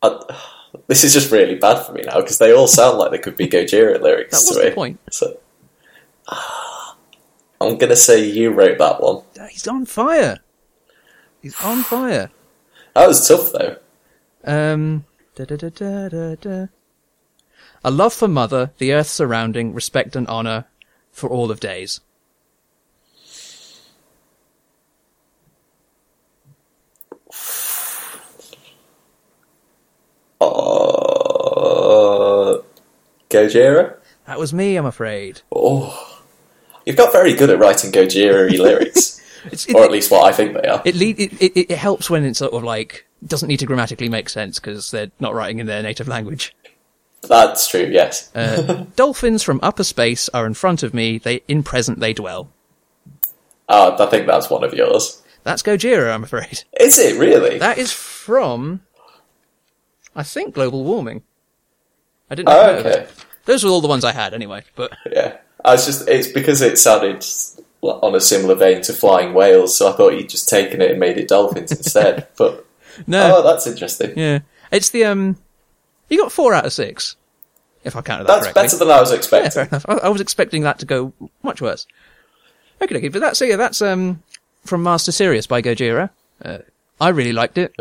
I, 0.01 0.19
this 0.87 1.03
is 1.03 1.13
just 1.13 1.31
really 1.31 1.55
bad 1.55 1.85
for 1.85 1.93
me 1.93 2.01
now 2.03 2.19
because 2.21 2.37
they 2.39 2.51
all 2.53 2.67
sound 2.67 2.97
like 2.97 3.11
they 3.11 3.19
could 3.19 3.35
be 3.35 3.47
Gojira 3.47 4.01
lyrics 4.01 4.31
That 4.31 4.49
was 4.49 4.57
to 4.57 4.63
the 4.63 4.69
me. 4.69 4.75
point. 4.75 4.99
So, 5.11 5.37
I'm 7.61 7.77
gonna 7.77 7.95
say 7.95 8.27
you 8.27 8.51
wrote 8.51 8.77
that 8.79 9.01
one. 9.01 9.23
He's 9.49 9.67
on 9.67 9.85
fire. 9.85 10.39
He's 11.41 11.55
on 11.63 11.83
fire. 11.83 12.31
That 12.95 13.07
was 13.07 13.27
tough 13.27 13.51
though. 13.51 13.77
Um, 14.43 15.05
da, 15.35 15.45
da, 15.45 16.35
da. 16.35 16.65
A 17.83 17.91
love 17.91 18.13
for 18.13 18.27
mother, 18.27 18.71
the 18.77 18.93
earth 18.93 19.07
surrounding, 19.07 19.73
respect 19.73 20.15
and 20.15 20.27
honor 20.27 20.65
for 21.11 21.29
all 21.29 21.49
of 21.49 21.59
days. 21.59 21.99
Uh, 30.39 30.47
Gojira. 33.29 33.97
That 34.25 34.39
was 34.39 34.53
me, 34.53 34.75
I'm 34.75 34.85
afraid. 34.85 35.41
Oh, 35.51 36.10
you've 36.91 36.97
got 36.97 37.11
very 37.13 37.33
good 37.33 37.49
at 37.49 37.59
writing 37.59 37.91
Gojira 37.91 38.49
lyrics, 38.59 39.21
It's, 39.45 39.65
or 39.73 39.81
it, 39.81 39.85
at 39.85 39.91
least 39.91 40.11
what 40.11 40.23
I 40.25 40.31
think 40.31 40.53
they 40.53 40.67
are. 40.67 40.81
it, 40.85 40.95
lead, 40.95 41.19
it, 41.19 41.33
it, 41.41 41.71
it 41.71 41.77
helps 41.77 42.09
when 42.09 42.23
it's 42.25 42.39
sort 42.39 42.53
of 42.53 42.63
like, 42.63 43.05
doesn't 43.25 43.47
need 43.47 43.59
to 43.59 43.65
grammatically 43.65 44.09
make 44.09 44.29
sense 44.29 44.59
because 44.59 44.91
they're 44.91 45.11
not 45.19 45.33
writing 45.33 45.59
in 45.59 45.67
their 45.67 45.81
native 45.83 46.07
language. 46.07 46.55
That's 47.21 47.67
true. 47.67 47.87
Yes. 47.91 48.35
Uh, 48.35 48.85
dolphins 48.95 49.43
from 49.43 49.59
upper 49.61 49.83
space 49.83 50.27
are 50.29 50.45
in 50.45 50.53
front 50.55 50.81
of 50.83 50.93
me, 50.93 51.17
they, 51.19 51.41
in 51.47 51.61
present 51.63 51.99
they 51.99 52.13
dwell. 52.13 52.51
Uh, 53.69 53.95
I 53.99 54.05
think 54.07 54.27
that's 54.27 54.49
one 54.49 54.63
of 54.63 54.73
yours. 54.73 55.21
That's 55.43 55.63
Gojira, 55.63 56.13
I'm 56.13 56.23
afraid. 56.23 56.63
Is 56.79 56.99
it 56.99 57.17
really? 57.19 57.57
That 57.59 57.77
is 57.77 57.91
from, 57.93 58.81
I 60.15 60.23
think, 60.23 60.55
global 60.55 60.83
warming. 60.83 61.23
I 62.29 62.35
didn't 62.35 62.49
Oh, 62.49 62.53
know. 62.53 62.77
it 62.79 62.85
okay. 62.85 63.07
Those 63.45 63.63
were 63.63 63.69
all 63.69 63.81
the 63.81 63.87
ones 63.87 64.03
I 64.03 64.11
had 64.11 64.33
anyway, 64.33 64.63
but 64.75 64.95
Yeah. 65.11 65.37
I 65.63 65.73
was 65.73 65.85
just. 65.85 66.07
It's 66.07 66.27
because 66.27 66.61
it 66.61 66.77
sounded 66.79 67.25
on 67.81 68.15
a 68.15 68.19
similar 68.19 68.55
vein 68.55 68.81
to 68.83 68.93
Flying 68.93 69.33
Whales, 69.33 69.77
so 69.77 69.91
I 69.91 69.95
thought 69.95 70.13
you'd 70.13 70.29
just 70.29 70.49
taken 70.49 70.81
it 70.81 70.91
and 70.91 70.99
made 70.99 71.17
it 71.17 71.27
dolphins 71.27 71.71
instead. 71.71 72.27
But 72.37 72.65
no. 73.07 73.37
oh, 73.37 73.43
that's 73.43 73.67
interesting. 73.67 74.13
Yeah, 74.17 74.39
it's 74.71 74.89
the 74.89 75.05
um. 75.05 75.37
You 76.09 76.17
got 76.17 76.31
four 76.31 76.53
out 76.53 76.65
of 76.65 76.73
six, 76.73 77.15
if 77.83 77.95
I 77.95 78.01
counted 78.01 78.23
that 78.25 78.33
That's 78.33 78.45
correctly. 78.47 78.61
better 78.63 78.77
than 78.77 78.89
I 78.91 78.99
was 78.99 79.11
yeah, 79.11 79.17
expecting. 79.17 79.51
fair 79.51 79.65
enough. 79.67 79.85
I, 79.87 79.93
I 79.93 80.09
was 80.09 80.19
expecting 80.19 80.63
that 80.63 80.79
to 80.79 80.85
go 80.85 81.13
much 81.43 81.61
worse. 81.61 81.85
Okay, 82.81 82.95
okay, 82.97 83.07
but 83.09 83.21
that's 83.21 83.37
so 83.39 83.45
yeah, 83.45 83.55
that's 83.55 83.81
um 83.83 84.21
from 84.65 84.81
Mars 84.83 85.03
to 85.05 85.11
Sirius 85.11 85.45
by 85.47 85.61
Gojira. 85.61 86.09
Uh, 86.43 86.57
I 86.99 87.09
really 87.09 87.33
liked 87.33 87.57
it. 87.59 87.73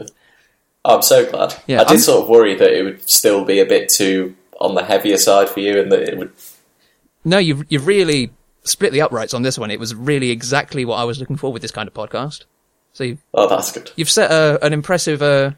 I'm 0.84 1.02
so 1.02 1.28
glad. 1.30 1.54
Yeah, 1.66 1.80
I 1.80 1.84
did 1.84 1.90
I'm- 1.92 1.98
sort 2.00 2.22
of 2.24 2.28
worry 2.28 2.54
that 2.56 2.70
it 2.72 2.82
would 2.84 3.08
still 3.08 3.44
be 3.44 3.58
a 3.60 3.66
bit 3.66 3.88
too 3.88 4.36
on 4.60 4.74
the 4.74 4.84
heavier 4.84 5.16
side 5.16 5.48
for 5.48 5.60
you, 5.60 5.80
and 5.80 5.90
that 5.92 6.02
it 6.02 6.18
would. 6.18 6.32
No, 7.24 7.38
you've 7.38 7.64
you've 7.70 7.86
really 7.86 8.30
split 8.64 8.92
the 8.92 9.00
uprights 9.02 9.32
on 9.34 9.42
this 9.42 9.58
one. 9.58 9.70
It 9.70 9.80
was 9.80 9.94
really 9.94 10.30
exactly 10.30 10.84
what 10.84 10.96
I 10.96 11.04
was 11.04 11.18
looking 11.18 11.36
for 11.36 11.52
with 11.52 11.62
this 11.62 11.70
kind 11.70 11.86
of 11.88 11.94
podcast. 11.94 12.44
So 12.92 13.04
you've, 13.04 13.18
Oh, 13.32 13.48
that's 13.48 13.72
good. 13.72 13.90
you've 13.96 14.10
set 14.10 14.30
a, 14.30 14.58
an 14.64 14.72
impressive 14.72 15.22
uh, 15.22 15.52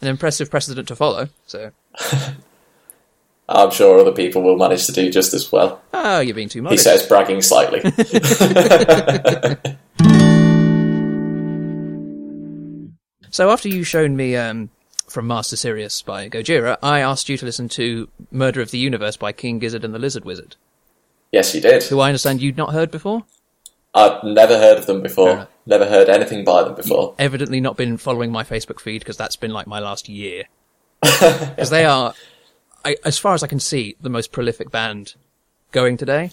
an 0.00 0.08
impressive 0.08 0.50
precedent 0.50 0.88
to 0.88 0.96
follow. 0.96 1.28
So 1.46 1.70
I'm 3.48 3.70
sure 3.70 4.00
other 4.00 4.12
people 4.12 4.42
will 4.42 4.56
manage 4.56 4.86
to 4.86 4.92
do 4.92 5.10
just 5.10 5.32
as 5.34 5.50
well. 5.50 5.80
oh, 5.94 6.20
you're 6.20 6.34
being 6.34 6.48
too 6.48 6.62
much. 6.62 6.72
He 6.72 6.78
says, 6.78 7.06
bragging 7.06 7.42
slightly. 7.42 7.80
So 13.30 13.50
after 13.50 13.68
you've 13.68 13.86
shown 13.86 14.16
me 14.16 14.34
um, 14.36 14.70
from 15.08 15.26
Mars 15.26 15.48
to 15.48 15.56
Sirius 15.56 16.02
by 16.02 16.28
Gojira, 16.28 16.76
I 16.82 17.00
asked 17.00 17.28
you 17.28 17.36
to 17.36 17.44
listen 17.44 17.68
to 17.70 18.08
Murder 18.30 18.60
of 18.60 18.70
the 18.70 18.78
Universe 18.78 19.16
by 19.16 19.32
King 19.32 19.58
Gizzard 19.58 19.84
and 19.84 19.94
the 19.94 19.98
Lizard 19.98 20.24
Wizard, 20.24 20.56
yes, 21.32 21.54
you 21.54 21.60
did. 21.60 21.82
who 21.84 22.00
I 22.00 22.08
understand 22.08 22.42
you'd 22.42 22.56
not 22.56 22.72
heard 22.72 22.90
before. 22.90 23.24
I've 23.94 24.22
never 24.24 24.58
heard 24.58 24.76
of 24.78 24.86
them 24.86 25.00
before. 25.02 25.48
Never 25.64 25.86
heard 25.86 26.10
anything 26.10 26.44
by 26.44 26.62
them 26.64 26.74
before. 26.74 27.14
Evidently 27.18 27.60
not 27.60 27.78
been 27.78 27.96
following 27.96 28.30
my 28.30 28.44
Facebook 28.44 28.78
feed 28.78 28.98
because 28.98 29.16
that's 29.16 29.36
been 29.36 29.52
like 29.52 29.66
my 29.66 29.78
last 29.80 30.08
year. 30.08 30.44
Because 31.02 31.70
they 31.70 31.84
are, 31.84 32.14
I, 32.84 32.96
as 33.04 33.18
far 33.18 33.32
as 33.34 33.42
I 33.42 33.46
can 33.46 33.60
see, 33.60 33.96
the 34.00 34.10
most 34.10 34.32
prolific 34.32 34.70
band 34.70 35.14
going 35.72 35.96
today. 35.96 36.32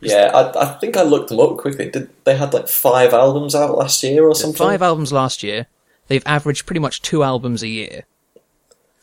Yeah, 0.00 0.30
I, 0.34 0.62
I 0.62 0.78
think 0.78 0.96
I 0.96 1.02
looked 1.02 1.28
them 1.28 1.40
up 1.40 1.56
quickly. 1.56 1.88
Did 1.90 2.10
they 2.24 2.36
had 2.36 2.52
like 2.52 2.68
five 2.68 3.14
albums 3.14 3.54
out 3.54 3.76
last 3.76 4.02
year 4.02 4.24
or 4.26 4.34
something? 4.34 4.58
Five 4.58 4.82
albums 4.82 5.12
last 5.12 5.42
year. 5.42 5.68
They've 6.12 6.22
averaged 6.26 6.66
pretty 6.66 6.80
much 6.80 7.00
two 7.00 7.22
albums 7.22 7.62
a 7.62 7.68
year. 7.68 8.02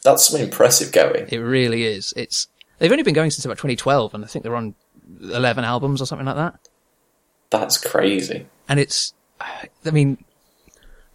That's 0.03 0.29
some 0.29 0.39
impressive 0.39 0.91
going. 0.91 1.27
It 1.29 1.39
really 1.39 1.83
is. 1.83 2.13
It's 2.15 2.47
they've 2.77 2.91
only 2.91 3.01
been 3.01 3.15
going 3.15 3.31
since 3.31 3.45
about 3.45 3.57
2012, 3.57 4.13
and 4.13 4.23
I 4.23 4.27
think 4.27 4.43
they're 4.43 4.55
on 4.55 4.75
11 5.19 5.63
albums 5.63 6.03
or 6.03 6.05
something 6.05 6.27
like 6.27 6.35
that. 6.35 6.69
That's 7.49 7.79
crazy. 7.79 8.45
and 8.67 8.79
it's, 8.79 9.15
I 9.41 9.89
mean, 9.91 10.23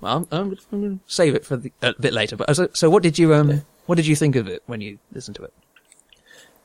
well, 0.01 0.26
I'm, 0.32 0.51
I'm 0.51 0.57
going 0.72 0.99
to 0.99 1.01
save 1.07 1.36
it 1.36 1.45
for 1.45 1.59
the, 1.59 1.70
a 1.80 1.95
bit 2.01 2.12
later. 2.12 2.34
But 2.34 2.53
so, 2.57 2.68
so 2.72 2.90
what 2.90 3.05
did 3.05 3.16
you 3.16 3.32
um, 3.32 3.62
what 3.86 3.95
did 3.95 4.09
you 4.09 4.16
think 4.16 4.34
of 4.34 4.49
it 4.49 4.64
when 4.66 4.80
you 4.80 4.99
listened 5.12 5.36
to 5.36 5.45
it? 5.45 5.55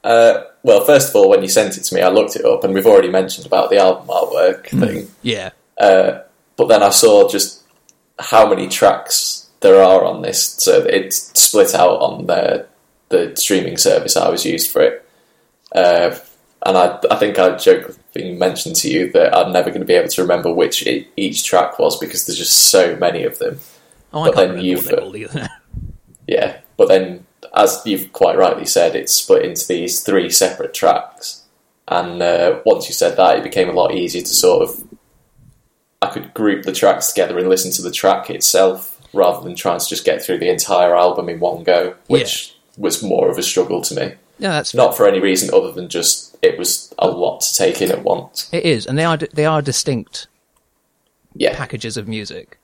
Uh, 0.03 0.45
well, 0.63 0.83
first 0.83 1.09
of 1.09 1.15
all, 1.15 1.29
when 1.29 1.43
you 1.43 1.49
sent 1.49 1.77
it 1.77 1.81
to 1.81 1.93
me, 1.93 2.01
I 2.01 2.09
looked 2.09 2.35
it 2.35 2.45
up, 2.45 2.63
and 2.63 2.73
we've 2.73 2.87
already 2.87 3.11
mentioned 3.11 3.45
about 3.45 3.69
the 3.69 3.77
album 3.77 4.07
artwork 4.07 4.69
thing. 4.69 5.11
Yeah. 5.21 5.51
Uh, 5.77 6.21
but 6.55 6.65
then 6.65 6.81
I 6.81 6.89
saw 6.89 7.29
just 7.29 7.58
how 8.19 8.47
many 8.49 8.67
tracks 8.67 9.47
there 9.61 9.81
are 9.81 10.03
on 10.05 10.21
this, 10.21 10.43
so 10.43 10.83
it's 10.85 11.17
split 11.39 11.73
out 11.75 11.99
on 11.99 12.25
the 12.27 12.67
the 13.09 13.35
streaming 13.35 13.77
service 13.77 14.15
I 14.15 14.29
was 14.29 14.45
used 14.45 14.71
for 14.71 14.81
it. 14.83 15.05
Uh, 15.73 16.15
and 16.65 16.77
I, 16.77 16.99
I 17.09 17.15
think 17.15 17.39
I 17.39 17.55
jokingly 17.55 18.35
mentioned 18.35 18.75
to 18.77 18.89
you 18.89 19.11
that 19.13 19.35
I'm 19.35 19.51
never 19.51 19.69
going 19.69 19.81
to 19.81 19.85
be 19.87 19.93
able 19.95 20.09
to 20.09 20.21
remember 20.21 20.53
which 20.53 20.85
e 20.85 21.07
each 21.17 21.43
track 21.45 21.79
was 21.79 21.97
because 21.99 22.25
there's 22.25 22.37
just 22.37 22.55
so 22.69 22.95
many 22.97 23.23
of 23.23 23.39
them. 23.39 23.59
Oh, 24.13 24.25
But 24.25 24.35
then 24.35 24.59
you've- 24.59 24.85
what 24.85 24.95
they 24.95 25.01
all 25.03 25.15
either. 25.15 25.49
Yeah, 26.27 26.57
but 26.77 26.89
then, 26.89 27.25
as 27.55 27.81
you've 27.85 28.13
quite 28.13 28.37
rightly 28.37 28.65
said, 28.67 28.95
it's 28.95 29.11
split 29.11 29.45
into 29.45 29.67
these 29.67 30.01
three 30.01 30.29
separate 30.29 30.75
tracks. 30.75 31.41
And 31.87 32.21
uh, 32.21 32.59
once 32.67 32.87
you 32.87 32.93
said 32.93 33.17
that, 33.17 33.37
it 33.39 33.43
became 33.43 33.67
a 33.67 33.73
lot 33.73 33.95
easier 33.95 34.21
to 34.21 34.27
sort 34.27 34.61
of. 34.69 34.83
I 36.01 36.07
could 36.07 36.33
group 36.33 36.63
the 36.63 36.71
tracks 36.71 37.11
together 37.11 37.37
and 37.37 37.49
listen 37.49 37.71
to 37.73 37.81
the 37.81 37.91
track 37.91 38.29
itself 38.29 38.99
rather 39.13 39.43
than 39.43 39.55
trying 39.55 39.79
to 39.79 39.85
just 39.87 40.05
get 40.05 40.23
through 40.23 40.37
the 40.37 40.49
entire 40.49 40.95
album 40.95 41.27
in 41.27 41.39
one 41.39 41.63
go, 41.63 41.95
which 42.07 42.55
was 42.77 43.03
more 43.03 43.29
of 43.29 43.37
a 43.37 43.43
struggle 43.43 43.81
to 43.81 43.95
me. 43.95 44.13
yeah, 44.37 44.51
that's 44.51 44.73
Not 44.73 44.95
for 44.95 45.07
any 45.07 45.19
reason 45.19 45.53
other 45.53 45.71
than 45.71 45.89
just 45.89 46.37
it 46.41 46.57
was 46.57 46.93
a 46.97 47.09
lot 47.09 47.41
to 47.41 47.53
take 47.53 47.81
in 47.81 47.91
at 47.91 48.03
once. 48.03 48.49
It 48.53 48.63
is, 48.63 48.85
and 48.85 48.97
they 48.97 49.03
are 49.03 49.17
they 49.17 49.45
are 49.45 49.61
distinct 49.61 50.27
Yeah, 51.35 51.55
packages 51.57 51.97
of 51.97 52.07
music. 52.07 52.57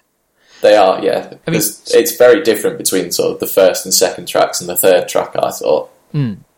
they 0.62 0.78
are. 0.78 1.04
Yeah, 1.04 1.34
I 1.46 1.52
mean- 1.52 1.60
it's 1.60 2.16
very 2.16 2.42
different 2.42 2.78
between 2.78 3.12
sort 3.12 3.34
of 3.34 3.40
the 3.42 3.48
first 3.48 3.84
and 3.86 3.94
second 3.94 4.28
tracks 4.28 4.62
and 4.62 4.70
the 4.70 4.78
third 4.78 5.10
track. 5.10 5.36
I 5.38 5.52
thought. 5.52 5.90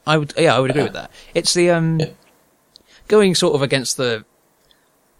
I 0.06 0.18
would, 0.18 0.34
yeah, 0.38 0.56
I 0.56 0.60
would 0.60 0.70
agree 0.70 0.84
with 0.84 0.94
that. 0.94 1.10
It's 1.34 1.56
the 1.56 1.72
um, 1.72 2.00
Yeah. 2.00 2.10
going 3.08 3.34
sort 3.34 3.56
of 3.56 3.64
against 3.64 3.98
the, 3.98 4.24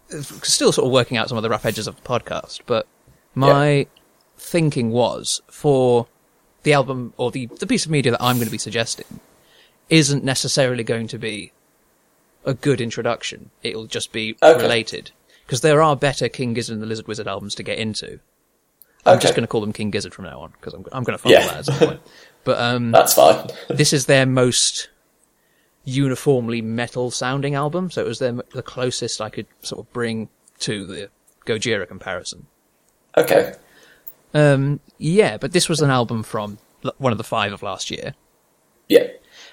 still 0.08 0.72
sort 0.72 0.86
of 0.86 0.92
working 0.92 1.16
out 1.16 1.28
some 1.28 1.36
of 1.38 1.42
the 1.42 1.50
rough 1.50 1.66
edges 1.66 1.86
of 1.86 1.96
the 1.96 2.02
podcast. 2.02 2.60
But 2.66 2.86
my 3.34 3.86
thinking 4.36 4.90
was 4.90 5.40
for 5.50 6.06
the 6.62 6.72
album 6.72 7.12
or 7.16 7.30
the 7.30 7.46
the 7.46 7.66
piece 7.66 7.84
of 7.84 7.90
media 7.90 8.12
that 8.12 8.22
I'm 8.22 8.36
going 8.36 8.46
to 8.46 8.52
be 8.52 8.58
suggesting 8.58 9.20
isn't 9.88 10.24
necessarily 10.24 10.84
going 10.84 11.08
to 11.08 11.18
be 11.18 11.52
a 12.44 12.54
good 12.54 12.80
introduction. 12.80 13.50
It'll 13.62 13.86
just 13.86 14.12
be 14.12 14.36
Okay. 14.42 14.60
related 14.62 15.10
because 15.46 15.60
there 15.62 15.82
are 15.82 15.96
better 15.96 16.28
King 16.28 16.54
Gizzard 16.54 16.74
and 16.74 16.82
the 16.82 16.86
Lizard 16.86 17.06
Wizard 17.08 17.26
albums 17.28 17.54
to 17.56 17.62
get 17.62 17.78
into. 17.78 18.20
I'm 19.06 19.14
Okay. 19.16 19.22
just 19.22 19.34
going 19.34 19.44
to 19.44 19.48
call 19.48 19.60
them 19.62 19.72
King 19.72 19.90
Gizzard 19.90 20.12
from 20.12 20.24
now 20.26 20.40
on 20.40 20.52
because 20.52 20.74
I'm 20.74 20.84
I'm 20.92 21.04
going 21.04 21.16
to 21.16 21.22
follow 21.22 21.36
Yeah. 21.36 21.46
that 21.46 21.56
at 21.58 21.64
some 21.66 21.78
point. 21.78 22.00
But 22.44 22.58
um, 22.60 22.90
That's 22.92 23.14
fine. 23.14 23.48
this 23.68 23.92
is 23.92 24.06
their 24.06 24.26
most 24.26 24.88
uniformly 25.88 26.60
metal 26.62 27.10
sounding 27.10 27.54
album, 27.54 27.90
so 27.90 28.02
it 28.02 28.06
was 28.06 28.18
their, 28.18 28.32
the 28.32 28.62
closest 28.62 29.20
I 29.20 29.30
could 29.30 29.46
sort 29.62 29.80
of 29.86 29.92
bring 29.92 30.28
to 30.60 30.84
the 30.86 31.10
Gojira 31.46 31.86
comparison. 31.88 32.46
okay. 33.16 33.54
Um, 34.34 34.80
yeah, 34.98 35.38
but 35.38 35.52
this 35.52 35.68
was 35.68 35.80
an 35.80 35.90
album 35.90 36.22
from 36.22 36.58
one 36.98 37.12
of 37.12 37.18
the 37.18 37.24
five 37.24 37.52
of 37.52 37.62
last 37.62 37.90
year, 37.90 38.14
Yeah. 38.88 39.06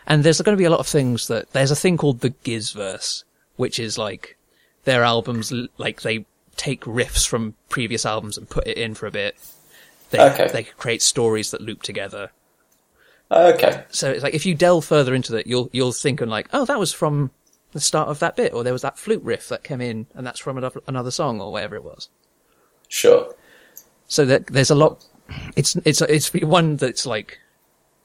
and 0.05 0.23
there's 0.23 0.41
going 0.41 0.55
to 0.57 0.61
be 0.61 0.65
a 0.65 0.69
lot 0.69 0.81
of 0.81 0.88
things 0.88 1.27
that 1.29 1.51
there's 1.53 1.71
a 1.71 1.75
thing 1.75 1.95
called 1.97 2.19
the 2.19 2.31
Gizverse, 2.31 3.23
which 3.55 3.79
is 3.79 3.97
like 3.97 4.38
their 4.83 5.03
albums, 5.03 5.53
like 5.77 6.01
they 6.01 6.25
take 6.57 6.81
riffs 6.81 7.25
from 7.25 7.53
previous 7.69 8.05
albums 8.05 8.38
and 8.38 8.49
put 8.49 8.67
it 8.67 8.77
in 8.77 8.93
for 8.95 9.07
a 9.07 9.11
bit. 9.11 9.38
They 10.09 10.19
Okay. 10.19 10.49
they 10.51 10.63
create 10.63 11.01
stories 11.01 11.51
that 11.51 11.61
loop 11.61 11.81
together. 11.81 12.31
Okay. 13.32 13.84
so 13.89 14.09
it's 14.11 14.23
like 14.23 14.34
if 14.36 14.45
you 14.45 14.53
delve 14.55 14.86
further 14.86 15.13
into 15.15 15.32
that, 15.34 15.47
you'll 15.47 15.69
you'll 15.73 15.91
think 15.91 16.21
and 16.21 16.30
like, 16.30 16.47
oh, 16.53 16.65
that 16.65 16.80
was 16.80 16.93
from 16.93 17.32
the 17.71 17.80
start 17.82 18.07
of 18.07 18.19
that 18.19 18.36
bit, 18.36 18.53
or 18.53 18.63
there 18.63 18.71
was 18.73 18.84
that 18.84 18.97
flute 18.97 19.21
riff 19.23 19.49
that 19.49 19.63
came 19.63 19.82
in, 19.82 20.07
and 20.15 20.26
that's 20.26 20.39
from 20.39 20.57
another, 20.57 20.82
another 20.88 21.11
song 21.11 21.41
or 21.41 21.51
whatever 21.51 21.76
it 21.76 21.84
was. 21.84 22.07
Sure. 22.88 23.34
So 24.07 24.26
that 24.26 24.47
there's 24.47 24.69
a 24.69 24.76
lot. 24.76 25.03
It's 25.55 25.76
it's 25.78 26.01
it's 26.01 26.32
one 26.34 26.78
that's 26.78 27.05
like 27.05 27.39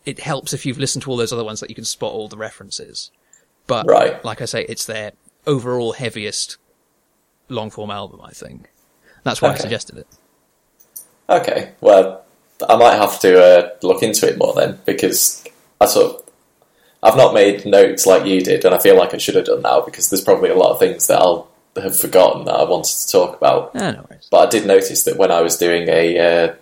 it 0.06 0.18
helps 0.20 0.54
if 0.54 0.64
you've 0.64 0.78
listened 0.78 1.02
to 1.02 1.10
all 1.10 1.16
those 1.18 1.32
other 1.32 1.44
ones 1.44 1.60
that 1.60 1.68
you 1.68 1.74
can 1.76 1.84
spot 1.84 2.12
all 2.12 2.26
the 2.28 2.38
references. 2.38 3.10
But 3.66 3.86
Right. 3.86 4.24
like 4.24 4.40
I 4.40 4.46
say, 4.46 4.64
it's 4.68 4.86
their 4.86 5.12
overall 5.46 5.92
heaviest 5.92 6.56
long 7.50 7.70
form 7.70 7.90
album. 7.90 8.20
I 8.24 8.30
think 8.30 8.70
that's 9.22 9.42
why 9.42 9.50
I 9.50 9.54
suggested 9.56 9.98
it. 9.98 10.06
Okay. 11.28 11.72
Well, 11.80 12.24
I 12.68 12.76
might 12.76 12.96
have 12.96 13.18
to 13.20 13.42
uh, 13.42 13.70
look 13.82 14.02
into 14.02 14.28
it 14.28 14.38
more 14.38 14.54
then 14.54 14.78
because 14.84 15.44
I 15.80 15.86
sort 15.86 16.16
of 16.16 16.30
I've 17.02 17.16
not 17.16 17.34
made 17.34 17.64
notes 17.64 18.06
like 18.06 18.26
you 18.26 18.42
did, 18.42 18.64
and 18.64 18.74
I 18.74 18.78
feel 18.78 18.96
like 18.96 19.14
I 19.14 19.18
should 19.18 19.34
have 19.34 19.46
done 19.46 19.62
now 19.62 19.80
because 19.80 20.10
there's 20.10 20.24
probably 20.24 20.50
a 20.50 20.56
lot 20.56 20.72
of 20.72 20.78
things 20.78 21.06
that 21.06 21.18
I'll 21.18 21.48
have 21.76 21.98
forgotten 21.98 22.44
that 22.44 22.54
I 22.54 22.64
wanted 22.64 22.92
to 22.92 23.08
talk 23.08 23.36
about. 23.36 23.70
Ah, 23.74 23.92
no. 23.92 24.06
But 24.30 24.48
I 24.48 24.50
did 24.50 24.66
notice 24.66 25.04
that 25.04 25.16
when 25.16 25.30
I 25.30 25.40
was 25.40 25.56
doing 25.56 25.88
a, 25.88 26.18
uh, 26.18 26.54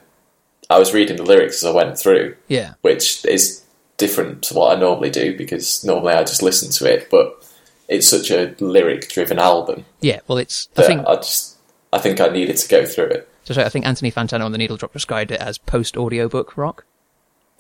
I 0.71 0.79
was 0.79 0.95
reading 0.95 1.17
the 1.17 1.25
lyrics 1.25 1.63
as 1.63 1.65
I 1.65 1.75
went 1.75 1.99
through, 1.99 2.37
Yeah, 2.47 2.75
which 2.83 3.25
is 3.25 3.65
different 3.97 4.43
to 4.45 4.55
what 4.55 4.77
I 4.77 4.81
normally 4.81 5.11
do 5.11 5.37
because 5.37 5.83
normally 5.85 6.13
I 6.15 6.23
just 6.23 6.43
listen 6.43 6.71
to 6.71 6.93
it, 6.93 7.11
but 7.11 7.45
it's 7.89 8.07
such 8.07 8.31
a 8.31 8.55
lyric-driven 8.61 9.39
album 9.39 9.85
yeah. 10.01 10.21
Well, 10.29 10.39
it's 10.39 10.69
I 10.77 10.83
think 10.83 11.07
I 11.07 11.17
just 11.17 11.57
I 11.93 11.99
think 11.99 12.21
I 12.21 12.29
needed 12.29 12.57
to 12.59 12.69
go 12.69 12.87
through 12.87 13.07
it. 13.07 13.29
So 13.49 13.55
sorry, 13.55 13.67
I 13.67 13.71
think 13.71 13.87
Anthony 13.87 14.13
Fantano 14.13 14.45
on 14.45 14.53
the 14.53 14.59
Needle 14.59 14.77
Drop 14.77 14.93
described 14.93 15.31
it 15.33 15.41
as 15.41 15.59
post 15.59 15.97
audiobook 15.97 16.57
rock. 16.57 16.85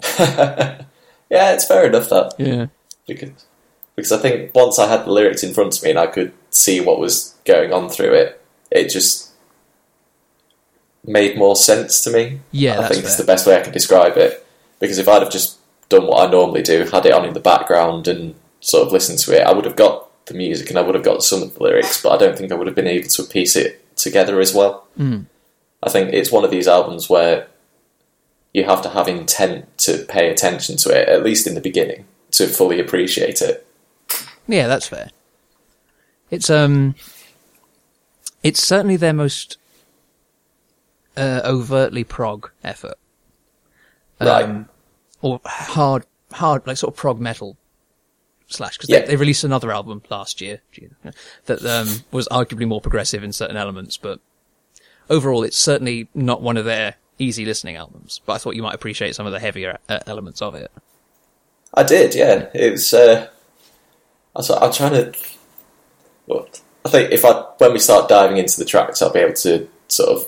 Yeah, 1.30 1.52
it's 1.52 1.66
fair 1.66 1.86
enough 1.86 2.08
that 2.08 2.34
Yeah. 2.38 2.66
because 3.06 3.30
because 3.96 4.12
I 4.12 4.18
think 4.18 4.54
once 4.54 4.78
I 4.78 4.86
had 4.88 5.04
the 5.04 5.10
lyrics 5.12 5.42
in 5.42 5.52
front 5.52 5.76
of 5.76 5.82
me 5.82 5.90
and 5.90 5.98
I 5.98 6.06
could 6.06 6.32
see 6.50 6.80
what 6.80 6.98
was 7.00 7.34
going 7.44 7.72
on 7.72 7.88
through 7.90 8.14
it, 8.14 8.40
it 8.70 8.88
just 8.88 9.30
made 11.04 11.36
more 11.36 11.56
sense 11.56 12.02
to 12.04 12.10
me. 12.10 12.40
Yeah, 12.52 12.80
I 12.80 12.88
think 12.88 13.04
it's 13.04 13.16
the 13.16 13.24
best 13.24 13.46
way 13.46 13.56
I 13.58 13.60
can 13.62 13.72
describe 13.72 14.16
it. 14.16 14.46
Because 14.78 14.98
if 14.98 15.08
I'd 15.08 15.20
have 15.22 15.30
just 15.32 15.58
done 15.88 16.06
what 16.06 16.26
I 16.26 16.30
normally 16.30 16.62
do, 16.62 16.84
had 16.84 17.04
it 17.06 17.12
on 17.12 17.24
in 17.24 17.34
the 17.34 17.40
background 17.40 18.06
and 18.08 18.34
sort 18.60 18.86
of 18.86 18.92
listened 18.92 19.18
to 19.20 19.38
it, 19.38 19.46
I 19.46 19.52
would 19.52 19.64
have 19.64 19.76
got 19.76 20.08
the 20.26 20.34
music 20.34 20.70
and 20.70 20.78
I 20.78 20.82
would 20.82 20.94
have 20.94 21.04
got 21.04 21.22
some 21.24 21.42
of 21.42 21.54
the 21.54 21.62
lyrics, 21.62 22.00
but 22.02 22.12
I 22.12 22.16
don't 22.18 22.38
think 22.38 22.52
I 22.52 22.54
would 22.54 22.68
have 22.68 22.76
been 22.76 22.86
able 22.86 23.08
to 23.08 23.22
piece 23.24 23.56
it 23.56 23.84
together 23.96 24.40
as 24.40 24.54
well. 24.54 24.86
Mm. 24.98 25.26
I 25.82 25.90
think 25.90 26.12
it's 26.12 26.32
one 26.32 26.44
of 26.44 26.50
these 26.50 26.66
albums 26.68 27.08
where 27.08 27.46
you 28.52 28.64
have 28.64 28.82
to 28.82 28.88
have 28.90 29.06
intent 29.08 29.76
to 29.78 30.04
pay 30.08 30.30
attention 30.30 30.76
to 30.78 30.90
it, 30.90 31.08
at 31.08 31.22
least 31.22 31.46
in 31.46 31.54
the 31.54 31.60
beginning, 31.60 32.04
to 32.32 32.46
fully 32.48 32.80
appreciate 32.80 33.40
it. 33.42 33.66
Yeah, 34.48 34.66
that's 34.66 34.88
fair. 34.88 35.10
It's 36.30 36.50
um, 36.50 36.94
it's 38.42 38.62
certainly 38.62 38.96
their 38.96 39.12
most 39.12 39.56
uh, 41.16 41.40
overtly 41.44 42.04
prog 42.04 42.50
effort, 42.64 42.96
Right. 44.20 44.44
um, 44.44 44.68
or 45.22 45.40
hard, 45.44 46.04
hard 46.32 46.66
like 46.66 46.76
sort 46.76 46.92
of 46.94 46.96
prog 46.98 47.20
metal 47.20 47.56
slash 48.48 48.76
because 48.78 48.88
Yeah. 48.90 49.00
they, 49.00 49.06
they 49.08 49.16
released 49.16 49.44
another 49.44 49.70
album 49.72 50.02
last 50.10 50.40
year 50.40 50.60
that 51.46 51.64
um, 51.64 52.02
was 52.10 52.26
arguably 52.28 52.66
more 52.66 52.80
progressive 52.80 53.22
in 53.22 53.32
certain 53.32 53.56
elements, 53.56 53.96
but 53.96 54.20
overall, 55.10 55.42
it's 55.42 55.56
certainly 55.56 56.08
not 56.14 56.42
one 56.42 56.56
of 56.56 56.64
their 56.64 56.94
easy 57.18 57.44
listening 57.44 57.76
albums. 57.76 58.20
But 58.24 58.34
I 58.34 58.38
thought 58.38 58.56
you 58.56 58.62
might 58.62 58.74
appreciate 58.74 59.14
some 59.14 59.26
of 59.26 59.32
the 59.32 59.40
heavier 59.40 59.78
uh, 59.88 60.00
elements 60.06 60.40
of 60.42 60.54
it. 60.54 60.70
I 61.74 61.82
did, 61.82 62.14
yeah. 62.14 62.48
It 62.54 62.72
was. 62.72 62.92
Uh, 62.94 63.28
I 64.34 64.38
was, 64.38 64.50
I'm 64.50 64.72
trying 64.72 64.92
to. 64.92 65.14
Well, 66.26 66.48
I 66.84 66.88
think 66.90 67.12
if 67.12 67.24
I 67.24 67.32
when 67.58 67.72
we 67.72 67.78
start 67.78 68.08
diving 68.08 68.36
into 68.38 68.58
the 68.58 68.64
tracks, 68.64 69.02
I'll 69.02 69.12
be 69.12 69.20
able 69.20 69.34
to 69.34 69.68
sort 69.88 70.08
of 70.10 70.26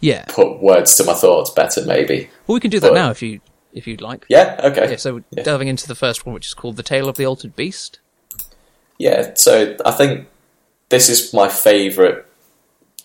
Yeah, 0.00 0.24
put 0.28 0.60
words 0.62 0.94
to 0.96 1.04
my 1.04 1.14
thoughts 1.14 1.50
better, 1.50 1.84
maybe. 1.84 2.30
well, 2.46 2.54
we 2.54 2.60
can 2.60 2.70
do 2.70 2.80
that 2.80 2.88
But- 2.90 2.94
now 2.94 3.10
if 3.10 3.22
you 3.22 3.40
if 3.72 3.86
you'd 3.86 4.00
like. 4.00 4.26
Yeah. 4.28 4.60
Okay. 4.64 4.90
Yeah, 4.90 4.96
so 4.96 5.22
Yeah. 5.30 5.44
delving 5.44 5.68
into 5.68 5.86
the 5.86 5.94
first 5.94 6.26
one, 6.26 6.34
which 6.34 6.46
is 6.46 6.54
called 6.54 6.76
The 6.76 6.82
Tale 6.82 7.08
of 7.08 7.16
the 7.16 7.24
Altered 7.26 7.54
Beast. 7.54 8.00
Yeah, 8.98 9.34
so 9.34 9.76
I 9.84 9.92
think 9.92 10.26
this 10.88 11.08
is 11.08 11.32
my 11.32 11.48
favourite 11.48 12.24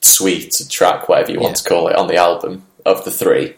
suite 0.06 0.62
track, 0.70 1.10
whatever 1.10 1.32
you 1.32 1.40
want 1.40 1.52
Yeah. 1.58 1.64
to 1.64 1.70
call 1.70 1.88
it, 1.90 1.96
on 1.96 2.08
the 2.08 2.16
album 2.18 2.66
of 2.86 3.04
the 3.06 3.12
three. 3.12 3.56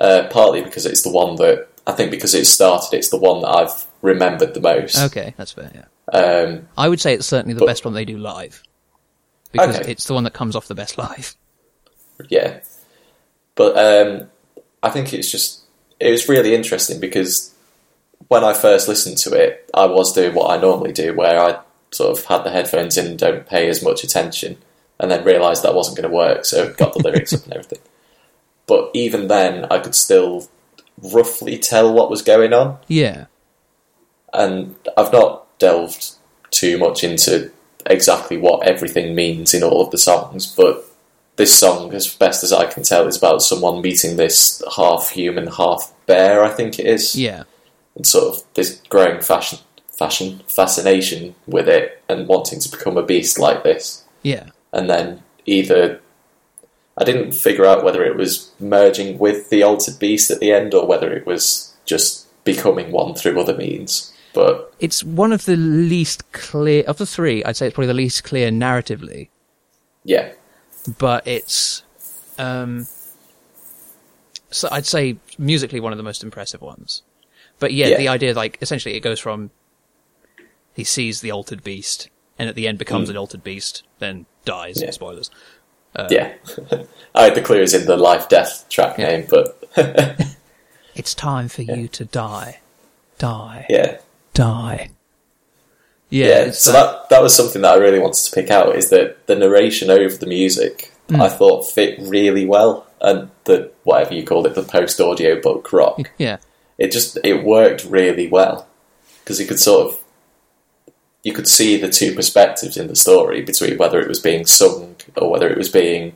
Uh, 0.00 0.28
partly 0.30 0.62
because 0.62 0.86
it's 0.86 1.02
the 1.02 1.10
one 1.10 1.36
that 1.36 1.68
I 1.86 1.92
think 1.92 2.10
because 2.10 2.34
it 2.34 2.46
started, 2.46 2.96
it's 2.96 3.10
the 3.10 3.18
one 3.18 3.42
that 3.42 3.48
I've 3.48 3.86
remembered 4.00 4.54
the 4.54 4.60
most. 4.60 4.98
Okay, 4.98 5.34
that's 5.36 5.52
fair, 5.52 5.70
yeah. 5.74 6.18
Um, 6.18 6.68
I 6.78 6.88
would 6.88 7.00
say 7.00 7.12
it's 7.14 7.26
certainly 7.26 7.54
the 7.54 7.60
But- 7.60 7.66
best 7.66 7.84
one 7.84 7.92
they 7.94 8.04
do 8.06 8.16
live. 8.16 8.62
Because 9.52 9.76
Okay. 9.80 9.90
it's 9.92 10.04
the 10.06 10.14
one 10.14 10.24
that 10.24 10.32
comes 10.32 10.54
off 10.56 10.68
the 10.68 10.74
best 10.74 10.96
live. 10.98 11.34
yeah, 12.28 12.60
but 13.56 13.76
um, 13.76 14.30
I 14.82 14.90
think 14.90 15.12
it's 15.12 15.30
just 15.30 15.60
it 15.98 16.10
was 16.10 16.28
really 16.28 16.54
interesting 16.54 16.98
because 17.00 17.50
when 18.28 18.44
I 18.44 18.52
first 18.54 18.88
listened 18.88 19.18
to 19.18 19.32
it, 19.34 19.68
I 19.74 19.86
was 19.86 20.12
doing 20.14 20.34
what 20.34 20.50
I 20.50 20.58
normally 20.60 20.92
do, 20.92 21.12
where 21.14 21.38
I 21.40 21.58
sort 21.90 22.16
of 22.16 22.24
had 22.26 22.44
the 22.44 22.50
headphones 22.50 22.96
in 22.96 23.06
and 23.06 23.18
don't 23.18 23.46
pay 23.46 23.68
as 23.68 23.82
much 23.82 24.04
attention, 24.04 24.56
and 25.00 25.10
then 25.10 25.24
realised 25.24 25.62
that 25.64 25.74
wasn't 25.74 25.96
going 25.96 26.08
to 26.08 26.14
work, 26.14 26.44
so 26.44 26.72
got 26.74 26.92
the 26.92 27.00
lyrics 27.02 27.32
up 27.32 27.42
and 27.44 27.54
everything. 27.54 27.80
But 28.66 28.90
even 28.94 29.26
then, 29.26 29.64
I 29.70 29.78
could 29.80 29.94
still 29.96 30.48
roughly 31.02 31.58
tell 31.58 31.92
what 31.92 32.10
was 32.10 32.22
going 32.22 32.52
on, 32.52 32.78
Yeah. 32.86 33.24
and 34.32 34.74
I've 34.96 35.12
not 35.12 35.58
delved 35.58 36.12
too 36.50 36.78
much 36.78 37.02
into 37.02 37.50
exactly 37.86 38.36
what 38.36 38.66
everything 38.66 39.14
means 39.14 39.54
in 39.54 39.62
all 39.62 39.80
of 39.82 39.90
the 39.90 39.98
songs, 39.98 40.46
but 40.54 40.84
this 41.36 41.58
song, 41.58 41.94
as 41.94 42.06
best 42.14 42.44
as 42.44 42.52
I 42.52 42.66
can 42.66 42.82
tell, 42.82 43.06
is 43.08 43.16
about 43.16 43.42
someone 43.42 43.80
meeting 43.80 44.16
this 44.16 44.62
half 44.76 45.10
human, 45.10 45.46
half 45.46 45.92
bear. 46.06 46.44
I 46.44 46.50
think 46.50 46.78
it 46.78 46.86
is, 46.86 47.16
Yeah. 47.16 47.44
and 47.96 48.06
sort 48.06 48.34
of 48.36 48.42
this 48.54 48.80
growing 48.90 49.22
fashion, 49.22 49.58
fashion 49.90 50.42
fascination 50.46 51.34
with 51.46 51.68
it, 51.68 52.02
and 52.08 52.28
wanting 52.28 52.60
to 52.60 52.68
become 52.70 52.98
a 52.98 53.02
beast 53.02 53.38
like 53.38 53.62
this. 53.62 54.02
Yeah. 54.22 54.46
And 54.72 54.88
then 54.88 55.22
either 55.46 56.00
I 56.96 57.04
didn't 57.04 57.32
figure 57.32 57.64
out 57.64 57.84
whether 57.84 58.04
it 58.04 58.16
was 58.16 58.52
merging 58.60 59.18
with 59.18 59.50
the 59.50 59.62
altered 59.62 59.98
beast 59.98 60.30
at 60.30 60.40
the 60.40 60.52
end, 60.52 60.74
or 60.74 60.86
whether 60.86 61.12
it 61.12 61.26
was 61.26 61.74
just 61.86 62.26
becoming 62.44 62.92
one 62.92 63.14
through 63.14 63.40
other 63.40 63.56
means. 63.56 64.12
But 64.32 64.72
It's 64.78 65.02
one 65.02 65.32
of 65.32 65.44
the 65.44 65.56
least 65.56 66.30
clear 66.32 66.84
of 66.84 66.98
the 66.98 67.06
three. 67.06 67.42
I'd 67.44 67.56
say 67.56 67.66
it's 67.66 67.74
probably 67.74 67.88
the 67.88 67.94
least 67.94 68.22
clear 68.22 68.50
narratively, 68.50 69.28
yeah, 70.04 70.32
but 70.98 71.26
it's, 71.26 71.82
um, 72.38 72.86
so 74.50 74.68
I'd 74.70 74.86
say 74.86 75.16
musically 75.38 75.80
one 75.80 75.92
of 75.92 75.96
the 75.96 76.04
most 76.04 76.22
impressive 76.22 76.60
ones. 76.60 77.02
But 77.58 77.72
yeah, 77.72 77.88
Yeah. 77.88 77.98
the 77.98 78.08
idea 78.08 78.32
like 78.34 78.56
essentially 78.60 78.94
it 78.94 79.00
goes 79.00 79.18
from 79.20 79.50
he 80.74 80.84
sees 80.84 81.20
the 81.20 81.30
altered 81.32 81.62
beast 81.64 82.08
and 82.38 82.48
at 82.48 82.54
the 82.54 82.66
end 82.68 82.78
becomes 82.78 83.08
Mm. 83.08 83.10
an 83.12 83.16
altered 83.18 83.42
beast, 83.44 83.82
then 83.98 84.26
dies. 84.44 84.80
Yeah. 84.82 84.90
Spoilers. 84.90 85.30
yeah. 86.10 86.32
I 87.14 87.24
had 87.24 87.34
the 87.34 87.42
clues 87.42 87.74
in 87.74 87.86
the 87.86 87.96
life 87.96 88.28
death 88.28 88.66
track 88.68 88.98
Yeah. 88.98 89.06
name, 89.08 89.26
but 89.28 89.56
It's 90.94 91.14
time 91.14 91.48
for 91.48 91.62
you 91.62 91.88
to 91.88 92.04
die, 92.04 92.60
die, 93.18 93.66
yeah, 93.70 93.98
die. 94.34 94.90
Yeah, 96.10 96.26
yeah. 96.46 96.50
so 96.50 96.72
that- 96.72 96.80
that 97.08 97.08
that 97.10 97.22
was 97.22 97.34
something 97.34 97.62
that 97.62 97.74
I 97.74 97.76
really 97.78 97.98
wanted 98.00 98.22
to 98.24 98.32
pick 98.34 98.50
out 98.50 98.74
is 98.76 98.90
that 98.90 99.26
the 99.26 99.36
narration 99.36 99.90
over 99.90 100.16
the 100.16 100.26
music 100.26 100.92
Mm. 101.08 101.20
I 101.20 101.28
thought 101.28 101.68
fit 101.68 101.98
really 101.98 102.46
well, 102.46 102.86
and 103.00 103.30
the 103.42 103.72
whatever 103.82 104.14
you 104.14 104.24
called 104.24 104.46
it, 104.46 104.54
the 104.54 104.62
post 104.62 105.00
audio 105.00 105.40
book 105.40 105.72
rock. 105.72 106.08
yeah, 106.18 106.36
it 106.78 106.92
just 106.92 107.18
it 107.24 107.42
worked 107.42 107.84
really 107.84 108.28
well 108.28 108.68
because 109.24 109.40
you 109.40 109.46
could 109.46 109.58
sort 109.58 109.88
of 109.88 109.99
you 111.22 111.32
could 111.32 111.48
see 111.48 111.76
the 111.76 111.88
two 111.88 112.14
perspectives 112.14 112.76
in 112.76 112.86
the 112.88 112.96
story 112.96 113.42
between 113.42 113.76
whether 113.78 114.00
it 114.00 114.08
was 114.08 114.18
being 114.20 114.46
sung 114.46 114.96
or 115.16 115.30
whether 115.30 115.48
it 115.48 115.58
was 115.58 115.68
being 115.68 116.14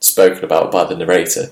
spoken 0.00 0.44
about 0.44 0.70
by 0.70 0.84
the 0.84 0.94
narrator. 0.96 1.50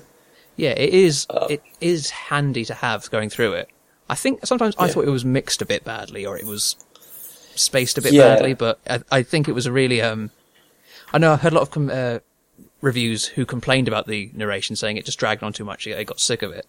yeah. 0.55 0.69
It 0.71 0.93
is. 0.93 1.25
Uh, 1.29 1.47
it 1.49 1.63
is 1.81 2.09
handy 2.11 2.63
to 2.65 2.73
have 2.73 3.09
going 3.11 3.29
through 3.29 3.53
it. 3.53 3.69
I 4.09 4.15
think 4.15 4.45
sometimes 4.45 4.75
I 4.77 4.85
Yeah. 4.85 4.91
thought 4.93 5.05
it 5.05 5.09
was 5.11 5.25
mixed 5.25 5.61
a 5.61 5.65
bit 5.65 5.83
badly, 5.83 6.25
or 6.25 6.37
it 6.37 6.45
was 6.45 6.75
spaced 7.55 7.97
a 7.97 8.01
bit 8.01 8.13
Yeah. 8.13 8.35
badly. 8.35 8.53
But 8.53 8.79
I, 8.87 9.01
I 9.11 9.23
think 9.23 9.47
it 9.47 9.53
was 9.53 9.65
a 9.65 9.71
really. 9.71 10.01
Um, 10.01 10.29
I 11.11 11.17
know 11.17 11.33
I 11.33 11.37
heard 11.37 11.53
a 11.53 11.55
lot 11.55 11.61
of 11.63 11.71
com- 11.71 11.89
uh, 11.89 12.19
reviews 12.81 13.25
who 13.25 13.45
complained 13.45 13.87
about 13.87 14.05
the 14.07 14.29
narration, 14.35 14.75
saying 14.75 14.97
it 14.97 15.05
just 15.05 15.17
dragged 15.19 15.41
on 15.43 15.53
too 15.53 15.65
much. 15.65 15.85
They 15.85 16.03
got 16.05 16.19
sick 16.19 16.41
of 16.43 16.51
it. 16.51 16.65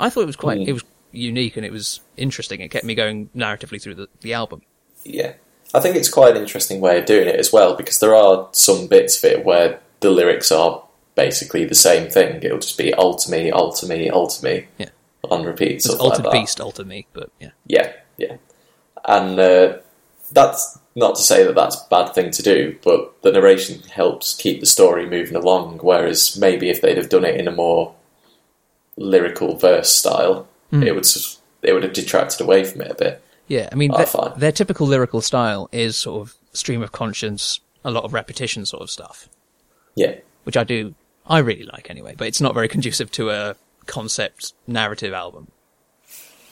I 0.00 0.10
thought 0.10 0.22
it 0.22 0.26
was 0.26 0.36
quite. 0.36 0.58
Mm. 0.58 0.66
It 0.68 0.72
was 0.72 0.82
unique 1.12 1.56
and 1.56 1.64
it 1.64 1.70
was 1.72 2.00
interesting. 2.16 2.60
It 2.60 2.72
kept 2.72 2.84
me 2.84 2.94
going 2.96 3.30
narratively 3.36 3.80
through 3.80 3.94
the, 3.94 4.08
the 4.22 4.32
album. 4.34 4.62
Yeah, 5.04 5.34
I 5.74 5.80
think 5.80 5.96
it's 5.96 6.08
quite 6.08 6.36
an 6.36 6.42
interesting 6.42 6.80
way 6.80 6.98
of 6.98 7.06
doing 7.06 7.28
it 7.28 7.36
as 7.38 7.52
well 7.52 7.76
because 7.76 8.00
there 8.00 8.14
are 8.14 8.48
some 8.52 8.86
bits 8.86 9.22
of 9.22 9.30
it 9.30 9.44
where 9.44 9.80
the 10.00 10.10
lyrics 10.10 10.50
are 10.50 10.82
basically 11.14 11.64
the 11.64 11.74
same 11.74 12.10
thing. 12.10 12.42
It'll 12.42 12.58
just 12.58 12.78
be 12.78 12.92
alter 12.94 13.30
me, 13.30 13.50
alter 13.50 13.86
me, 13.86 14.10
alter 14.10 14.44
me 14.44 14.66
Yeah. 14.78 14.88
on 15.30 15.44
repeat. 15.44 15.76
It's 15.76 15.88
altered 15.88 16.24
like 16.24 16.32
beast, 16.32 16.60
altered 16.60 16.86
me, 16.86 17.06
but 17.12 17.30
yeah. 17.40 17.50
Yeah, 17.66 17.92
yeah. 18.16 18.36
And 19.04 19.38
uh, 19.38 19.78
that's 20.32 20.78
not 20.96 21.16
to 21.16 21.22
say 21.22 21.44
that 21.44 21.54
that's 21.54 21.76
a 21.76 21.88
bad 21.90 22.14
thing 22.14 22.30
to 22.30 22.42
do, 22.42 22.76
but 22.82 23.20
the 23.22 23.32
narration 23.32 23.80
helps 23.88 24.34
keep 24.34 24.60
the 24.60 24.66
story 24.66 25.08
moving 25.08 25.36
along. 25.36 25.78
Whereas 25.82 26.36
maybe 26.38 26.70
if 26.70 26.80
they'd 26.80 26.96
have 26.96 27.08
done 27.08 27.24
it 27.24 27.38
in 27.38 27.48
a 27.48 27.52
more 27.52 27.94
lyrical 28.96 29.56
verse 29.56 29.92
style, 29.92 30.46
it 30.72 30.94
would 30.94 31.06
it 31.62 31.72
would 31.72 31.82
have 31.84 31.92
detracted 31.92 32.40
away 32.40 32.64
from 32.64 32.80
it 32.80 32.90
a 32.90 32.94
bit. 32.94 33.23
Yeah, 33.48 33.68
I 33.70 33.74
mean, 33.74 33.90
Oh, 33.94 34.04
their, 34.04 34.38
their 34.38 34.52
typical 34.52 34.86
lyrical 34.86 35.20
style 35.20 35.68
is 35.72 35.96
sort 35.96 36.20
of 36.22 36.34
stream 36.52 36.82
of 36.82 36.92
conscience, 36.92 37.60
a 37.84 37.90
lot 37.90 38.04
of 38.04 38.12
repetition 38.14 38.64
sort 38.66 38.82
of 38.82 38.90
stuff, 38.90 39.28
Yeah, 39.94 40.14
which 40.44 40.56
I 40.56 40.64
do, 40.64 40.94
I 41.26 41.38
really 41.38 41.64
like 41.64 41.90
anyway, 41.90 42.14
but 42.16 42.26
it's 42.26 42.40
not 42.40 42.54
very 42.54 42.68
conducive 42.68 43.10
to 43.12 43.30
a 43.30 43.56
concept 43.86 44.54
narrative 44.66 45.12
album. 45.12 45.48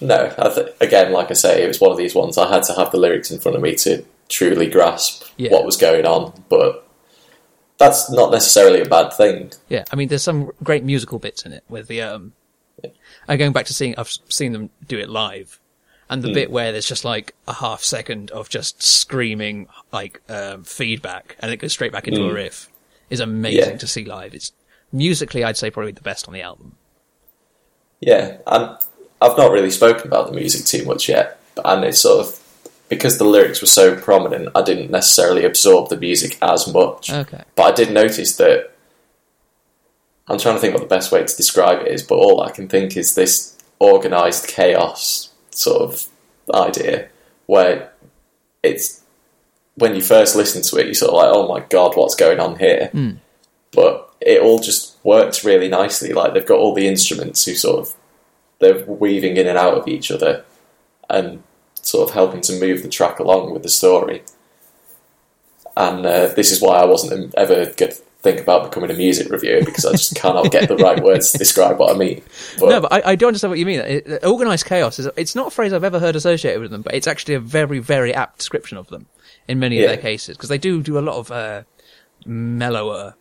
no. 0.00 0.34
I 0.36 0.48
th- 0.50 0.68
again, 0.80 1.12
like 1.12 1.30
I 1.30 1.34
say, 1.34 1.62
it 1.64 1.68
was 1.68 1.80
one 1.80 1.90
of 1.92 1.96
these 1.96 2.14
ones 2.14 2.36
I 2.36 2.52
had 2.52 2.62
to 2.64 2.74
have 2.74 2.90
the 2.92 2.98
lyrics 2.98 3.30
in 3.30 3.38
front 3.40 3.56
of 3.56 3.62
me 3.62 3.74
to 3.76 4.04
truly 4.28 4.66
grasp 4.68 5.24
Yeah. 5.36 5.50
what 5.50 5.64
was 5.64 5.76
going 5.76 6.04
on. 6.06 6.32
But 6.48 6.86
that's 7.78 8.10
not 8.10 8.30
necessarily 8.32 8.80
a 8.80 8.84
bad 8.84 9.12
thing. 9.12 9.52
Yeah, 9.68 9.84
I 9.90 9.96
mean, 9.96 10.08
there's 10.08 10.22
some 10.22 10.50
great 10.62 10.84
musical 10.84 11.18
bits 11.18 11.44
in 11.46 11.52
it 11.52 11.64
with 11.68 11.88
the, 11.88 12.02
um, 12.02 12.32
and 13.28 13.38
going 13.38 13.52
back 13.52 13.66
to 13.66 13.74
seeing, 13.74 13.94
I've 13.96 14.10
seen 14.28 14.52
them 14.52 14.70
do 14.86 14.98
it 14.98 15.08
live, 15.08 15.58
and 16.12 16.22
the 16.22 16.28
Hmm. 16.28 16.34
bit 16.34 16.50
where 16.50 16.72
there's 16.72 16.86
just 16.86 17.04
like 17.06 17.34
a 17.48 17.54
half 17.54 17.82
second 17.82 18.30
of 18.32 18.48
just 18.50 18.82
screaming, 18.82 19.66
like, 19.92 20.20
um, 20.28 20.62
feedback, 20.62 21.36
and 21.40 21.50
it 21.50 21.56
goes 21.56 21.72
straight 21.72 21.90
back 21.90 22.06
into 22.06 22.22
a 22.24 22.28
Hmm. 22.28 22.34
riff 22.34 22.68
is 23.08 23.18
amazing 23.20 23.70
Yeah. 23.72 23.76
to 23.78 23.86
see 23.86 24.04
live. 24.04 24.34
It's 24.34 24.52
musically, 24.92 25.42
I'd 25.42 25.56
say 25.56 25.70
probably 25.70 25.92
the 25.92 26.02
best 26.02 26.28
on 26.28 26.34
the 26.34 26.42
album. 26.42 26.76
Yeah, 28.00 28.36
and 28.46 28.76
I've 29.22 29.38
not 29.38 29.50
really 29.52 29.70
spoken 29.70 30.06
about 30.06 30.26
the 30.26 30.32
music 30.34 30.66
too 30.66 30.84
much 30.84 31.08
yet, 31.08 31.38
and 31.64 31.82
it's 31.84 32.00
sort 32.00 32.26
of 32.26 32.38
because 32.90 33.16
the 33.16 33.24
lyrics 33.24 33.62
were 33.62 33.66
so 33.66 33.96
prominent, 33.96 34.50
I 34.54 34.60
didn't 34.60 34.90
necessarily 34.90 35.46
absorb 35.46 35.88
the 35.88 35.96
music 35.96 36.36
as 36.42 36.66
much. 36.68 37.10
Okay. 37.10 37.40
But 37.54 37.62
I 37.62 37.70
did 37.72 37.90
notice 37.90 38.36
that 38.36 38.70
I'm 40.28 40.38
trying 40.38 40.56
to 40.56 40.60
think 40.60 40.74
what 40.74 40.82
the 40.82 40.94
best 40.94 41.10
way 41.10 41.24
to 41.24 41.36
describe 41.36 41.80
it 41.86 41.88
is, 41.88 42.02
but 42.02 42.16
all 42.16 42.42
I 42.42 42.50
can 42.50 42.68
think 42.68 42.96
is 42.98 43.14
this 43.14 43.56
organized 43.78 44.46
chaos 44.46 45.30
sort 45.54 45.82
of 45.82 46.04
idea 46.54 47.08
where 47.46 47.92
it's 48.62 49.02
when 49.76 49.94
you 49.94 50.02
first 50.02 50.36
listen 50.36 50.62
to 50.62 50.76
it, 50.76 50.86
you're 50.86 50.94
sort 50.94 51.10
of 51.10 51.16
like, 51.16 51.30
oh 51.32 51.48
my 51.48 51.60
god, 51.68 51.96
what's 51.96 52.14
going 52.14 52.40
on 52.40 52.58
here? 52.58 52.90
But 53.72 54.12
it 54.20 54.42
all 54.42 54.58
just 54.58 54.96
works 55.04 55.44
really 55.44 55.68
nicely. 55.68 56.12
Like 56.12 56.34
they've 56.34 56.46
got 56.46 56.58
all 56.58 56.74
the 56.74 56.88
instruments 56.88 57.44
who 57.44 57.54
sort 57.54 57.80
of 57.80 57.94
they're 58.58 58.84
weaving 58.84 59.36
in 59.36 59.46
and 59.46 59.58
out 59.58 59.74
of 59.74 59.88
each 59.88 60.10
other 60.10 60.44
and 61.10 61.42
sort 61.74 62.08
of 62.08 62.14
helping 62.14 62.40
to 62.42 62.60
move 62.60 62.82
the 62.82 62.88
track 62.88 63.18
along 63.18 63.52
with 63.52 63.62
the 63.62 63.68
story. 63.68 64.22
And 65.76 66.04
uh, 66.06 66.28
this 66.28 66.52
is 66.52 66.60
why 66.60 66.76
I 66.76 66.84
wasn't 66.84 67.34
ever 67.34 67.66
to 67.66 68.02
think 68.22 68.40
about 68.40 68.70
becoming 68.70 68.90
a 68.90 68.94
music 68.94 69.30
reviewer 69.30 69.64
because 69.64 69.84
I 69.84 69.92
just 69.92 70.14
cannot 70.14 70.50
get 70.52 70.68
the 70.68 70.76
right 70.76 71.02
words 71.02 71.32
to 71.32 71.38
describe 71.38 71.78
what 71.78 71.94
I 71.94 71.98
mean. 71.98 72.22
But, 72.58 72.68
no, 72.68 72.80
but 72.82 72.92
I, 72.92 73.12
I 73.12 73.16
do 73.16 73.26
understand 73.26 73.50
what 73.50 73.58
you 73.58 73.66
mean. 73.66 73.80
It, 73.80 74.24
organized 74.24 74.66
chaos 74.66 74.98
is 74.98 75.08
it's 75.16 75.34
not 75.34 75.48
a 75.48 75.50
phrase 75.50 75.72
I've 75.72 75.84
ever 75.84 75.98
heard 75.98 76.14
associated 76.16 76.60
with 76.60 76.70
them, 76.70 76.82
but 76.82 76.94
it's 76.94 77.06
actually 77.06 77.34
a 77.34 77.40
very, 77.40 77.80
very 77.80 78.14
apt 78.14 78.38
description 78.38 78.78
of 78.78 78.88
them 78.88 79.06
in 79.48 79.58
many 79.58 79.78
of 79.78 79.82
Yeah. 79.82 79.88
their 79.88 79.96
cases 79.96 80.36
because 80.36 80.48
they 80.48 80.58
do 80.58 80.82
do 80.82 80.98
a 80.98 81.00
lot 81.00 81.16
of 81.16 81.30
uh, 81.32 81.62
mellower, 82.24 83.14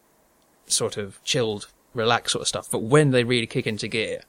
sort 0.67 0.97
of 0.97 1.23
chilled, 1.23 1.67
relaxed 1.93 2.33
sort 2.33 2.41
of 2.41 2.47
stuff. 2.47 2.69
But 2.71 2.83
when 2.83 3.11
they 3.11 3.23
really 3.23 3.47
kick 3.47 3.65
into 3.67 3.87
gear, 3.87 4.21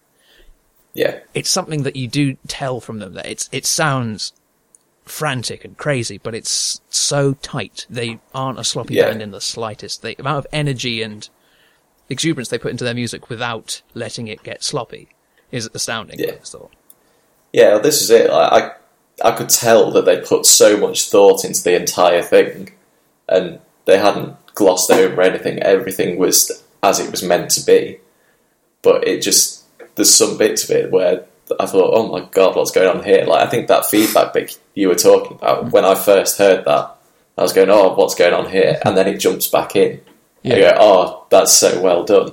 yeah, 0.94 1.20
it's 1.34 1.50
something 1.50 1.82
that 1.84 1.96
you 1.96 2.08
do 2.08 2.36
tell 2.48 2.80
from 2.80 2.98
them 2.98 3.14
that 3.14 3.26
it's 3.26 3.48
it 3.52 3.64
sounds 3.66 4.32
frantic 5.04 5.64
and 5.64 5.76
crazy, 5.76 6.18
but 6.18 6.34
it's 6.34 6.80
so 6.88 7.34
tight. 7.34 7.86
They 7.90 8.20
aren't 8.34 8.58
a 8.58 8.64
sloppy 8.64 8.94
Yeah. 8.94 9.08
band 9.10 9.22
in 9.22 9.30
the 9.32 9.40
slightest. 9.40 10.02
The 10.02 10.16
amount 10.18 10.38
of 10.38 10.46
energy 10.52 11.02
and 11.02 11.28
exuberance 12.08 12.48
they 12.48 12.58
put 12.58 12.70
into 12.70 12.84
their 12.84 12.94
music 12.94 13.28
without 13.28 13.82
letting 13.94 14.28
it 14.28 14.42
get 14.42 14.62
sloppy 14.62 15.08
is 15.50 15.68
astounding. 15.74 16.18
Yeah. 16.18 16.32
I 16.32 16.44
thought. 16.44 16.70
yeah, 17.52 17.78
this 17.78 18.00
is 18.02 18.10
it. 18.10 18.30
I, 18.30 18.58
I 18.58 18.70
I 19.24 19.30
could 19.32 19.50
tell 19.50 19.90
that 19.92 20.04
they 20.06 20.20
put 20.20 20.46
so 20.46 20.76
much 20.76 21.10
thought 21.10 21.44
into 21.44 21.62
the 21.62 21.76
entire 21.76 22.22
thing, 22.22 22.72
and 23.28 23.60
they 23.84 23.98
hadn't 23.98 24.34
glossed 24.54 24.90
over 24.90 25.20
anything. 25.20 25.58
Everything 25.62 26.16
was 26.18 26.62
as 26.82 26.98
it 26.98 27.10
was 27.10 27.22
meant 27.22 27.50
to 27.50 27.64
be. 27.64 27.98
But 28.80 29.06
it 29.06 29.20
just 29.22 29.64
there's 29.96 30.14
some 30.14 30.38
bits 30.38 30.64
of 30.64 30.70
it 30.70 30.90
where 30.90 31.24
I 31.60 31.66
thought, 31.66 31.94
oh 31.94 32.08
my 32.08 32.26
god, 32.30 32.56
what's 32.56 32.70
going 32.70 32.88
on 32.88 33.04
here? 33.04 33.24
Like 33.24 33.46
I 33.46 33.50
think 33.50 33.68
that 33.68 33.86
feedback 33.86 34.32
bit 34.32 34.58
you 34.74 34.88
were 34.88 34.94
talking 34.94 35.36
about 35.36 35.72
when 35.72 35.84
I 35.84 35.94
first 35.94 36.38
heard 36.38 36.64
that, 36.64 36.96
I 37.36 37.42
was 37.42 37.52
going, 37.52 37.70
oh, 37.70 37.94
what's 37.94 38.14
going 38.14 38.34
on 38.34 38.50
here? 38.50 38.78
And 38.84 38.96
then 38.96 39.08
it 39.08 39.18
jumps 39.18 39.48
back 39.48 39.74
in. 39.76 40.00
Yeah. 40.42 40.54
I 40.54 40.60
go, 40.60 40.72
oh, 40.78 41.26
that's 41.30 41.52
so 41.52 41.80
well 41.80 42.04
done. 42.04 42.32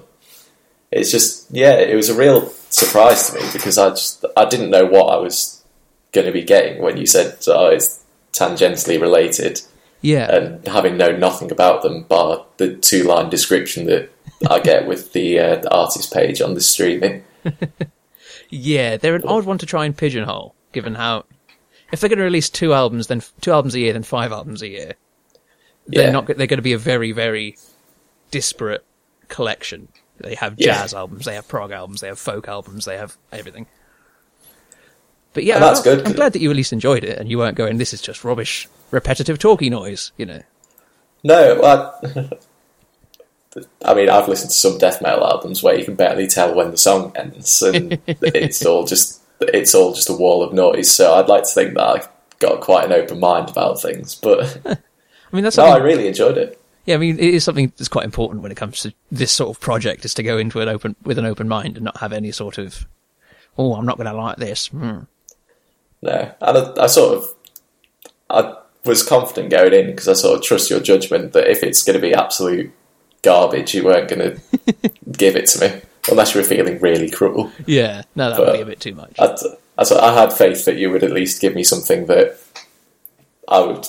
It's 0.91 1.11
just, 1.11 1.51
yeah, 1.51 1.75
it 1.75 1.95
was 1.95 2.09
a 2.09 2.15
real 2.15 2.47
surprise 2.69 3.29
to 3.29 3.39
me 3.39 3.49
because 3.53 3.77
I 3.77 3.89
just 3.89 4.25
I 4.35 4.45
didn't 4.45 4.69
know 4.69 4.85
what 4.85 5.13
I 5.13 5.17
was 5.17 5.63
going 6.11 6.27
to 6.27 6.33
be 6.33 6.43
getting 6.43 6.81
when 6.81 6.97
you 6.97 7.05
said 7.05 7.37
oh, 7.47 7.67
it's 7.67 8.03
tangentially 8.33 8.99
related, 8.99 9.61
Yeah, 10.01 10.33
and 10.33 10.67
having 10.67 10.97
known 10.97 11.19
nothing 11.19 11.51
about 11.51 11.83
them 11.83 12.03
bar 12.03 12.45
the 12.57 12.75
two 12.75 13.03
line 13.03 13.29
description 13.29 13.85
that 13.85 14.09
I 14.49 14.59
get 14.59 14.87
with 14.87 15.13
the, 15.13 15.39
uh, 15.39 15.55
the 15.57 15.71
artist 15.71 16.13
page 16.13 16.41
on 16.41 16.53
the 16.53 16.61
streaming. 16.61 17.23
yeah, 18.49 18.97
they're 18.97 19.15
an 19.15 19.23
odd 19.25 19.45
one 19.45 19.57
to 19.59 19.65
try 19.65 19.85
and 19.85 19.95
pigeonhole, 19.97 20.55
given 20.73 20.95
how 20.95 21.25
if 21.91 21.99
they're 22.01 22.09
going 22.09 22.17
to 22.19 22.23
release 22.23 22.49
two 22.49 22.73
albums, 22.73 23.07
then 23.07 23.21
two 23.41 23.51
albums 23.51 23.75
a 23.75 23.79
year, 23.79 23.93
then 23.93 24.03
five 24.03 24.31
albums 24.31 24.61
a 24.61 24.67
year, 24.67 24.93
they're 25.87 26.05
Yeah. 26.05 26.11
not. 26.11 26.27
They're 26.27 26.35
going 26.47 26.57
to 26.57 26.61
be 26.61 26.73
a 26.73 26.77
very, 26.77 27.11
very 27.11 27.57
disparate 28.31 28.85
collection. 29.27 29.87
They 30.19 30.35
have 30.35 30.55
Yeah. 30.57 30.73
jazz 30.73 30.93
albums, 30.93 31.25
they 31.25 31.35
have 31.35 31.47
prog 31.47 31.71
albums, 31.71 32.01
they 32.01 32.07
have 32.07 32.19
folk 32.19 32.47
albums, 32.47 32.85
they 32.85 32.97
have 32.97 33.17
everything. 33.31 33.65
But 35.33 35.43
yeah, 35.45 35.59
that's 35.59 35.79
I'm, 35.79 35.83
good, 35.83 36.05
I'm 36.07 36.13
glad 36.13 36.33
that 36.33 36.41
you 36.41 36.49
at 36.49 36.55
least 36.55 36.73
enjoyed 36.73 37.03
it, 37.03 37.17
and 37.19 37.29
you 37.29 37.37
weren't 37.37 37.55
going, 37.55 37.77
"This 37.77 37.93
is 37.93 38.01
just 38.01 38.23
rubbish, 38.23 38.67
repetitive 38.91 39.37
talky 39.39 39.69
noise." 39.69 40.11
You 40.17 40.25
know, 40.25 40.41
No, 41.23 41.61
I, 41.63 42.29
I 43.83 43.93
mean, 43.93 44.09
I've 44.09 44.27
listened 44.27 44.51
to 44.51 44.57
some 44.57 44.77
death 44.77 45.01
metal 45.01 45.25
albums 45.25 45.63
where 45.63 45.77
you 45.77 45.83
can 45.83 45.95
barely 45.95 46.27
tell 46.27 46.53
when 46.53 46.71
the 46.71 46.77
song 46.77 47.11
ends, 47.15 47.61
and 47.61 47.99
it's 48.07 48.65
all 48.65 48.85
just 48.85 49.21
it's 49.41 49.73
all 49.73 49.93
just 49.93 50.09
a 50.09 50.13
wall 50.13 50.43
of 50.43 50.53
noise. 50.53 50.91
So 50.91 51.13
I'd 51.15 51.29
like 51.29 51.43
to 51.43 51.49
think 51.49 51.73
that 51.73 51.83
I've 51.83 52.09
got 52.39 52.61
quite 52.61 52.85
an 52.85 52.93
open 52.93 53.19
mind 53.19 53.49
about 53.49 53.81
things, 53.81 54.15
but 54.15 54.61
I 54.65 54.77
mean 55.31 55.43
that's 55.43 55.57
no, 55.57 55.65
I 55.65 55.77
really 55.77 56.07
enjoyed 56.07 56.37
it. 56.37 56.61
yeah. 56.85 56.95
I 56.95 56.97
mean, 56.97 57.17
it 57.17 57.33
is 57.33 57.43
something 57.43 57.71
that's 57.77 57.89
quite 57.89 58.05
important 58.05 58.43
when 58.43 58.51
it 58.51 58.57
comes 58.57 58.81
to 58.81 58.93
this 59.11 59.31
sort 59.31 59.49
of 59.49 59.59
project, 59.59 60.05
is 60.05 60.13
to 60.15 60.23
go 60.23 60.37
into 60.37 60.61
an 60.61 60.69
open 60.69 60.95
with 61.03 61.17
an 61.17 61.25
open 61.25 61.47
mind 61.47 61.75
and 61.75 61.85
not 61.85 61.97
have 61.97 62.13
any 62.13 62.31
sort 62.31 62.59
of, 62.59 62.87
"Oh, 63.57 63.73
I'm 63.73 63.85
not 63.85 63.97
going 63.97 64.11
to 64.11 64.13
like 64.13 64.37
this." 64.37 64.67
Hmm. 64.67 64.99
No, 66.01 66.33
and 66.39 66.57
I, 66.57 66.83
I 66.83 66.87
sort 66.87 67.17
of 67.17 67.27
I 68.29 68.55
was 68.85 69.03
confident 69.03 69.49
going 69.49 69.73
in 69.73 69.87
because 69.87 70.07
I 70.07 70.13
sort 70.13 70.37
of 70.37 70.43
trust 70.43 70.69
your 70.69 70.79
judgment 70.79 71.33
that 71.33 71.49
if 71.49 71.63
it's 71.63 71.83
going 71.83 71.99
to 71.99 72.01
be 72.01 72.13
absolute 72.13 72.71
garbage, 73.23 73.73
you 73.73 73.83
weren't 73.85 74.09
going 74.09 74.19
to 74.65 74.91
give 75.11 75.35
it 75.35 75.47
to 75.47 75.59
me 75.69 75.81
unless 76.09 76.33
you 76.33 76.41
were 76.41 76.47
feeling 76.47 76.79
really 76.79 77.09
cruel. 77.09 77.51
Yeah, 77.65 78.03
no, 78.15 78.29
that 78.29 78.37
But- 78.37 78.47
would 78.47 78.53
be 78.57 78.61
a 78.61 78.65
bit 78.65 78.79
too 78.79 78.95
much. 78.95 79.15
I, 79.19 79.35
I, 79.77 79.83
I 80.09 80.13
had 80.13 80.33
faith 80.33 80.65
that 80.65 80.77
you 80.77 80.89
would 80.91 81.03
at 81.03 81.11
least 81.11 81.41
give 81.41 81.55
me 81.55 81.63
something 81.63 82.05
that 82.07 82.37
I 83.47 83.59
would 83.61 83.87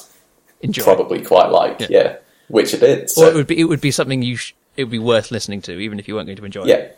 Enjoy. 0.62 0.82
probably 0.84 1.22
quite 1.22 1.50
like. 1.50 1.80
Yeah. 1.80 1.86
Yeah, 1.90 2.16
which 2.48 2.74
I 2.74 2.78
did. 2.78 3.10
So, 3.10 3.26
it 3.28 3.34
would 3.34 3.46
be 3.46 3.58
it 3.60 3.64
would 3.64 3.80
be 3.80 3.90
something 3.90 4.22
you 4.22 4.36
sh- 4.36 4.54
it 4.76 4.84
would 4.84 4.90
be 4.90 4.98
worth 4.98 5.30
listening 5.30 5.62
to, 5.62 5.72
even 5.78 5.98
if 5.98 6.06
you 6.08 6.14
weren't 6.14 6.26
going 6.26 6.36
to 6.38 6.44
enjoy 6.44 6.62
it. 6.62 6.68
yeah, 6.68 6.88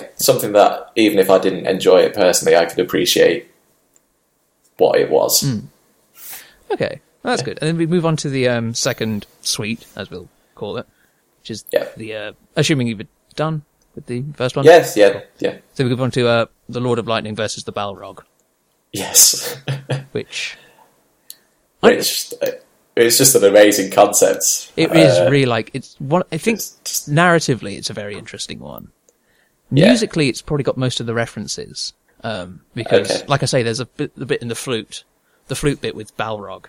yeah, 0.00 0.06
something 0.16 0.52
that 0.52 0.90
even 0.96 1.18
if 1.18 1.30
I 1.30 1.38
didn't 1.38 1.66
enjoy 1.66 2.00
it 2.00 2.14
personally, 2.14 2.56
I 2.56 2.66
could 2.66 2.78
appreciate 2.80 3.48
what 4.76 4.98
it 4.98 5.10
was. 5.10 5.40
Hmm. 5.40 5.58
Okay, 6.70 7.00
well, 7.22 7.32
that's 7.32 7.42
good. 7.42 7.58
And 7.60 7.68
then 7.68 7.76
we 7.76 7.86
move 7.86 8.06
on 8.06 8.16
to 8.18 8.28
the 8.28 8.48
um, 8.48 8.74
second 8.74 9.26
suite, 9.40 9.86
as 9.96 10.10
we'll 10.10 10.28
call 10.54 10.76
it, 10.78 10.86
which 11.42 11.50
is 11.50 11.64
Yeah. 11.72 11.88
the 11.96 12.14
uh, 12.14 12.32
assuming 12.54 12.86
you've 12.86 13.02
done 13.34 13.64
with 13.96 14.06
the 14.06 14.22
first 14.34 14.54
one. 14.54 14.64
Yes, 14.64 14.96
yeah, 14.96 15.22
yeah, 15.40 15.58
So 15.74 15.82
we 15.84 15.90
move 15.90 16.00
on 16.00 16.12
to 16.12 16.28
uh, 16.28 16.46
the 16.68 16.78
Lord 16.80 17.00
of 17.00 17.08
Lightning 17.08 17.34
versus 17.34 17.64
the 17.64 17.72
Balrog, 17.72 18.20
yes. 18.92 19.56
which 20.12 20.56
I- 21.82 21.96
which 21.96 22.32
it's 22.94 23.18
just 23.18 23.34
an 23.34 23.44
amazing 23.44 23.90
concept. 23.90 24.70
it 24.76 24.92
is 24.94 25.18
Uh, 25.18 25.28
really 25.30 25.46
like 25.46 25.70
it's 25.74 25.96
one. 25.98 26.22
I 26.30 26.38
think 26.38 26.58
just- 26.84 27.10
narratively, 27.10 27.76
it's 27.76 27.90
a 27.90 27.94
very 27.94 28.16
interesting 28.16 28.60
one. 28.60 28.92
Yeah. 29.72 29.88
Musically, 29.88 30.28
it's 30.28 30.42
probably 30.42 30.62
got 30.64 30.76
most 30.76 31.00
of 31.00 31.06
the 31.06 31.14
references 31.14 31.92
um, 32.22 32.60
because, 32.74 33.10
Okay. 33.10 33.26
like 33.26 33.42
I 33.42 33.46
say, 33.46 33.62
there's 33.64 33.80
a 33.80 33.86
bit, 33.86 34.14
the 34.14 34.26
bit 34.26 34.42
in 34.42 34.48
the 34.48 34.54
flute, 34.54 35.02
the 35.48 35.56
flute 35.56 35.80
bit 35.80 35.96
with 35.96 36.16
Balrog 36.16 36.66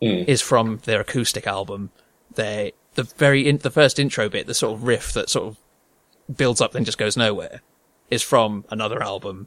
Mm. 0.00 0.28
is 0.28 0.40
from 0.40 0.78
their 0.84 1.00
acoustic 1.00 1.46
album. 1.48 1.90
They 2.34 2.72
the 2.98 3.04
very 3.16 3.48
in, 3.48 3.58
the 3.58 3.70
first 3.70 3.98
intro 3.98 4.28
bit, 4.28 4.46
the 4.46 4.54
sort 4.54 4.74
of 4.74 4.82
riff 4.82 5.12
that 5.12 5.30
sort 5.30 5.46
of 5.46 6.36
builds 6.36 6.60
up 6.60 6.72
then 6.72 6.84
just 6.84 6.98
goes 6.98 7.16
nowhere, 7.16 7.62
is 8.10 8.22
from 8.22 8.64
another 8.70 9.02
album, 9.02 9.46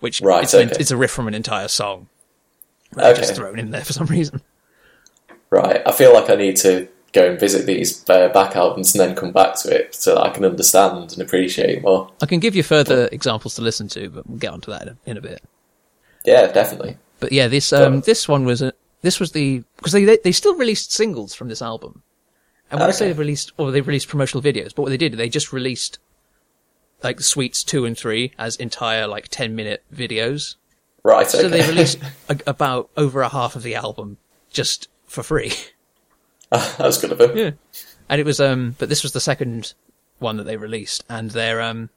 which 0.00 0.20
Right, 0.20 0.44
it's, 0.44 0.54
an, 0.54 0.70
it's 0.78 0.92
a 0.92 0.96
riff 0.96 1.10
from 1.10 1.26
an 1.28 1.34
entire 1.34 1.68
song. 1.68 2.08
They're 2.92 3.14
just 3.14 3.34
thrown 3.34 3.58
in 3.58 3.72
there 3.72 3.84
for 3.84 3.92
some 3.92 4.06
reason. 4.06 4.40
Right, 5.50 5.82
I 5.84 5.92
feel 5.92 6.14
like 6.14 6.30
I 6.30 6.36
need 6.36 6.56
to 6.58 6.88
go 7.12 7.28
and 7.28 7.40
visit 7.40 7.66
these 7.66 8.08
uh, 8.08 8.28
back 8.28 8.54
albums 8.54 8.94
and 8.94 9.08
then 9.08 9.16
come 9.16 9.32
back 9.32 9.56
to 9.56 9.74
it 9.74 9.94
so 9.94 10.14
that 10.14 10.22
I 10.22 10.30
can 10.30 10.44
understand 10.44 11.12
and 11.12 11.20
appreciate 11.20 11.82
more. 11.82 12.10
I 12.22 12.26
can 12.26 12.38
give 12.38 12.54
you 12.54 12.62
further 12.62 13.08
examples 13.10 13.56
to 13.56 13.62
listen 13.62 13.88
to, 13.88 14.10
but 14.10 14.28
we'll 14.28 14.38
get 14.38 14.52
onto 14.52 14.70
that 14.70 14.82
in 14.82 14.88
a, 14.88 14.96
in 15.10 15.16
a 15.16 15.20
bit. 15.20 15.42
Yeah, 16.24 16.46
definitely. 16.52 16.98
But 17.18 17.32
yeah, 17.32 17.48
this 17.48 17.72
um, 17.72 18.02
this 18.02 18.28
one 18.28 18.44
was 18.44 18.62
a, 18.62 18.72
this 19.02 19.18
was 19.18 19.32
the 19.32 19.64
because 19.76 19.92
they, 19.92 20.04
they 20.04 20.18
they 20.22 20.32
still 20.32 20.54
released 20.56 20.92
singles 20.92 21.34
from 21.34 21.48
this 21.48 21.62
album, 21.62 22.02
and 22.70 22.80
when 22.80 22.88
I 22.88 22.92
say 22.92 23.06
they've 23.06 23.18
released 23.18 23.52
or 23.56 23.70
they've 23.70 23.86
released 23.86 24.08
promotional 24.08 24.42
videos, 24.42 24.74
but 24.74 24.82
what 24.82 24.88
they 24.90 24.96
did 24.96 25.12
they 25.14 25.28
just 25.28 25.52
released 25.52 25.98
like 27.02 27.20
suites 27.20 27.62
two 27.62 27.84
and 27.84 27.96
three 27.96 28.32
as 28.38 28.56
entire 28.56 29.06
like 29.06 29.28
ten 29.28 29.54
minute 29.54 29.84
videos. 29.94 30.56
Right, 31.02 31.26
So 31.28 31.38
okay. 31.38 31.48
they 31.48 31.68
released 31.68 31.98
a, 32.28 32.38
about 32.46 32.90
over 32.96 33.22
a 33.22 33.28
half 33.28 33.54
of 33.54 33.62
the 33.62 33.74
album 33.76 34.16
just 34.50 34.88
for 35.06 35.22
free. 35.22 35.52
That's 36.50 36.98
good 37.00 37.12
of 37.12 37.18
them. 37.18 37.36
Yeah. 37.36 37.50
And 38.08 38.20
it 38.20 38.24
was 38.24 38.40
um 38.40 38.74
but 38.78 38.88
this 38.88 39.02
was 39.02 39.12
the 39.12 39.20
second 39.20 39.74
one 40.18 40.36
that 40.38 40.44
they 40.44 40.56
released 40.56 41.04
and 41.08 41.30
they're 41.30 41.60
um 41.60 41.90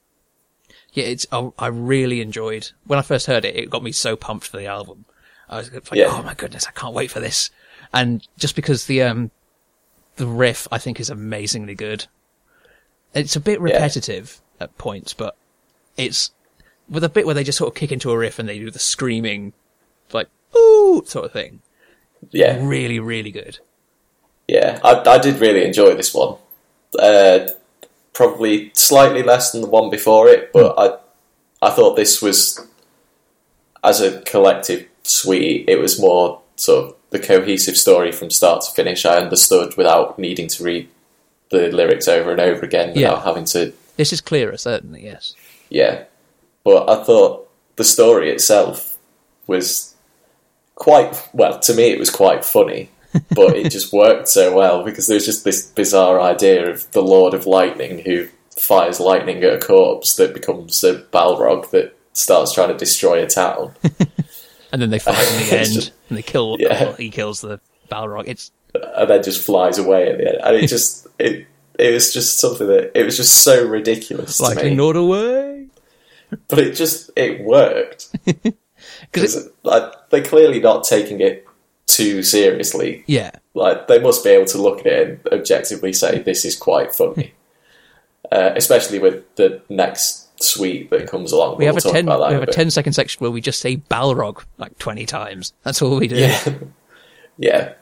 yeah, 0.94 1.06
it's 1.06 1.26
I, 1.32 1.50
I 1.58 1.68
really 1.68 2.22
enjoyed 2.22 2.72
when 2.86 3.00
I 3.00 3.04
first 3.04 3.28
heard 3.28 3.46
it, 3.46 3.56
it 3.56 3.70
got 3.70 3.84
me 3.84 3.92
so 3.92 4.16
pumped 4.16 4.48
for 4.48 4.58
the 4.58 4.66
album. 4.66 5.06
I 5.50 5.58
was 5.58 5.72
like, 5.72 5.88
Yeah. 5.94 6.08
oh 6.10 6.22
my 6.24 6.34
goodness, 6.34 6.68
I 6.68 6.72
can't 6.72 6.94
wait 6.94 7.10
for 7.12 7.20
this. 7.20 7.50
And 7.94 8.28
just 8.38 8.56
because 8.56 8.86
the 8.86 9.04
um 9.04 9.32
the 10.20 10.28
riff 10.28 10.68
I 10.72 10.78
think 10.78 11.00
is 11.00 11.10
amazingly 11.10 11.74
good. 11.76 12.06
It's 13.14 13.36
a 13.36 13.40
bit 13.40 13.60
repetitive 13.60 14.40
at 14.60 14.78
points, 14.78 15.14
but 15.14 15.36
it's 15.98 16.32
with 16.88 17.04
a 17.04 17.10
bit 17.10 17.26
where 17.26 17.34
they 17.36 17.44
just 17.44 17.58
sort 17.58 17.70
of 17.70 17.76
kick 17.76 17.92
into 17.92 18.12
a 18.12 18.18
riff 18.18 18.38
and 18.38 18.48
they 18.48 18.60
do 18.60 18.70
the 18.70 18.80
screaming 18.80 19.54
like 20.14 20.28
ooh 20.56 21.04
sort 21.06 21.26
of 21.26 21.32
thing. 21.32 21.62
Yeah, 22.32 22.58
Really, 22.62 23.00
really 23.00 23.32
good. 23.32 23.60
yeah. 24.48 24.80
I, 24.84 25.02
I 25.08 25.18
did 25.20 25.40
really 25.40 25.64
enjoy 25.66 25.94
this 25.96 26.14
one. 26.14 26.36
Uh, 26.98 27.48
probably 28.14 28.72
slightly 28.74 29.24
less 29.24 29.52
than 29.52 29.62
the 29.62 29.68
one 29.70 29.90
before 29.90 30.28
it, 30.28 30.52
but 30.52 30.76
I 30.78 31.66
I 31.66 31.72
thought 31.72 31.96
this 31.96 32.22
was 32.22 32.68
as 33.84 34.02
a 34.02 34.22
collective 34.24 34.88
suite. 35.04 35.66
It 35.70 35.78
was 35.80 36.00
more 36.00 36.42
sort 36.58 36.86
of 36.90 36.96
the 37.12 37.20
cohesive 37.20 37.76
story 37.78 38.12
from 38.12 38.30
start 38.30 38.62
to 38.62 38.72
finish. 38.72 39.06
I 39.06 39.18
understood 39.18 39.76
without 39.78 40.20
needing 40.20 40.48
to 40.50 40.64
read 40.64 40.88
the 41.52 41.70
lyrics 41.72 42.08
over 42.08 42.32
and 42.32 42.40
over 42.40 42.64
again 42.64 42.90
without 42.90 43.18
Yeah. 43.18 43.24
having 43.24 43.46
to 43.46 43.74
This 43.98 44.14
is 44.14 44.22
clearer, 44.22 44.56
certainly, 44.58 45.04
yes. 45.04 45.34
Yeah, 45.70 46.04
but 46.64 46.90
I 46.90 47.04
thought 47.04 47.50
the 47.76 47.84
story 47.84 48.32
itself 48.32 48.98
was 49.48 49.94
quite 50.76 51.28
well. 51.34 51.60
To 51.60 51.74
me, 51.74 51.92
it 51.92 52.00
was 52.00 52.10
quite 52.10 52.46
funny, 52.46 52.90
but 53.36 53.56
it 53.56 53.72
just 53.72 53.92
worked 53.92 54.28
so 54.30 54.56
well 54.56 54.84
because 54.84 55.08
there 55.08 55.16
was 55.16 55.26
just 55.26 55.44
this 55.44 55.66
bizarre 55.66 56.22
idea 56.22 56.70
of 56.70 56.90
the 56.92 57.02
Lord 57.02 57.34
of 57.34 57.46
Lightning 57.48 58.00
who 58.06 58.28
fires 58.58 59.00
lightning 59.00 59.44
at 59.44 59.54
a 59.54 59.60
corpse 59.60 60.16
that 60.18 60.34
becomes 60.34 60.84
a 60.84 60.96
Balrog 60.96 61.72
that 61.72 61.98
starts 62.14 62.54
trying 62.54 62.70
to 62.70 62.78
destroy 62.78 63.24
a 63.24 63.28
town, 63.28 63.74
And 64.72 64.82
then 64.82 64.90
they 64.90 65.00
fight 65.00 65.18
in 65.32 65.48
the 65.50 65.58
end, 65.58 65.74
just- 65.74 65.92
and 66.10 66.18
they 66.18 66.22
kill. 66.22 66.58
Yeah. 66.60 66.84
well, 66.84 66.94
he 66.94 67.10
kills 67.10 67.42
the 67.42 67.60
Balrog. 67.92 68.26
It's 68.28 68.52
and 68.76 69.10
then 69.10 69.24
just 69.24 69.42
flies 69.44 69.78
away 69.80 70.10
at 70.12 70.18
the 70.20 70.28
end. 70.30 70.38
And 70.44 70.56
it 70.58 70.68
just 70.76 71.08
it 71.18 71.48
it 71.78 71.94
was 71.94 72.14
just 72.14 72.40
something 72.40 72.68
that 72.68 72.92
it 72.98 73.04
was 73.04 73.18
just 73.18 73.44
so 73.44 73.66
ridiculous 73.68 74.38
to 74.38 74.44
like 74.44 74.64
me, 74.64 74.76
not 74.76 74.96
away 74.96 75.68
but 76.48 76.60
it 76.60 76.76
just 76.76 77.10
it 77.16 77.42
worked. 77.44 78.10
because 78.26 78.54
Because 79.12 79.50
like, 79.64 79.92
they're 80.12 80.24
clearly 80.24 80.60
not 80.60 80.84
taking 80.84 81.22
it 81.22 81.48
too 81.88 82.22
seriously. 82.22 83.04
yeah, 83.08 83.32
Like 83.56 83.88
they 83.88 83.98
must 83.98 84.24
be 84.24 84.30
able 84.30 84.46
to 84.48 84.62
look 84.62 84.82
at 84.82 84.86
it 84.86 85.08
and 85.10 85.34
objectively 85.40 85.92
say 85.92 86.20
this 86.20 86.46
is 86.46 86.56
quite 86.56 86.94
funny. 86.94 87.34
uh, 88.32 88.52
especially 88.56 89.00
with 89.00 89.24
the 89.38 89.60
next 89.70 90.28
suite 90.42 90.90
that 90.90 91.10
comes 91.10 91.32
along. 91.32 91.58
we 91.58 91.66
We'll 91.66 91.76
have 91.76 91.86
a 91.86 91.90
ten. 91.92 92.06
We 92.06 92.12
have 92.12 92.44
a 92.44 92.46
bit. 92.46 92.56
10 92.56 92.72
second 92.72 92.94
section 92.94 93.22
where 93.22 93.32
we 93.32 93.42
just 93.42 93.60
say 93.60 93.78
Balrog 93.78 94.44
like 94.58 94.78
twenty 94.78 95.06
times. 95.06 95.54
That's 95.64 95.82
all 95.82 95.98
we 95.98 96.08
do. 96.08 96.16
Yeah, 96.16 96.54
yeah. 97.38 97.74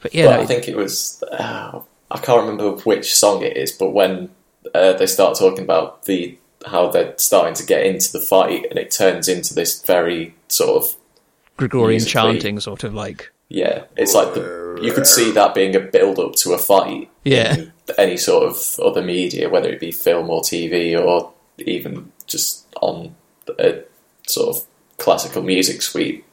But 0.00 0.14
yeah, 0.14 0.26
but 0.26 0.36
no, 0.36 0.42
I 0.42 0.46
think 0.46 0.68
it 0.68 0.76
was. 0.76 1.22
Uh, 1.30 1.80
I 2.10 2.18
can't 2.18 2.42
remember 2.42 2.72
which 2.82 3.14
song 3.14 3.42
it 3.42 3.56
is, 3.56 3.72
but 3.72 3.90
when 3.90 4.30
uh, 4.74 4.92
they 4.94 5.06
start 5.06 5.38
talking 5.38 5.64
about 5.64 6.04
the 6.04 6.38
how 6.66 6.88
they're 6.88 7.14
starting 7.18 7.54
to 7.54 7.66
get 7.66 7.84
into 7.86 8.12
the 8.12 8.20
fight, 8.20 8.66
and 8.70 8.78
it 8.78 8.90
turns 8.90 9.28
into 9.28 9.54
this 9.54 9.82
very 9.82 10.34
sort 10.48 10.82
of 10.82 10.94
Gregorian 11.56 12.04
chanting, 12.04 12.60
sort 12.60 12.84
of 12.84 12.94
like 12.94 13.32
Yeah, 13.48 13.84
it's 13.96 14.14
like 14.14 14.34
the, 14.34 14.78
you 14.82 14.92
could 14.92 15.06
see 15.06 15.30
that 15.32 15.54
being 15.54 15.76
a 15.76 15.80
build 15.80 16.18
up 16.18 16.34
to 16.36 16.52
a 16.52 16.58
fight. 16.58 17.10
Yeah. 17.24 17.56
In 17.56 17.72
any 17.98 18.16
sort 18.16 18.44
of 18.44 18.80
other 18.82 19.02
media, 19.02 19.48
whether 19.48 19.68
it 19.68 19.80
be 19.80 19.90
film 19.90 20.30
or 20.30 20.40
TV 20.40 20.98
or 20.98 21.33
even 21.58 22.12
just 22.26 22.66
on 22.80 23.14
a 23.58 23.82
sort 24.26 24.56
of 24.56 24.64
classical 24.98 25.42
music 25.42 25.82
suite, 25.82 26.24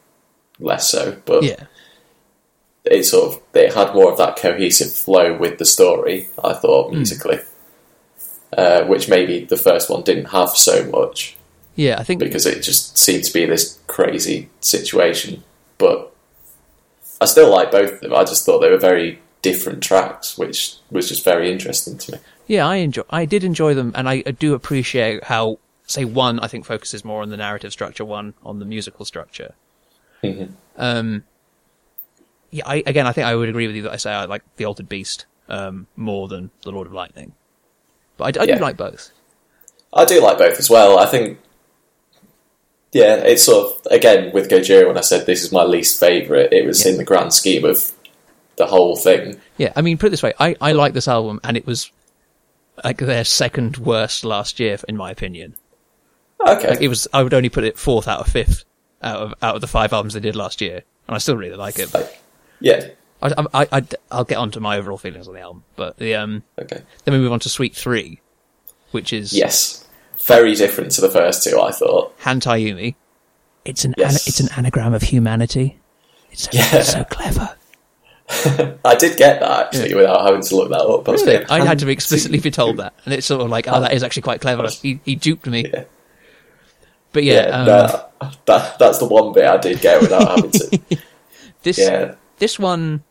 less 0.60 0.90
so. 0.90 1.18
But 1.26 1.44
yeah, 1.44 1.66
it 2.86 3.04
sort 3.04 3.34
of 3.36 3.42
it 3.54 3.74
had 3.74 3.94
more 3.94 4.12
of 4.12 4.18
that 4.18 4.38
cohesive 4.38 4.92
flow 4.92 5.38
with 5.38 5.58
the 5.58 5.66
story. 5.66 6.28
I 6.44 6.54
Hmm. 6.54 6.60
thought 6.62 6.92
musically, 6.94 7.40
uh, 8.58 8.84
which 8.86 9.10
maybe 9.10 9.46
the 9.46 9.58
first 9.58 9.90
one 9.90 10.04
didn't 10.04 10.26
have 10.26 10.50
so 10.52 10.84
much 10.86 11.38
yeah. 11.76 11.96
I 12.00 12.04
think 12.04 12.20
because 12.20 12.46
it 12.46 12.62
just 12.64 12.98
seemed 12.98 13.24
to 13.24 13.34
be 13.34 13.46
this 13.46 13.80
crazy 13.88 14.50
situation. 14.60 15.44
but 15.78 16.14
I 17.22 17.26
still 17.26 17.50
like 17.50 17.72
both 17.72 17.94
of 17.94 18.00
them. 18.02 18.14
I 18.14 18.24
just 18.24 18.46
thought 18.46 18.60
they 18.60 18.70
were 18.70 18.78
very 18.78 19.20
different 19.42 19.82
tracks, 19.84 20.38
which 20.38 20.76
was 20.89 21.10
just 21.10 21.24
very 21.24 21.52
interesting 21.52 21.98
to 21.98 22.12
me. 22.14 22.18
Yeah, 22.48 22.68
I 22.68 22.78
enjoy. 22.78 23.04
I 23.10 23.26
did 23.26 23.44
enjoy 23.44 23.74
them, 23.74 23.92
and 23.96 24.08
I, 24.10 24.22
do 24.22 24.54
appreciate 24.54 25.24
how, 25.26 25.58
say, 25.88 26.06
one 26.06 26.39
I 26.39 26.48
think 26.48 26.66
focuses 26.66 27.06
more 27.06 27.22
on 27.22 27.30
the 27.30 27.38
narrative 27.38 27.72
structure, 27.72 28.04
one 28.06 28.34
on 28.44 28.60
the 28.60 28.66
musical 28.66 29.06
structure. 29.06 29.54
Mhm. 30.24 30.52
Um, 30.78 31.24
yeah, 32.52 32.64
I, 32.68 32.84
again, 32.86 33.08
I 33.08 33.12
think 33.14 33.26
I 33.28 33.36
would 33.36 33.50
agree 33.50 33.68
with 33.68 33.76
you 33.76 33.82
that 33.84 33.92
I 33.94 33.98
say 33.98 34.12
I 34.12 34.26
like 34.26 34.44
the 34.58 34.66
Altered 34.66 34.89
Beast 34.89 35.26
um, 35.50 35.88
more 35.96 36.28
than 36.28 36.52
the 36.64 36.72
Lord 36.72 36.88
of 36.88 36.94
Lightning, 36.94 37.34
but 38.18 38.38
I, 38.38 38.42
I 38.42 38.46
Yeah. 38.46 38.56
do 38.56 38.62
like 38.62 38.78
both. 38.78 39.12
I 39.94 40.06
do 40.06 40.22
like 40.22 40.38
both 40.38 40.60
as 40.60 40.70
well. 40.70 41.00
I 41.00 41.06
think, 41.06 41.39
yeah, 42.92 43.16
it's 43.16 43.44
sort 43.44 43.68
of 43.86 43.92
again 43.92 44.32
with 44.34 44.50
Gojira. 44.50 44.88
When 44.88 44.98
I 44.98 45.02
said 45.02 45.26
this 45.26 45.44
is 45.44 45.52
my 45.52 45.64
least 45.64 46.00
favorite, 46.00 46.52
it 46.54 46.66
was 46.66 46.86
Yeah. 46.86 46.92
in 46.92 46.98
the 46.98 47.04
grand 47.04 47.34
scheme 47.34 47.64
of 47.66 47.92
the 48.62 48.68
whole 48.68 48.95
thing. 48.95 49.39
Yeah, 49.57 49.74
I 49.76 49.82
mean, 49.82 49.97
put 49.97 50.07
it 50.07 50.09
this 50.12 50.24
way, 50.24 50.34
I, 50.39 50.55
I 50.62 50.72
like 50.74 50.93
this 50.93 51.07
album, 51.07 51.39
and 51.43 51.57
it 51.57 51.66
was 51.66 51.91
like 52.84 52.97
their 52.99 53.24
second 53.24 53.78
worst 53.78 54.24
last 54.24 54.59
year, 54.59 54.78
in 54.88 54.95
my 54.97 55.09
opinion. 55.12 55.55
Okay, 56.47 56.70
Like 56.70 56.82
it 56.82 56.88
was, 56.88 57.07
I 57.14 57.24
would 57.24 57.34
only 57.34 57.49
put 57.49 57.64
it 57.64 57.78
fourth 57.78 58.07
out 58.07 58.20
of 58.22 58.28
fifth 58.28 58.64
out 59.03 59.18
of 59.22 59.34
out 59.41 59.55
of 59.55 59.62
the 59.62 59.68
five 59.68 59.93
albums 59.93 60.14
they 60.14 60.20
did 60.20 60.36
last 60.36 60.62
year, 60.62 60.84
and 61.07 61.16
I 61.16 61.18
still 61.18 61.36
really 61.38 61.55
like 61.55 61.80
it. 61.80 61.91
Like, 61.93 62.20
yeah, 62.59 62.88
I, 63.22 63.45
I, 63.53 63.68
I, 63.72 63.84
I'll 64.12 64.24
get 64.24 64.38
onto 64.38 64.59
my 64.59 64.78
overall 64.78 64.97
feelings 64.97 65.28
on 65.28 65.34
the 65.34 65.39
album, 65.41 65.64
but 65.76 65.97
the 65.97 66.16
um, 66.16 66.43
okay, 66.59 66.82
then 67.03 67.14
we 67.14 67.20
move 67.20 67.32
on 67.32 67.39
to 67.41 67.49
Suite 67.49 67.76
Three, 67.76 68.22
which 68.91 69.12
is 69.14 69.34
yes, 69.34 69.88
very 70.26 70.53
different 70.55 70.91
to 70.93 71.01
the 71.01 71.09
first 71.09 71.43
two. 71.43 71.59
I 71.59 71.72
thought. 71.72 72.14
Han-Tyumi. 72.20 72.95
It's 73.66 73.86
an 73.86 73.93
Yes. 73.97 74.09
ana- 74.12 74.22
it's 74.28 74.39
an 74.39 74.49
anagram 74.57 74.93
of 74.95 75.03
humanity. 75.03 75.78
It's 76.32 76.43
so, 76.43 76.49
Yeah. 76.53 76.78
it's 76.78 76.91
so 76.93 77.03
clever. 77.03 77.55
I 78.86 78.96
did 78.96 79.18
get 79.18 79.40
that 79.42 79.68
actually 79.68 79.94
without 79.94 80.26
having 80.26 80.42
to 80.42 80.56
look 80.56 80.70
that 80.70 80.80
up. 80.82 81.08
I, 81.08 81.12
Really? 81.14 81.26
thinking, 81.26 81.48
I 81.50 81.66
had 81.66 81.80
to 81.80 81.86
"Han- 81.86 81.92
explicitly 81.92 82.40
be 82.40 82.52
told 82.62 82.78
that, 82.78 82.94
and 83.06 83.14
it's 83.14 83.28
sort 83.28 83.42
of 83.42 83.50
like, 83.50 83.68
oh, 83.68 83.82
that 83.82 83.94
is 83.94 84.04
actually 84.04 84.22
quite 84.24 84.42
clever. 84.42 84.68
He, 84.82 85.00
he 85.06 85.16
duped 85.16 85.46
me. 85.48 85.68
Yeah. 85.72 85.84
But 87.14 87.24
yeah, 87.24 87.34
Yeah, 87.48 87.50
um, 87.60 87.66
that, 87.66 88.12
that 88.46 88.80
that's 88.80 88.98
the 89.00 89.06
one 89.06 89.34
bit 89.34 89.44
I 89.46 89.58
did 89.58 89.82
get 89.82 90.02
without 90.02 90.28
having 90.30 90.52
to. 90.52 90.80
this 91.64 91.78
Yeah, 91.78 92.16
this 92.40 92.58
one, 92.58 93.04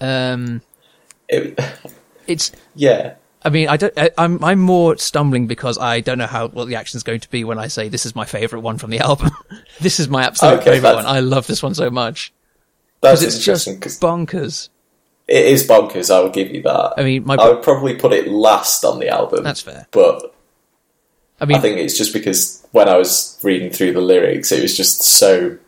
um, 0.00 0.60
it, 1.28 1.58
it's 2.26 2.52
yeah, 2.74 3.14
I 3.44 3.50
mean, 3.50 3.68
I 3.68 3.76
don't. 3.76 3.92
I, 3.96 4.10
I'm 4.18 4.42
I'm 4.44 4.58
more 4.58 4.96
stumbling 4.96 5.46
because 5.46 5.78
I 5.78 6.00
don't 6.00 6.18
know 6.18 6.26
how 6.26 6.48
what 6.48 6.66
the 6.66 6.74
action's 6.74 7.02
going 7.04 7.20
to 7.20 7.30
be 7.30 7.44
when 7.44 7.58
I 7.58 7.68
say 7.68 7.88
this 7.88 8.04
is 8.06 8.14
my 8.16 8.24
favorite 8.24 8.60
one 8.60 8.78
from 8.78 8.90
the 8.90 8.98
album. 8.98 9.30
this 9.80 10.00
is 10.00 10.08
my 10.08 10.24
absolute 10.24 10.54
Okay, 10.56 10.64
favorite 10.64 10.80
that's- 10.82 11.04
one. 11.04 11.14
I 11.16 11.20
love 11.20 11.46
this 11.46 11.62
one 11.62 11.74
so 11.74 11.90
much 11.90 12.32
that's 12.32 12.35
because 13.10 13.22
it's 13.22 13.44
just 13.44 13.68
bonkers. 14.00 14.68
it 15.28 15.46
is 15.46 15.66
bonkers. 15.66 16.14
I 16.14 16.20
will 16.20 16.30
give 16.30 16.50
you 16.50 16.62
that. 16.62 16.94
I 16.96 17.02
mean, 17.04 17.24
my 17.24 17.34
I 17.36 17.48
would 17.50 17.62
probably 17.62 17.94
put 17.96 18.12
it 18.12 18.28
last 18.28 18.84
on 18.84 18.98
the 18.98 19.08
album. 19.08 19.44
That's 19.44 19.60
fair. 19.62 19.86
but 19.90 20.34
I 21.40 21.44
mean, 21.44 21.56
I 21.56 21.60
think 21.60 21.78
it's 21.78 21.96
just 21.98 22.12
because 22.12 22.66
when 22.72 22.88
I 22.88 22.96
was 22.96 23.38
reading 23.42 23.70
through 23.70 23.92
the 23.92 24.00
lyrics, 24.00 24.52
it 24.52 24.62
was 24.62 24.76
just 24.76 25.02
so 25.02 25.58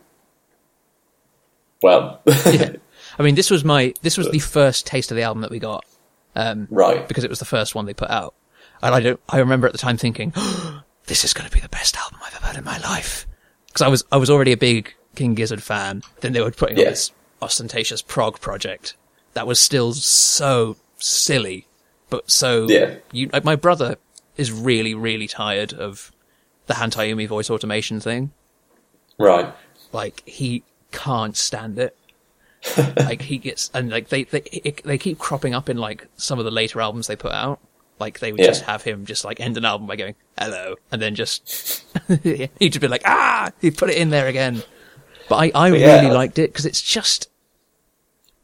well. 1.81 2.21
yeah. 2.25 2.73
I 3.19 3.23
mean, 3.23 3.35
this 3.35 3.51
was 3.51 3.63
my 3.65 3.93
this 4.01 4.17
was 4.17 4.29
the 4.29 4.39
first 4.39 4.85
taste 4.87 5.11
of 5.11 5.17
the 5.17 5.23
album 5.23 5.41
that 5.41 5.51
we 5.51 5.59
got 5.59 5.85
um, 6.35 6.67
right. 6.71 7.05
because 7.07 7.23
it 7.23 7.29
was 7.29 7.39
the 7.39 7.45
first 7.45 7.75
one 7.75 7.85
they 7.85 7.93
put 7.93 8.09
out, 8.09 8.33
and 8.81 8.95
I 8.95 8.99
don't. 9.01 9.19
I 9.27 9.39
remember 9.39 9.67
at 9.67 9.73
the 9.73 9.77
time 9.79 9.97
thinking, 9.97 10.33
"This 11.07 11.25
is 11.25 11.33
going 11.33 11.47
to 11.49 11.53
be 11.53 11.59
the 11.59 11.69
best 11.69 11.97
album 11.97 12.19
I've 12.25 12.35
ever 12.35 12.45
heard 12.47 12.57
in 12.57 12.63
my 12.63 12.77
life," 12.79 13.27
because 13.67 13.81
I 13.81 13.89
was 13.89 14.05
I 14.11 14.17
was 14.17 14.29
already 14.29 14.53
a 14.53 14.57
big 14.57 14.93
King 15.15 15.33
Gizzard 15.35 15.61
fan. 15.61 16.01
Then 16.21 16.31
they 16.33 16.41
were 16.41 16.51
putting 16.51 16.77
Yeah. 16.77 16.91
this 16.91 17.11
ostentatious 17.41 18.01
prog 18.01 18.39
project 18.39 18.95
that 19.33 19.47
was 19.47 19.59
still 19.59 19.93
so 19.93 20.75
silly, 20.97 21.67
but 22.09 22.29
so 22.29 22.67
Yeah. 22.67 22.95
You, 23.11 23.29
like, 23.31 23.43
my 23.45 23.55
brother 23.55 23.97
is 24.37 24.51
really 24.51 24.93
really 24.93 25.27
tired 25.27 25.73
of 25.73 26.11
the 26.67 26.75
Han-Tyumi 26.75 27.27
voice 27.27 27.49
automation 27.49 27.99
thing. 27.99 28.31
Right. 29.17 29.53
Like 29.91 30.23
he 30.27 30.63
can't 30.91 31.35
stand 31.35 31.77
it. 31.79 31.95
like 32.97 33.21
he 33.21 33.37
gets 33.37 33.69
and 33.73 33.89
like 33.89 34.09
they 34.09 34.25
they 34.25 34.41
it, 34.51 34.83
they 34.83 34.97
keep 34.97 35.17
cropping 35.17 35.53
up 35.53 35.69
in 35.69 35.77
like 35.77 36.07
some 36.17 36.39
of 36.39 36.45
the 36.45 36.51
later 36.51 36.81
albums 36.81 37.07
they 37.07 37.15
put 37.15 37.31
out. 37.31 37.59
Like 37.99 38.19
they 38.19 38.31
would 38.31 38.39
Yeah. 38.41 38.47
just 38.47 38.63
have 38.63 38.81
him 38.83 39.05
just 39.05 39.23
like 39.25 39.39
end 39.39 39.57
an 39.57 39.65
album 39.65 39.87
by 39.87 39.95
going 39.95 40.15
hello, 40.37 40.75
and 40.91 41.01
then 41.01 41.15
just 41.15 41.83
he'd 42.23 42.49
just 42.59 42.79
be 42.81 42.87
like 42.87 43.01
ah, 43.05 43.51
he 43.61 43.71
put 43.71 43.89
it 43.89 43.97
in 43.97 44.09
there 44.09 44.27
again. 44.27 44.61
But 45.27 45.35
I 45.55 45.67
I 45.67 45.67
yeah. 45.75 46.01
really 46.01 46.13
liked 46.13 46.37
it 46.39 46.51
because 46.51 46.65
it's 46.65 46.81
just 46.81 47.28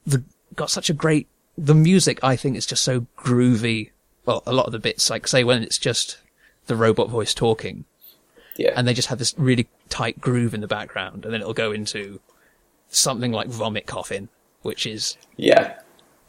the 0.05 0.23
got 0.55 0.69
such 0.69 0.89
a 0.89 0.93
great 0.93 1.27
the 1.57 1.75
music. 1.75 2.19
I 2.23 2.35
think 2.35 2.57
is 2.57 2.65
just 2.65 2.83
so 2.83 3.07
groovy. 3.17 3.91
Well, 4.25 4.41
a 4.45 4.53
lot 4.53 4.65
of 4.65 4.71
the 4.71 4.79
bits, 4.79 5.09
like 5.09 5.27
say 5.27 5.43
when 5.43 5.61
it's 5.63 5.77
just 5.77 6.17
the 6.67 6.75
robot 6.75 7.09
voice 7.09 7.33
talking, 7.33 7.85
Yeah. 8.57 8.73
and 8.75 8.87
they 8.87 8.93
just 8.93 9.09
have 9.09 9.19
this 9.19 9.35
really 9.37 9.67
tight 9.89 10.19
groove 10.19 10.53
in 10.55 10.61
the 10.61 10.67
background, 10.67 11.25
and 11.25 11.33
then 11.33 11.41
it'll 11.41 11.53
go 11.53 11.71
into 11.71 12.19
something 12.89 13.31
like 13.31 13.47
Vomit 13.47 13.85
Coffin, 13.85 14.29
which 14.63 14.85
is 14.87 15.15
yeah. 15.37 15.75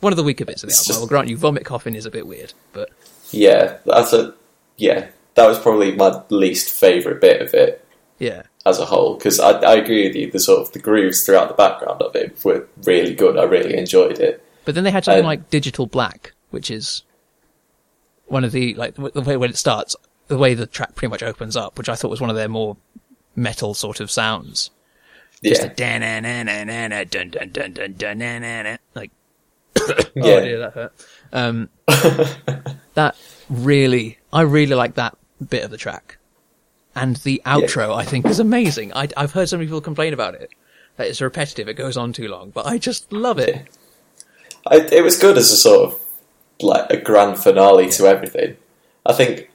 one 0.01 0.12
of 0.12 0.16
the 0.18 0.22
weaker 0.22 0.45
bits 0.45 0.62
of 0.62 0.68
the 0.68 0.72
It's 0.72 0.81
album. 0.81 0.87
just- 0.89 0.99
I 0.99 1.01
will 1.01 1.09
grant 1.09 1.29
you, 1.29 1.37
Vomit 1.39 1.64
Coffin 1.64 1.95
is 1.95 2.05
a 2.05 2.11
bit 2.11 2.27
weird, 2.27 2.53
but 2.74 2.91
Yeah. 3.31 3.79
That's 3.87 4.12
a 4.12 4.35
yeah. 4.77 5.09
That 5.37 5.47
was 5.47 5.59
probably 5.59 5.93
my 5.95 6.22
least 6.29 6.70
favorite 6.70 7.20
bit 7.20 7.41
of 7.43 7.53
it 7.55 7.83
yeah, 8.18 8.43
as 8.67 8.79
a 8.81 8.85
whole 8.85 9.14
because 9.14 9.39
I, 9.39 9.53
I, 9.53 9.77
agree 9.77 10.07
with 10.07 10.17
you. 10.17 10.31
The 10.31 10.41
sort 10.41 10.61
of 10.61 10.73
the 10.73 10.81
grooves 10.81 11.25
throughout 11.25 11.49
the 11.49 11.55
background 11.55 12.03
of 12.03 12.14
it 12.17 12.45
were 12.45 12.67
really 12.83 13.14
good. 13.14 13.39
I 13.39 13.45
really 13.45 13.79
enjoyed 13.79 14.19
it. 14.19 14.45
But 14.64 14.75
then 14.75 14.85
they 14.85 14.91
had 14.91 15.05
something 15.05 15.25
um, 15.25 15.27
like 15.27 15.49
Digital 15.49 15.87
Black, 15.87 16.33
which 16.51 16.71
is 16.71 17.03
one 18.27 18.43
of 18.45 18.51
the 18.51 18.75
like 18.75 18.97
the 18.97 19.23
way 19.23 19.37
when 19.37 19.51
it 19.51 19.57
starts, 19.57 19.95
the 20.27 20.37
way 20.37 20.55
the 20.55 20.67
track 20.67 20.97
pretty 20.97 21.11
much 21.11 21.23
opens 21.23 21.57
up, 21.57 21.79
which 21.79 21.89
I 21.89 21.95
thought 21.95 22.11
was 22.11 22.21
one 22.21 22.29
of 22.29 22.37
their 22.37 22.49
more 22.49 22.77
metal 23.37 23.73
sort 23.73 24.01
of 24.01 24.11
sounds. 24.11 24.71
Just 25.45 25.61
yeah. 25.61 25.69
like 28.97 29.11
oh 29.81 30.11
yeah. 30.14 30.41
dear 30.41 30.59
that 30.59 30.73
hurt. 30.73 30.93
Um, 31.33 31.69
that 32.95 33.17
really, 33.49 34.19
I 34.33 34.41
really 34.43 34.75
like 34.75 34.95
that 34.95 35.17
bit 35.49 35.62
of 35.62 35.71
the 35.71 35.77
track 35.77 36.19
and 36.97 37.17
the 37.17 37.41
outro 37.47 37.95
I 37.95 38.05
think 38.05 38.27
is 38.27 38.41
amazing. 38.41 38.93
I, 38.93 39.09
I've 39.17 39.33
heard 39.33 39.49
some 39.49 39.61
people 39.61 39.81
complain 39.81 40.13
about 40.13 40.35
it 40.35 40.51
that 40.97 41.07
it's 41.07 41.21
repetitive, 41.21 41.69
it 41.69 41.75
goes 41.75 41.97
on 41.97 42.13
too 42.13 42.29
long, 42.29 42.51
but 42.51 42.67
I 42.67 42.79
just 42.79 43.13
love 43.13 43.39
it. 43.39 43.69
I, 44.67 44.77
it 44.77 45.05
was 45.05 45.19
good 45.19 45.37
as 45.37 45.53
a 45.53 45.57
sort 45.57 45.93
of 45.93 46.01
like 46.61 46.91
a 46.91 46.97
grand 46.97 47.39
finale 47.39 47.91
to 47.91 48.07
everything. 48.07 48.57
I 49.05 49.13
think 49.13 49.51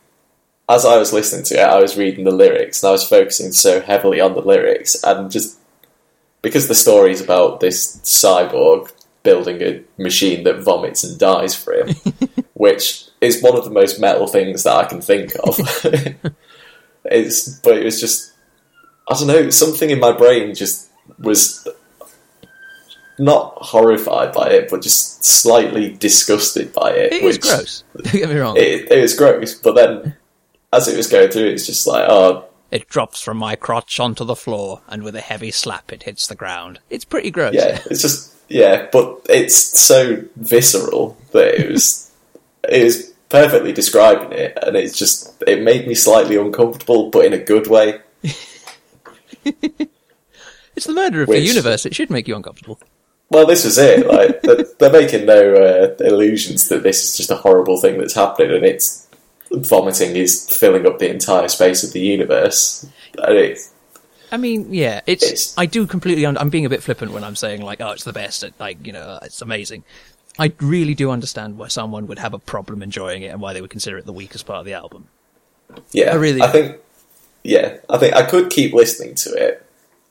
as 0.70 0.86
I 0.86 0.98
was 0.98 1.12
listening 1.12 1.44
to 1.46 1.56
it, 1.56 1.68
I 1.68 1.82
was 1.82 1.98
reading 1.98 2.24
the 2.24 2.32
lyrics 2.32 2.82
and 2.82 2.90
I 2.90 2.92
was 2.92 3.08
focusing 3.08 3.52
so 3.52 3.82
heavily 3.82 4.22
on 4.22 4.36
the 4.36 4.42
lyrics 4.42 5.04
and 5.04 5.32
just 5.32 5.58
because 6.42 6.68
the 6.68 6.76
story 6.76 7.12
is 7.12 7.22
about 7.22 7.60
this 7.60 7.98
cyborg 7.98 8.92
building 9.24 9.62
a 9.62 9.84
machine 10.02 10.44
that 10.44 10.62
vomits 10.62 11.04
and 11.04 11.20
dies 11.20 11.56
for 11.56 11.74
him, 11.74 11.96
which 12.54 13.06
is 13.20 13.42
one 13.42 13.56
of 13.56 13.64
the 13.64 13.70
most 13.70 14.00
metal 14.00 14.28
things 14.28 14.64
that 14.64 14.76
I 14.76 14.86
can 14.86 15.02
think 15.02 15.34
of. 15.44 15.58
it's 17.06 17.48
but 17.60 17.78
it 17.78 17.84
was 17.84 18.00
just 18.00 18.34
I 19.08 19.16
don't 19.16 19.28
know 19.28 19.50
something 19.50 19.90
in 19.90 20.00
my 20.00 20.12
brain 20.12 20.56
just 20.56 20.90
was 21.20 21.68
not 23.20 23.54
horrified 23.58 24.34
by 24.34 24.50
it, 24.50 24.70
but 24.70 24.82
just 24.82 25.24
slightly 25.24 25.94
disgusted 25.94 26.74
by 26.74 26.92
it. 26.92 27.14
It 27.14 27.24
was 27.24 27.38
gross. 27.38 27.84
Don't 27.96 28.14
get 28.14 28.30
me 28.30 28.36
wrong. 28.38 28.58
It, 28.58 28.92
it 28.92 29.02
was 29.02 29.16
gross, 29.16 29.54
but 29.54 29.76
then 29.76 30.16
as 30.74 30.88
it 30.88 30.98
was 30.98 31.08
going 31.08 31.30
through, 31.30 31.48
it's 31.48 31.66
just 31.68 31.86
like, 31.86 32.06
oh, 32.10 32.46
It 32.72 32.88
drops 32.88 33.22
from 33.22 33.38
my 33.38 33.56
crotch 33.56 34.00
onto 34.00 34.24
the 34.26 34.36
floor, 34.36 34.82
and 34.88 35.04
with 35.04 35.16
a 35.16 35.22
heavy 35.22 35.52
slap, 35.52 35.92
it 35.94 36.04
hits 36.04 36.26
the 36.28 36.36
ground. 36.36 36.80
It's 36.90 37.06
pretty 37.06 37.30
gross. 37.30 37.54
yeah, 37.54 37.80
it's 37.90 38.02
just 38.02 38.34
yeah, 38.48 38.88
but 38.92 39.20
it's 39.30 39.56
so 39.56 40.24
visceral 40.38 41.18
that 41.32 41.60
it 41.60 41.70
was 41.72 42.12
it 42.64 42.84
was 42.84 43.11
perfectly 43.32 43.72
describing 43.72 44.32
it, 44.38 44.58
and 44.62 44.76
it's 44.76 44.98
just 44.98 45.42
it 45.48 45.64
made 45.64 45.88
me 45.88 45.96
slightly 45.96 46.36
uncomfortable, 46.36 47.10
but 47.10 47.26
in 47.26 47.34
a 47.34 47.38
good 47.40 47.68
way. 47.68 48.00
It's 50.74 50.86
the 50.88 50.94
murder 50.94 51.22
of 51.22 51.28
the 51.28 51.40
universe. 51.40 51.86
It 51.86 51.94
should 51.94 52.10
make 52.10 52.28
you 52.30 52.36
uncomfortable. 52.36 52.80
Well, 53.30 53.46
this 53.46 53.66
was 53.66 53.78
it. 53.78 54.08
Like 54.08 54.42
they're, 54.44 54.66
they're 54.80 54.92
making 54.92 55.26
no 55.26 55.54
uh, 55.54 55.96
illusions 56.04 56.70
that 56.70 56.82
this 56.82 57.04
is 57.04 57.18
just 57.18 57.30
a 57.30 57.36
horrible 57.36 57.80
thing 57.80 58.00
that's 58.00 58.16
happening, 58.16 58.56
and 58.56 58.66
it's 58.66 59.08
vomiting 59.52 60.16
is 60.16 60.48
filling 60.58 60.88
up 60.88 61.00
the 61.00 61.10
entire 61.10 61.50
space 61.50 61.84
of 61.84 61.92
the 61.94 62.00
universe. 62.00 62.88
I 64.32 64.38
mean, 64.38 64.74
yeah, 64.74 65.02
it's, 65.06 65.24
It's- 65.24 65.54
I 65.58 65.66
do 65.66 65.86
completely. 65.86 66.26
I'm 66.26 66.50
being 66.50 66.66
a 66.66 66.70
bit 66.70 66.82
flippant 66.82 67.12
when 67.12 67.24
I'm 67.26 67.36
saying 67.36 67.62
like, 67.62 67.82
oh, 67.82 67.92
it's 67.92 68.06
the 68.06 68.14
best. 68.14 68.46
Like, 68.60 68.88
you 68.88 68.94
know, 68.94 69.20
it's 69.22 69.42
amazing. 69.42 69.84
I 70.42 70.52
really 70.60 70.96
do 70.96 71.12
understand 71.12 71.58
why 71.58 71.68
someone 71.68 72.08
would 72.08 72.20
have 72.20 72.34
a 72.34 72.40
problem 72.40 72.82
enjoying 72.82 73.22
it 73.22 73.28
and 73.28 73.40
why 73.40 73.54
they 73.54 73.62
would 73.62 73.70
consider 73.70 73.98
it 73.98 74.06
the 74.06 74.14
weakest 74.14 74.46
part 74.46 74.60
of 74.60 74.66
the 74.66 74.74
album. 74.74 75.08
yeah, 75.92 76.12
I 76.12 76.16
really- 76.16 76.42
I 76.42 76.48
think 76.48 76.78
yeah, 77.44 77.78
I 77.90 77.98
think 77.98 78.16
I 78.16 78.24
could 78.24 78.50
keep 78.50 78.74
listening 78.74 79.16
to 79.16 79.30
it, 79.34 79.66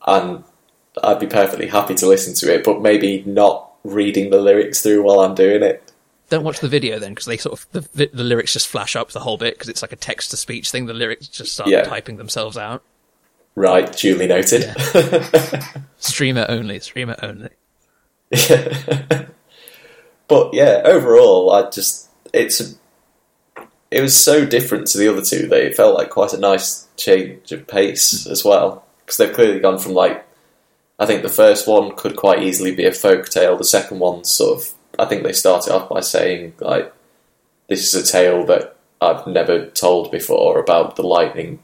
and 0.06 0.42
I'd 1.02 1.20
be 1.20 1.26
perfectly 1.26 1.66
happy 1.68 1.94
to 1.96 2.06
listen 2.06 2.34
to 2.34 2.52
it, 2.54 2.64
but 2.64 2.80
maybe 2.82 3.22
not 3.24 3.70
reading 3.84 4.30
the 4.30 4.40
lyrics 4.40 4.82
through 4.82 5.02
while 5.02 5.20
I'm 5.20 5.34
doing 5.34 5.62
it. 5.62 5.92
Don't 6.28 6.44
watch 6.44 6.60
the 6.60 6.68
video 6.68 6.98
then, 6.98 7.10
because 7.12 7.26
they 7.26 7.36
sort 7.36 7.58
of 7.58 7.66
the, 7.72 8.06
the, 8.12 8.22
lyrics 8.24 8.52
just 8.52 8.68
flash 8.68 8.94
up 8.96 9.10
the 9.10 9.20
whole 9.20 9.36
bit 9.36 9.54
because 9.54 9.68
it's 9.68 9.82
like 9.82 9.92
a 9.92 9.96
text 9.96 10.30
to 10.30 10.36
speech 10.36 10.70
thing. 10.70 10.86
The 10.86 10.94
lyrics 10.94 11.26
just 11.28 11.52
start 11.52 11.68
Yeah. 11.70 11.82
typing 11.82 12.16
themselves 12.18 12.56
out. 12.56 12.82
Right, 13.56 13.90
duly 13.96 14.26
noted. 14.28 14.72
Streamer 15.98 16.46
only. 16.48 16.78
Streamer 16.80 17.16
only. 17.22 17.50
But 20.30 20.54
yeah, 20.54 20.82
overall, 20.84 21.50
I 21.50 21.68
just 21.70 22.08
it's 22.32 22.60
a, 22.60 23.62
it 23.90 24.00
was 24.00 24.16
so 24.16 24.46
different 24.46 24.86
to 24.86 24.98
the 24.98 25.08
other 25.08 25.22
two 25.22 25.48
that 25.48 25.60
it 25.60 25.74
felt 25.74 25.98
like 25.98 26.08
quite 26.08 26.32
a 26.32 26.38
nice 26.38 26.86
change 26.96 27.50
of 27.50 27.66
pace 27.66 28.24
hmm. 28.24 28.30
as 28.30 28.44
well 28.44 28.86
because 29.00 29.16
they've 29.16 29.34
clearly 29.34 29.58
gone 29.58 29.80
from 29.80 29.92
like 29.92 30.24
I 31.00 31.06
think 31.06 31.22
the 31.22 31.28
first 31.28 31.66
one 31.66 31.96
could 31.96 32.14
quite 32.14 32.44
easily 32.44 32.72
be 32.72 32.86
a 32.86 32.92
folk 32.92 33.28
tale. 33.28 33.56
The 33.56 33.64
second 33.64 33.98
one 33.98 34.22
sort 34.22 34.58
of 34.58 34.74
I 35.00 35.06
think 35.06 35.24
they 35.24 35.32
started 35.32 35.72
off 35.74 35.88
by 35.88 35.98
saying 35.98 36.54
like 36.60 36.94
this 37.68 37.92
is 37.92 38.00
a 38.00 38.12
tale 38.12 38.46
that 38.46 38.76
I've 39.00 39.26
never 39.26 39.66
told 39.66 40.12
before 40.12 40.60
about 40.60 40.94
the 40.94 41.02
lightning, 41.02 41.58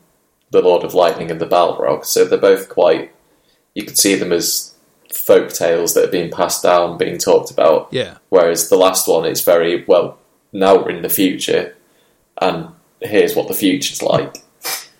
the 0.50 0.62
Lord 0.62 0.82
of 0.82 0.92
Lightning 0.92 1.30
and 1.30 1.40
the 1.40 1.46
Balrog. 1.46 2.04
So 2.04 2.24
they're 2.24 2.36
both 2.36 2.68
quite 2.68 3.12
you 3.74 3.84
could 3.84 3.96
see 3.96 4.16
them 4.16 4.32
as 4.32 4.74
folk 5.16 5.52
tales 5.52 5.94
that 5.94 6.04
are 6.08 6.10
being 6.12 6.30
passed 6.30 6.62
down, 6.62 6.98
being 6.98 7.18
talked 7.18 7.50
about. 7.50 7.88
Yeah. 7.92 8.18
Whereas 8.28 8.68
the 8.68 8.76
last 8.76 9.08
one, 9.08 9.24
it's 9.24 9.42
very 9.42 9.84
well. 9.86 10.18
Now 10.52 10.76
we're 10.76 10.90
in 10.90 11.02
the 11.02 11.08
future, 11.08 11.74
and 12.40 12.68
here's 13.00 13.34
what 13.34 13.48
the 13.48 13.54
future's 13.54 14.02
like. 14.02 14.36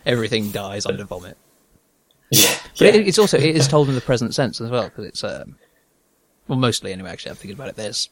Everything 0.04 0.50
dies 0.50 0.86
under 0.86 1.04
vomit. 1.04 1.36
Yeah, 2.28 2.58
But 2.76 2.80
yeah, 2.86 2.94
it, 3.00 3.06
it's 3.06 3.20
also 3.20 3.38
it 3.38 3.54
is 3.54 3.68
told 3.68 3.88
in 3.88 3.94
the 3.94 4.00
present 4.00 4.34
sense 4.34 4.60
as 4.60 4.68
well 4.68 4.84
because 4.88 5.04
it's 5.04 5.22
um, 5.22 5.56
well 6.48 6.58
mostly 6.58 6.92
anyway. 6.92 7.10
Actually, 7.10 7.30
I'm 7.30 7.36
thinking 7.36 7.54
about 7.56 7.68
it. 7.68 7.76
There's 7.76 8.10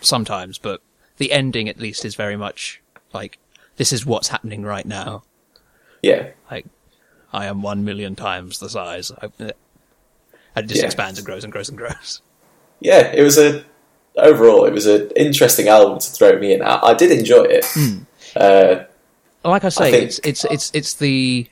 sometimes, 0.00 0.58
but 0.58 0.80
the 1.18 1.30
ending 1.30 1.68
at 1.68 1.78
least 1.78 2.04
is 2.04 2.16
very 2.16 2.36
much 2.36 2.82
like 3.12 3.38
this 3.76 3.92
is 3.92 4.04
what's 4.04 4.28
happening 4.28 4.64
right 4.64 4.84
now. 4.84 5.22
yeah, 6.02 6.30
Like 6.50 6.66
I 7.32 7.46
am 7.46 7.62
one 7.62 7.84
million 7.84 8.16
times 8.16 8.58
the 8.58 8.68
size. 8.68 9.12
I, 9.12 9.30
and 10.54 10.64
it 10.64 10.68
just 10.68 10.80
Yeah. 10.80 10.86
expands 10.86 11.18
and 11.18 11.26
grows 11.26 11.44
and 11.44 11.52
grows 11.52 11.68
and 11.68 11.78
grows. 11.78 12.20
yeah. 12.80 13.12
It 13.12 13.22
was 13.22 13.38
a 13.38 13.64
overall, 14.16 14.64
it 14.66 14.72
was 14.72 14.86
an 14.86 15.10
interesting 15.16 15.68
album 15.68 15.98
to 15.98 16.10
throw 16.10 16.38
me 16.38 16.52
in. 16.54 16.62
I, 16.62 16.80
I 16.88 16.94
did 16.94 17.10
enjoy 17.10 17.44
it. 17.48 17.64
Uh, 18.36 18.84
Like 19.44 19.64
I 19.64 19.68
say, 19.70 19.90
think- 19.90 20.04
it's 20.04 20.20
it's 20.24 20.44
it's 20.44 20.70
it's 20.74 20.94
the 20.94 21.48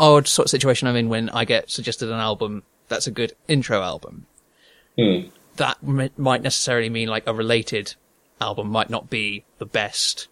odd 0.00 0.26
sort 0.28 0.46
of 0.46 0.50
situation 0.50 0.88
I'm 0.88 0.96
in 0.96 1.08
when 1.08 1.28
I 1.30 1.44
get 1.44 1.70
suggested 1.70 2.08
an 2.08 2.18
album 2.18 2.62
that's 2.88 3.06
a 3.06 3.10
good 3.10 3.32
intro 3.48 3.82
album. 3.82 4.26
hmm, 4.98 5.28
That 5.56 5.78
m- 5.86 6.10
might 6.16 6.42
necessarily 6.42 6.88
mean 6.88 7.08
like 7.08 7.26
a 7.26 7.34
related 7.34 7.94
album 8.40 8.68
might 8.68 8.90
not 8.90 9.08
be 9.10 9.44
the 9.58 9.66
best. 9.66 10.28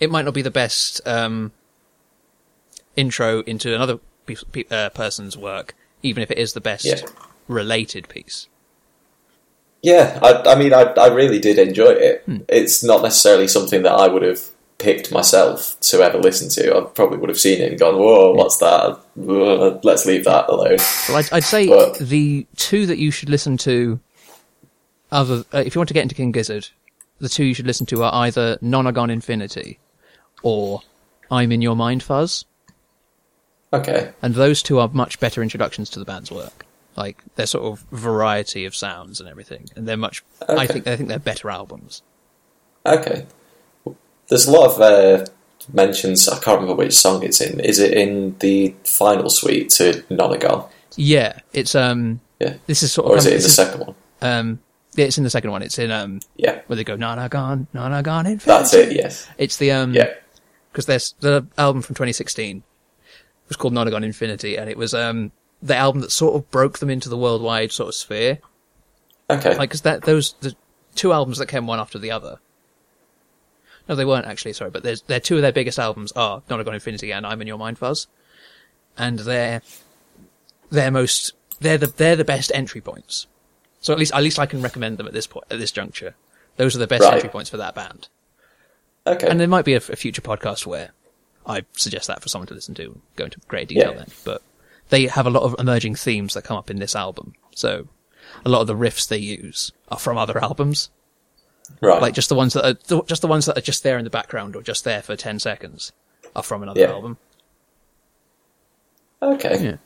It 0.00 0.10
might 0.10 0.24
not 0.24 0.34
be 0.34 0.42
the 0.42 0.50
best 0.50 1.00
um, 1.06 1.52
intro 2.96 3.40
into 3.42 3.74
another 3.74 3.98
pe- 4.26 4.34
pe- 4.52 4.64
uh, 4.70 4.90
person's 4.90 5.36
work, 5.36 5.74
even 6.04 6.22
if 6.22 6.30
it 6.30 6.38
is 6.38 6.52
the 6.52 6.60
best 6.60 6.84
Yeah. 6.84 7.00
related 7.48 8.08
piece. 8.08 8.46
yeah. 9.82 10.18
I, 10.22 10.52
I 10.52 10.54
mean, 10.54 10.72
I, 10.72 10.82
I 10.82 11.08
really 11.08 11.38
did 11.38 11.58
enjoy 11.58 11.90
it. 11.90 12.24
It's 12.48 12.82
not 12.84 13.02
necessarily 13.02 13.48
something 13.48 13.82
that 13.82 13.92
I 13.92 14.08
would 14.08 14.22
have 14.22 14.40
picked 14.78 15.12
myself 15.12 15.76
to 15.80 16.02
ever 16.02 16.18
listen 16.18 16.48
to. 16.50 16.76
I 16.76 16.80
probably 16.82 17.18
would 17.18 17.28
have 17.30 17.38
seen 17.38 17.60
it 17.60 17.70
and 17.70 17.78
gone, 17.78 17.96
"Whoa, 17.98 18.32
what's 18.32 18.56
that? 18.58 19.00
Let's 19.84 20.04
leave 20.06 20.24
that 20.24 20.48
alone." 20.48 20.78
Well, 21.08 21.18
I'd, 21.18 21.32
I'd 21.32 21.44
say 21.44 21.68
But- 21.68 21.98
the 21.98 22.46
two 22.56 22.86
that 22.86 22.98
you 22.98 23.10
should 23.10 23.28
listen 23.28 23.56
to, 23.58 24.00
other 25.12 25.44
uh, 25.54 25.58
if 25.66 25.74
you 25.74 25.78
want 25.78 25.88
to 25.88 25.94
get 25.94 26.02
into 26.02 26.14
King 26.14 26.32
Gizzard, 26.32 26.68
the 27.20 27.28
two 27.28 27.44
you 27.44 27.54
should 27.54 27.66
listen 27.66 27.86
to 27.86 28.02
are 28.02 28.12
either 28.26 28.56
Nonagon 28.62 29.10
Infinity 29.10 29.78
or 30.42 30.82
I'm 31.30 31.52
in 31.52 31.62
Your 31.62 31.76
Mind 31.76 32.02
Fuzz, 32.02 32.44
Okay, 33.74 34.12
and 34.22 34.34
those 34.34 34.62
two 34.62 34.78
are 34.78 34.88
much 34.92 35.18
better 35.20 35.42
introductions 35.42 35.90
to 35.90 35.98
the 35.98 36.04
band's 36.04 36.30
work. 36.30 36.64
Like 36.96 37.18
their 37.34 37.46
sort 37.46 37.64
of 37.64 37.84
variety 37.90 38.64
of 38.66 38.76
sounds 38.76 39.18
and 39.20 39.28
everything, 39.28 39.68
and 39.74 39.86
they're 39.88 39.96
much. 39.96 40.22
I 40.48 40.66
think 40.66 40.86
I 40.86 40.96
think 40.96 41.08
they're 41.08 41.18
better 41.18 41.50
albums. 41.50 42.02
okay. 42.86 43.26
There's 44.28 44.46
a 44.46 44.52
lot 44.52 44.70
of 44.70 44.80
uh, 44.80 45.26
mentions. 45.72 46.28
I 46.28 46.38
can't 46.38 46.60
remember 46.60 46.76
which 46.76 46.94
song 46.94 47.22
it's 47.22 47.40
in. 47.42 47.60
Is 47.60 47.78
it 47.78 47.92
in 47.92 48.36
the 48.38 48.74
final 48.84 49.28
suite 49.28 49.68
to 49.70 50.02
Nonagon? 50.10 50.68
Yeah, 50.96 51.40
it's 51.52 51.74
um. 51.74 52.20
Yeah. 52.40 52.54
This 52.66 52.82
is 52.82 52.92
sort 52.92 53.06
of 53.06 53.12
Or 53.12 53.18
is 53.18 53.26
it 53.26 53.32
in 53.34 53.40
the 53.40 53.46
is, 53.46 53.54
second 53.54 53.80
one? 53.80 53.94
um. 54.22 54.60
Yeah, 54.96 55.06
it's 55.06 55.18
in 55.18 55.24
the 55.24 55.30
second 55.30 55.50
one. 55.50 55.62
It's 55.62 55.78
in 55.78 55.90
um 55.90 56.20
Yeah, 56.36 56.60
where 56.68 56.76
they 56.76 56.84
go 56.84 56.96
Nonagon, 56.96 57.66
Nonagon 57.74 58.20
Infinity. 58.20 58.44
that's 58.46 58.72
it. 58.74 58.92
Yes. 58.92 59.28
It's 59.36 59.56
the 59.56 59.72
um. 59.72 59.92
Yeah. 59.94 60.14
because 60.72 60.86
there's 60.86 61.14
the 61.20 61.46
album 61.58 61.82
from 61.82 61.94
2016 61.96 62.62
was 63.48 63.56
called 63.56 63.74
Nonagon 63.74 64.04
Infinity, 64.04 64.56
and 64.56 64.68
it 64.70 64.76
was 64.76 64.94
um 64.94 65.32
the 65.62 65.76
album 65.76 66.00
that 66.02 66.12
sort 66.12 66.34
of 66.34 66.50
broke 66.50 66.78
them 66.78 66.90
into 66.90 67.08
the 67.08 67.16
worldwide 67.16 67.72
sort 67.72 67.88
of 67.88 67.94
sphere. 67.94 68.38
Okay. 69.30 69.56
Like, 69.56 69.70
because 69.70 69.82
that 69.82 70.02
those 70.02 70.34
the 70.40 70.54
two 70.94 71.12
albums 71.12 71.38
that 71.38 71.46
came 71.46 71.66
one 71.66 71.80
after 71.80 71.98
the 71.98 72.10
other. 72.10 72.38
No, 73.88 73.94
they 73.94 74.04
weren't 74.04 74.26
actually. 74.26 74.52
Sorry, 74.54 74.70
but 74.70 74.82
there's 74.82 75.02
they're 75.02 75.20
two 75.20 75.36
of 75.36 75.42
their 75.42 75.52
biggest 75.52 75.78
albums 75.78 76.12
are 76.12 76.42
Nonagon 76.48 76.74
Infinity 76.74 77.12
and 77.12 77.26
I'm 77.26 77.40
in 77.40 77.46
Your 77.46 77.58
Mind 77.58 77.78
Fuzz, 77.78 78.06
and 78.96 79.18
they're 79.20 79.62
they're 80.70 80.90
most 80.90 81.32
they're 81.60 81.78
the 81.78 81.86
they're 81.86 82.16
the 82.16 82.24
best 82.24 82.50
entry 82.54 82.80
points. 82.80 83.26
So 83.80 83.92
at 83.92 83.98
least 83.98 84.14
at 84.14 84.22
least 84.22 84.38
I 84.38 84.46
can 84.46 84.62
recommend 84.62 84.96
them 84.98 85.06
at 85.06 85.12
this 85.12 85.26
point 85.26 85.44
at 85.50 85.58
this 85.58 85.70
juncture. 85.72 86.14
Those 86.56 86.74
are 86.76 86.78
the 86.78 86.86
best 86.86 87.02
Right. 87.02 87.14
entry 87.14 87.28
points 87.28 87.50
for 87.50 87.56
that 87.58 87.74
band. 87.74 88.08
okay. 89.06 89.26
And 89.26 89.38
there 89.40 89.48
might 89.48 89.64
be 89.64 89.74
a, 89.74 89.78
a 89.78 89.96
future 89.96 90.22
podcast 90.22 90.64
where 90.66 90.90
I 91.46 91.64
suggest 91.76 92.06
that 92.08 92.22
for 92.22 92.28
someone 92.28 92.46
to 92.48 92.54
listen 92.54 92.74
to, 92.76 93.00
go 93.16 93.24
into 93.24 93.38
great 93.48 93.68
detail 93.68 93.90
Yeah. 93.92 93.98
then. 93.98 94.06
But 94.24 94.42
they 94.90 95.06
have 95.06 95.26
a 95.26 95.30
lot 95.30 95.42
of 95.42 95.54
emerging 95.58 95.94
themes 95.96 96.34
that 96.34 96.44
come 96.44 96.56
up 96.56 96.70
in 96.70 96.78
this 96.78 96.96
album. 96.96 97.34
So 97.54 97.88
a 98.44 98.48
lot 98.48 98.60
of 98.62 98.66
the 98.66 98.74
riffs 98.74 99.06
they 99.08 99.18
use 99.18 99.72
are 99.88 99.98
from 99.98 100.16
other 100.18 100.42
albums, 100.42 100.90
right. 101.80 102.00
like 102.02 102.14
just 102.14 102.28
the 102.28 102.34
ones 102.34 102.54
that 102.54 102.64
are 102.66 103.02
just 103.04 103.20
the 103.22 103.28
ones 103.28 103.46
that 103.46 103.56
are 103.58 103.62
just 103.62 103.82
there 103.82 103.98
in 103.98 104.04
the 104.04 104.10
background 104.10 104.56
or 104.56 104.62
just 104.62 104.84
there 104.84 105.02
for 105.02 105.16
ten 105.16 105.38
seconds 105.38 105.92
are 106.34 106.42
from 106.42 106.62
another 106.62 106.80
Yeah. 106.80 106.92
album. 106.92 107.18
okay. 109.22 109.62
Yeah. 109.64 109.76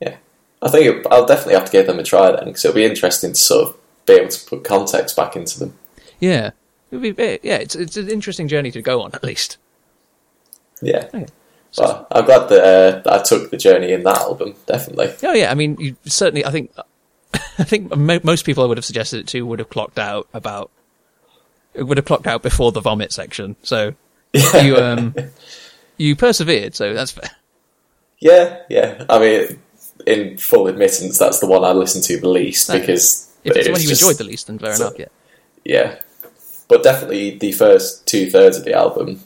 Yeah. 0.00 0.16
I 0.62 0.68
think 0.70 0.86
it, 0.86 1.06
I'll 1.10 1.26
definitely 1.26 1.54
have 1.54 1.66
to 1.66 1.72
give 1.72 1.86
them 1.86 1.98
a 1.98 2.02
try 2.02 2.30
then, 2.32 2.46
because 2.46 2.64
it'll 2.64 2.74
be 2.74 2.84
interesting 2.84 3.30
to 3.32 3.38
sort 3.38 3.68
of 3.68 3.76
be 4.06 4.14
able 4.14 4.28
to 4.28 4.46
put 4.48 4.64
context 4.64 5.16
back 5.16 5.36
into 5.36 5.58
them. 5.58 5.78
Yeah, 6.20 6.50
It'd 6.90 7.16
be, 7.16 7.38
yeah, 7.42 7.56
it's 7.56 7.76
it's 7.76 7.96
an 7.96 8.08
interesting 8.08 8.48
journey 8.48 8.70
to 8.72 8.82
go 8.82 9.02
on 9.02 9.12
at 9.14 9.22
least. 9.22 9.58
Yeah. 10.82 11.08
Okay. 11.12 11.26
Well, 11.76 12.06
I'm 12.10 12.24
glad 12.24 12.48
that 12.48 13.04
uh, 13.06 13.14
I 13.14 13.22
took 13.22 13.50
the 13.50 13.56
journey 13.56 13.92
in 13.92 14.02
that 14.04 14.18
album. 14.18 14.54
Definitely. 14.66 15.12
Oh 15.22 15.32
yeah, 15.34 15.50
I 15.50 15.54
mean, 15.54 15.76
you 15.78 15.96
certainly. 16.06 16.44
I 16.44 16.50
think, 16.50 16.72
I 17.34 17.64
think 17.64 17.94
mo- 17.94 18.20
most 18.22 18.46
people 18.46 18.64
I 18.64 18.66
would 18.66 18.78
have 18.78 18.84
suggested 18.84 19.20
it 19.20 19.26
to 19.28 19.42
would 19.42 19.58
have 19.58 19.68
clocked 19.68 19.98
out 19.98 20.28
about. 20.32 20.70
It 21.74 21.82
would 21.84 21.98
have 21.98 22.06
clocked 22.06 22.26
out 22.26 22.42
before 22.42 22.72
the 22.72 22.80
vomit 22.80 23.12
section. 23.12 23.54
So 23.62 23.94
you 24.32 24.76
um, 24.76 25.14
you 25.98 26.16
persevered. 26.16 26.74
So 26.74 26.94
that's 26.94 27.10
fair. 27.12 27.30
Yeah, 28.18 28.62
yeah. 28.68 29.04
I 29.08 29.18
mean, 29.18 29.58
in 30.06 30.38
full 30.38 30.66
admittance, 30.68 31.18
that's 31.18 31.38
the 31.40 31.46
one 31.46 31.64
I 31.64 31.72
listened 31.72 32.04
to 32.04 32.18
the 32.18 32.28
least 32.28 32.68
Okay. 32.70 32.80
because 32.80 33.30
If 33.44 33.52
it's 33.56 33.58
it 33.60 33.64
the 33.64 33.72
one 33.72 33.80
you 33.82 33.88
just- 33.88 34.02
enjoyed 34.02 34.16
the 34.18 34.24
least, 34.24 34.46
then 34.48 34.58
fair 34.58 34.74
so- 34.74 34.86
enough. 34.88 34.98
Yeah. 34.98 35.06
Yeah, 35.64 35.98
but 36.68 36.82
definitely 36.82 37.36
the 37.36 37.52
first 37.52 38.06
two 38.06 38.30
thirds 38.30 38.56
of 38.56 38.64
the 38.64 38.72
album, 38.72 39.20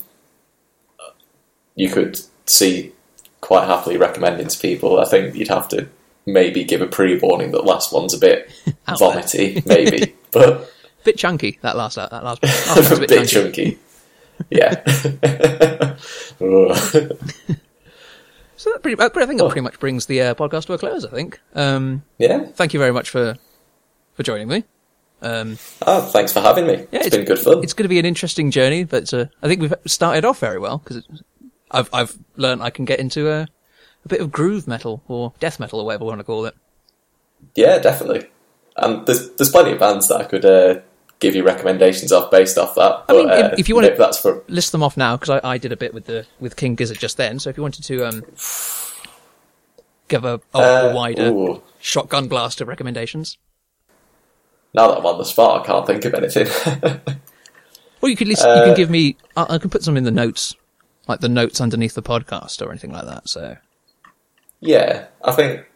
you 1.74 1.88
could 1.90 2.20
see 2.46 2.92
quite 3.40 3.66
happily 3.66 3.96
recommending 3.96 4.48
to 4.48 4.58
people. 4.58 5.00
I 5.00 5.04
think 5.04 5.34
you'd 5.34 5.48
have 5.48 5.68
to 5.68 5.88
maybe 6.26 6.64
give 6.64 6.80
a 6.80 6.86
pre 6.86 7.18
warning 7.18 7.50
that 7.52 7.64
last 7.64 7.92
one's 7.92 8.14
a 8.14 8.18
bit 8.18 8.50
vomity, 8.98 9.62
maybe, 9.66 10.14
but 10.32 10.68
Bit 11.04 11.18
chunky 11.18 11.58
that 11.62 11.76
last 11.76 11.96
that 11.96 12.12
last, 12.12 12.42
last 12.44 12.76
one's 12.76 12.90
a 12.92 13.06
bit, 13.06 13.28
chunky. 13.28 13.76
Yeah. 14.50 14.82
So 18.56 18.70
that 18.70 18.82
pretty, 18.82 19.02
I 19.02 19.08
think 19.26 19.40
that 19.40 19.48
pretty 19.48 19.60
much 19.62 19.80
brings 19.80 20.06
the 20.06 20.22
uh, 20.22 20.34
podcast 20.34 20.66
to 20.66 20.74
a 20.74 20.78
close. 20.78 21.04
I 21.04 21.10
think. 21.10 21.40
Um, 21.54 22.04
yeah. 22.18 22.44
thank 22.54 22.72
you 22.72 22.78
very 22.78 22.92
much 22.92 23.10
for 23.10 23.36
for 24.14 24.22
joining 24.22 24.46
me. 24.46 24.62
Um, 25.22 25.58
Oh, 25.86 26.02
thanks 26.02 26.32
for 26.32 26.40
having 26.40 26.66
me. 26.68 26.86
yeah, 26.92 27.00
it's 27.04 27.10
been 27.16 27.24
good 27.24 27.38
fun. 27.40 27.62
It's 27.64 27.72
going 27.72 27.84
to 27.84 27.88
be 27.88 27.98
an 27.98 28.06
interesting 28.06 28.50
journey, 28.52 28.84
but 28.84 29.12
uh, 29.12 29.26
I 29.42 29.48
think 29.48 29.60
we've 29.60 29.74
started 29.86 30.24
off 30.24 30.38
very 30.38 30.58
well 30.60 30.78
because 30.78 31.02
I've 31.72 31.88
I've 31.92 32.16
learned 32.36 32.62
I 32.62 32.70
can 32.70 32.84
get 32.84 33.00
into 33.00 33.30
a, 33.30 33.42
a 34.04 34.08
bit 34.08 34.20
of 34.20 34.30
groove 34.30 34.68
metal 34.68 35.02
or 35.08 35.32
death 35.40 35.58
metal 35.58 35.80
or 35.80 35.86
whatever 35.86 36.04
we 36.04 36.08
want 36.08 36.20
to 36.20 36.24
call 36.24 36.44
it. 36.46 36.54
Yeah, 37.54 37.78
definitely. 37.78 38.28
And 38.76 39.06
there's 39.06 39.30
there's 39.32 39.50
plenty 39.50 39.72
of 39.72 39.78
bands 39.78 40.08
that 40.08 40.20
I 40.20 40.24
could 40.24 40.44
uh, 40.44 40.80
give 41.18 41.34
you 41.34 41.44
recommendations 41.44 42.12
of 42.12 42.30
based 42.30 42.58
off 42.58 42.74
that. 42.74 43.04
But, 43.06 43.16
mean, 43.16 43.30
if- 43.30 43.44
uh, 43.44 43.54
if 43.58 43.68
you 43.68 43.74
wanna- 43.74 43.96
that's 43.96 44.18
for 44.18 44.42
List 44.48 44.72
them 44.72 44.82
off 44.82 44.96
now 44.96 45.16
because 45.16 45.40
I, 45.42 45.52
I 45.52 45.58
did 45.58 45.72
a 45.72 45.76
bit 45.76 45.94
with 45.94 46.06
the 46.06 46.26
with 46.40 46.56
King 46.56 46.74
Gizzard 46.74 46.98
just 46.98 47.16
then. 47.16 47.38
So 47.38 47.50
if 47.50 47.56
you 47.56 47.62
wanted 47.62 47.84
to 47.84 48.06
um 48.06 48.24
give 50.08 50.24
a, 50.24 50.40
a, 50.54 50.58
a 50.58 50.90
uh, 50.90 50.94
wider 50.94 51.28
ooh. 51.30 51.62
shotgun 51.80 52.28
blast 52.28 52.60
of 52.60 52.68
recommendations. 52.68 53.38
Now 54.74 54.88
that 54.88 54.98
I'm 54.98 55.06
on 55.06 55.18
the 55.18 55.24
spot, 55.24 55.62
I 55.62 55.66
can't 55.66 55.86
think 55.86 56.04
of 56.04 56.14
anything. 56.14 56.48
well, 58.00 58.10
you 58.10 58.16
could 58.16 58.28
list, 58.28 58.42
you 58.42 58.62
can 58.64 58.74
give 58.74 58.90
me. 58.90 59.16
I, 59.36 59.54
I 59.54 59.58
can 59.58 59.68
put 59.68 59.82
some 59.82 59.96
in 59.96 60.04
the 60.04 60.10
notes, 60.10 60.56
like 61.08 61.20
the 61.20 61.28
notes 61.28 61.60
underneath 61.60 61.94
the 61.94 62.02
podcast 62.02 62.64
or 62.64 62.70
anything 62.70 62.92
like 62.92 63.06
that. 63.06 63.28
So 63.28 63.56
yeah, 64.60 65.06
I 65.24 65.32
think. 65.32 65.66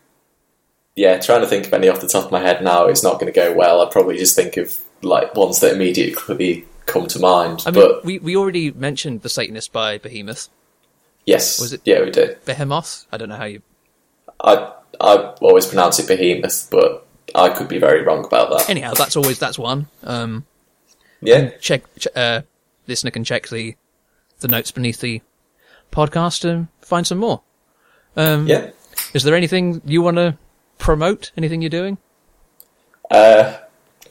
Yeah, 0.99 1.19
trying 1.19 1.43
to 1.43 1.47
think 1.47 1.67
of 1.67 1.75
any 1.75 1.89
off 1.91 2.01
the 2.01 2.09
top 2.09 2.25
of 2.25 2.33
my 2.33 2.41
head 2.41 2.65
now, 2.65 2.87
it's 2.87 3.03
not 3.03 3.21
going 3.21 3.31
to 3.31 3.39
go 3.39 3.53
well. 3.53 3.83
I'd 3.83 3.91
probably 3.91 4.17
just 4.17 4.35
think 4.35 4.57
of 4.57 4.81
like 5.03 5.35
ones 5.35 5.61
that 5.61 5.75
immediately 5.75 6.65
come 6.87 7.07
to 7.09 7.19
mind. 7.19 7.63
I 7.67 7.71
mean, 7.71 7.85
but 7.87 8.03
we 8.05 8.19
we 8.19 8.35
already 8.35 8.71
mentioned 8.71 9.21
the 9.21 9.29
Satanist 9.29 9.75
by 9.75 9.99
Behemoth, 9.99 10.49
yes, 11.27 11.61
was 11.61 11.75
it- 11.75 11.83
yeah, 11.85 12.03
we 12.03 12.11
did. 12.11 12.43
Behemoth. 12.47 13.05
I 13.13 13.19
don't 13.19 13.29
know 13.29 13.37
how 13.37 13.45
you. 13.45 13.61
I 14.43 14.73
I 14.99 15.17
always 15.43 15.67
pronounce 15.67 15.99
it 15.99 16.09
behemoth, 16.09 16.69
but 16.71 17.07
I 17.35 17.51
could 17.51 17.69
be 17.69 17.79
very 17.79 18.01
wrong 18.03 18.25
about 18.25 18.49
that. 18.57 18.71
Anyhow, 18.71 18.95
that's 18.95 19.17
always 19.17 19.39
that's 19.39 19.59
one. 19.59 19.89
Um, 20.03 20.47
Yeah, 21.21 21.51
check, 21.61 21.83
ch- 21.99 22.09
uh, 22.17 22.41
listener 22.87 23.11
can 23.11 23.25
check 23.25 23.49
the 23.49 23.75
the 24.41 24.49
notes 24.49 24.71
beneath 24.71 25.01
the 25.01 25.23
podcast 25.93 26.45
and 26.45 26.69
find 26.81 27.07
some 27.07 27.19
more. 27.19 27.43
Um, 28.17 28.47
yeah. 28.47 28.71
Is 29.15 29.23
there 29.23 29.35
anything 29.35 29.83
you 29.85 30.03
want 30.03 30.17
to 30.17 30.37
promote? 30.79 31.33
Anything 31.37 31.63
you're 31.63 31.71
doing? 31.71 31.99
Uh, 33.11 33.59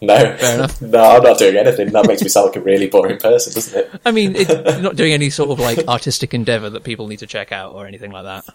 no, 0.01 0.17
Fair 0.37 0.55
enough. 0.55 0.81
no, 0.81 0.99
I'm 0.99 1.23
not 1.23 1.37
doing 1.37 1.57
anything. 1.57 1.91
That 1.91 2.07
makes 2.07 2.21
me 2.21 2.29
sound 2.29 2.47
like 2.47 2.55
a 2.55 2.61
really 2.61 2.87
boring 2.87 3.17
person, 3.17 3.53
doesn't 3.53 3.77
it? 3.79 4.01
I 4.05 4.11
mean, 4.11 4.35
it, 4.35 4.49
you're 4.73 4.81
not 4.81 4.95
doing 4.95 5.13
any 5.13 5.29
sort 5.29 5.49
of 5.49 5.59
like 5.59 5.87
artistic 5.87 6.33
endeavor 6.33 6.69
that 6.69 6.83
people 6.83 7.07
need 7.07 7.19
to 7.19 7.27
check 7.27 7.51
out 7.51 7.73
or 7.73 7.87
anything 7.87 8.11
like 8.11 8.23
that. 8.23 8.53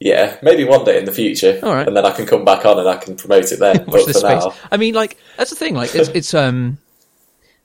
Yeah, 0.00 0.36
maybe 0.42 0.62
one 0.62 0.84
day 0.84 0.98
in 0.98 1.06
the 1.06 1.12
future, 1.12 1.58
All 1.60 1.74
right. 1.74 1.86
and 1.86 1.96
then 1.96 2.06
I 2.06 2.12
can 2.12 2.24
come 2.24 2.44
back 2.44 2.64
on 2.64 2.78
and 2.78 2.88
I 2.88 2.98
can 2.98 3.16
promote 3.16 3.50
it 3.50 3.58
then. 3.58 3.78
Watch 3.78 3.86
but 3.86 4.06
this 4.06 4.20
for 4.20 4.28
space. 4.28 4.44
now, 4.44 4.54
I 4.70 4.76
mean, 4.76 4.94
like 4.94 5.16
that's 5.36 5.50
the 5.50 5.56
thing. 5.56 5.74
Like 5.74 5.92
it's 5.94 6.08
it's 6.10 6.34
um 6.34 6.78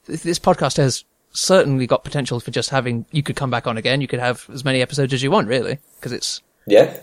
this 0.08 0.40
podcast 0.40 0.78
has 0.78 1.04
certainly 1.34 1.86
got 1.88 2.04
potential 2.04 2.40
for 2.40 2.52
just 2.52 2.70
having. 2.70 3.06
You 3.12 3.24
could 3.24 3.36
come 3.36 3.50
back 3.50 3.68
on 3.68 3.78
again. 3.78 4.00
You 4.00 4.08
could 4.08 4.20
have 4.20 4.48
as 4.54 4.64
many 4.64 4.82
episodes 4.82 5.14
as 5.14 5.22
you 5.22 5.32
want, 5.32 5.48
really, 5.48 5.80
because 5.96 6.12
it's 6.14 6.42
yeah, 6.66 6.98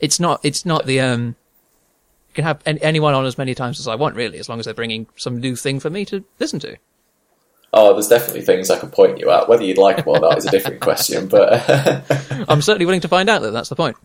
it's 0.00 0.18
not 0.18 0.40
it's 0.42 0.66
not 0.66 0.86
the 0.86 1.00
um. 1.00 1.36
You 2.28 2.34
can 2.34 2.44
have 2.44 2.62
any, 2.64 2.80
anyone 2.80 3.12
on 3.14 3.26
as 3.26 3.36
many 3.36 3.54
times 3.54 3.78
as 3.78 3.86
I 3.86 3.94
want, 3.94 4.16
really, 4.16 4.38
as 4.38 4.48
long 4.48 4.58
as 4.58 4.64
they're 4.64 4.72
bringing 4.74 5.06
some 5.16 5.38
new 5.38 5.54
thing 5.54 5.80
for 5.80 5.90
me 5.90 6.04
to 6.06 6.24
listen 6.40 6.58
to. 6.60 6.76
oh, 7.74 7.92
there's 7.92 8.08
definitely 8.08 8.40
things 8.42 8.70
I 8.70 8.78
can 8.78 8.90
point 8.90 9.18
you 9.18 9.30
at. 9.30 9.48
Whether 9.48 9.64
you'd 9.64 9.78
like 9.78 9.96
them 9.98 10.08
or 10.08 10.18
not 10.18 10.38
is 10.38 10.46
a 10.46 10.50
different 10.50 10.80
question. 10.88 11.28
But 11.28 11.62
I'm 12.48 12.62
certainly 12.62 12.86
willing 12.86 13.02
to 13.02 13.08
find 13.08 13.28
out 13.28 13.42
that 13.42 13.50
that's 13.50 13.68
the 13.68 13.76
point. 13.76 13.96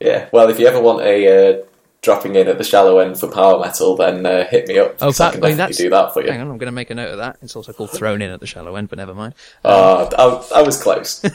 yeah, 0.00 0.28
well, 0.32 0.48
if 0.50 0.58
you 0.58 0.66
ever 0.66 0.80
want 0.80 1.02
a 1.02 1.60
uh, 1.60 1.64
dropping 2.02 2.34
in 2.34 2.48
at 2.48 2.56
the 2.58 2.64
shallow 2.64 2.98
end 2.98 3.18
for 3.18 3.28
power 3.30 3.58
metal, 3.60 3.96
then 3.96 4.24
uh, 4.24 4.46
hit 4.46 4.66
me 4.68 4.78
up. 4.78 4.96
Oh, 5.00 5.06
'cause 5.06 5.20
I 5.20 5.26
that, 5.26 5.34
can 5.34 5.44
I 5.44 5.48
mean, 5.48 5.56
definitely 5.58 5.84
do 5.84 5.90
that 5.90 6.12
for 6.14 6.22
you. 6.22 6.30
Hang 6.30 6.40
on, 6.40 6.50
I'm 6.50 6.58
going 6.58 6.66
to 6.66 6.72
make 6.72 6.90
a 6.90 6.94
note 6.94 7.10
of 7.12 7.18
that. 7.18 7.36
It's 7.42 7.54
also 7.56 7.72
called 7.72 7.90
thrown 7.90 8.22
in 8.22 8.30
at 8.30 8.40
the 8.40 8.46
shallow 8.46 8.76
end, 8.76 8.88
but 8.88 8.98
never 8.98 9.14
mind. 9.14 9.34
Uh, 9.64 10.08
I, 10.52 10.60
I 10.60 10.62
was 10.62 10.82
close. 10.82 11.20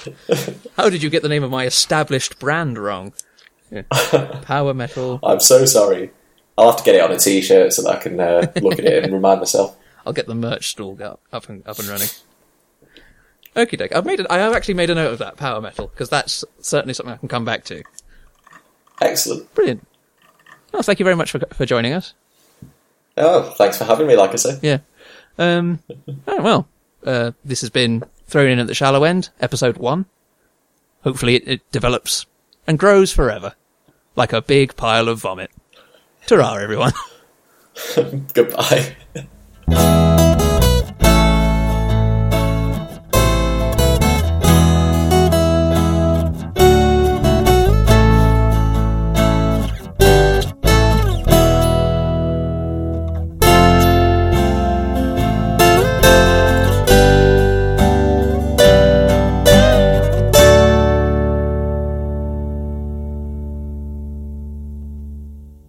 How 0.76 0.88
did 0.88 1.02
you 1.02 1.10
get 1.10 1.22
the 1.22 1.28
name 1.28 1.42
of 1.42 1.50
my 1.50 1.66
established 1.66 2.38
brand 2.38 2.78
wrong? 2.78 3.12
Yeah. 3.70 3.82
Power 4.42 4.74
metal. 4.74 5.20
I'm 5.22 5.40
so 5.40 5.64
sorry. 5.64 6.10
I'll 6.58 6.70
have 6.70 6.78
to 6.78 6.84
get 6.84 6.94
it 6.94 7.00
on 7.00 7.12
a 7.12 7.18
t-shirt 7.18 7.72
so 7.72 7.82
that 7.82 7.90
I 7.90 7.96
can 8.00 8.20
uh, 8.20 8.52
look 8.60 8.78
at 8.78 8.84
it 8.84 9.04
and 9.04 9.12
remind 9.12 9.40
myself. 9.40 9.76
I'll 10.04 10.12
get 10.12 10.26
the 10.26 10.34
merch 10.34 10.68
stall 10.68 10.98
up, 11.02 11.20
up 11.32 11.48
and 11.48 11.66
up 11.66 11.78
and 11.78 11.88
running. 11.88 12.08
Okie 13.56 13.78
doke. 13.78 13.94
I've 13.94 14.06
made 14.06 14.20
it. 14.20 14.26
I 14.30 14.38
have 14.38 14.52
actually 14.52 14.74
made 14.74 14.90
a 14.90 14.94
note 14.94 15.12
of 15.12 15.18
that 15.18 15.36
power 15.36 15.60
metal 15.60 15.88
because 15.88 16.08
that's 16.08 16.44
certainly 16.60 16.94
something 16.94 17.12
I 17.14 17.16
can 17.16 17.28
come 17.28 17.44
back 17.44 17.64
to. 17.64 17.82
Excellent. 19.00 19.52
Brilliant. 19.54 19.86
Well, 20.72 20.82
thank 20.82 20.98
you 20.98 21.04
very 21.04 21.16
much 21.16 21.30
for 21.30 21.40
for 21.52 21.66
joining 21.66 21.92
us. 21.92 22.14
Oh, 23.16 23.50
thanks 23.58 23.76
for 23.78 23.84
having 23.84 24.06
me. 24.06 24.16
Like 24.16 24.32
I 24.32 24.36
said, 24.36 24.60
Yeah. 24.62 24.78
Um. 25.38 25.80
well, 26.26 26.68
uh, 27.04 27.32
this 27.44 27.60
has 27.60 27.70
been 27.70 28.04
thrown 28.26 28.50
in 28.50 28.58
at 28.58 28.66
the 28.66 28.74
shallow 28.74 29.04
end, 29.04 29.30
episode 29.40 29.78
one. 29.78 30.06
Hopefully, 31.02 31.36
it, 31.36 31.48
it 31.48 31.72
develops 31.72 32.26
and 32.66 32.78
grows 32.78 33.12
forever, 33.12 33.54
like 34.16 34.32
a 34.32 34.42
big 34.42 34.76
pile 34.76 35.08
of 35.08 35.20
vomit. 35.20 35.50
Ta-ra, 36.26 36.54
everyone. 36.56 36.92
goodbye. 38.34 38.96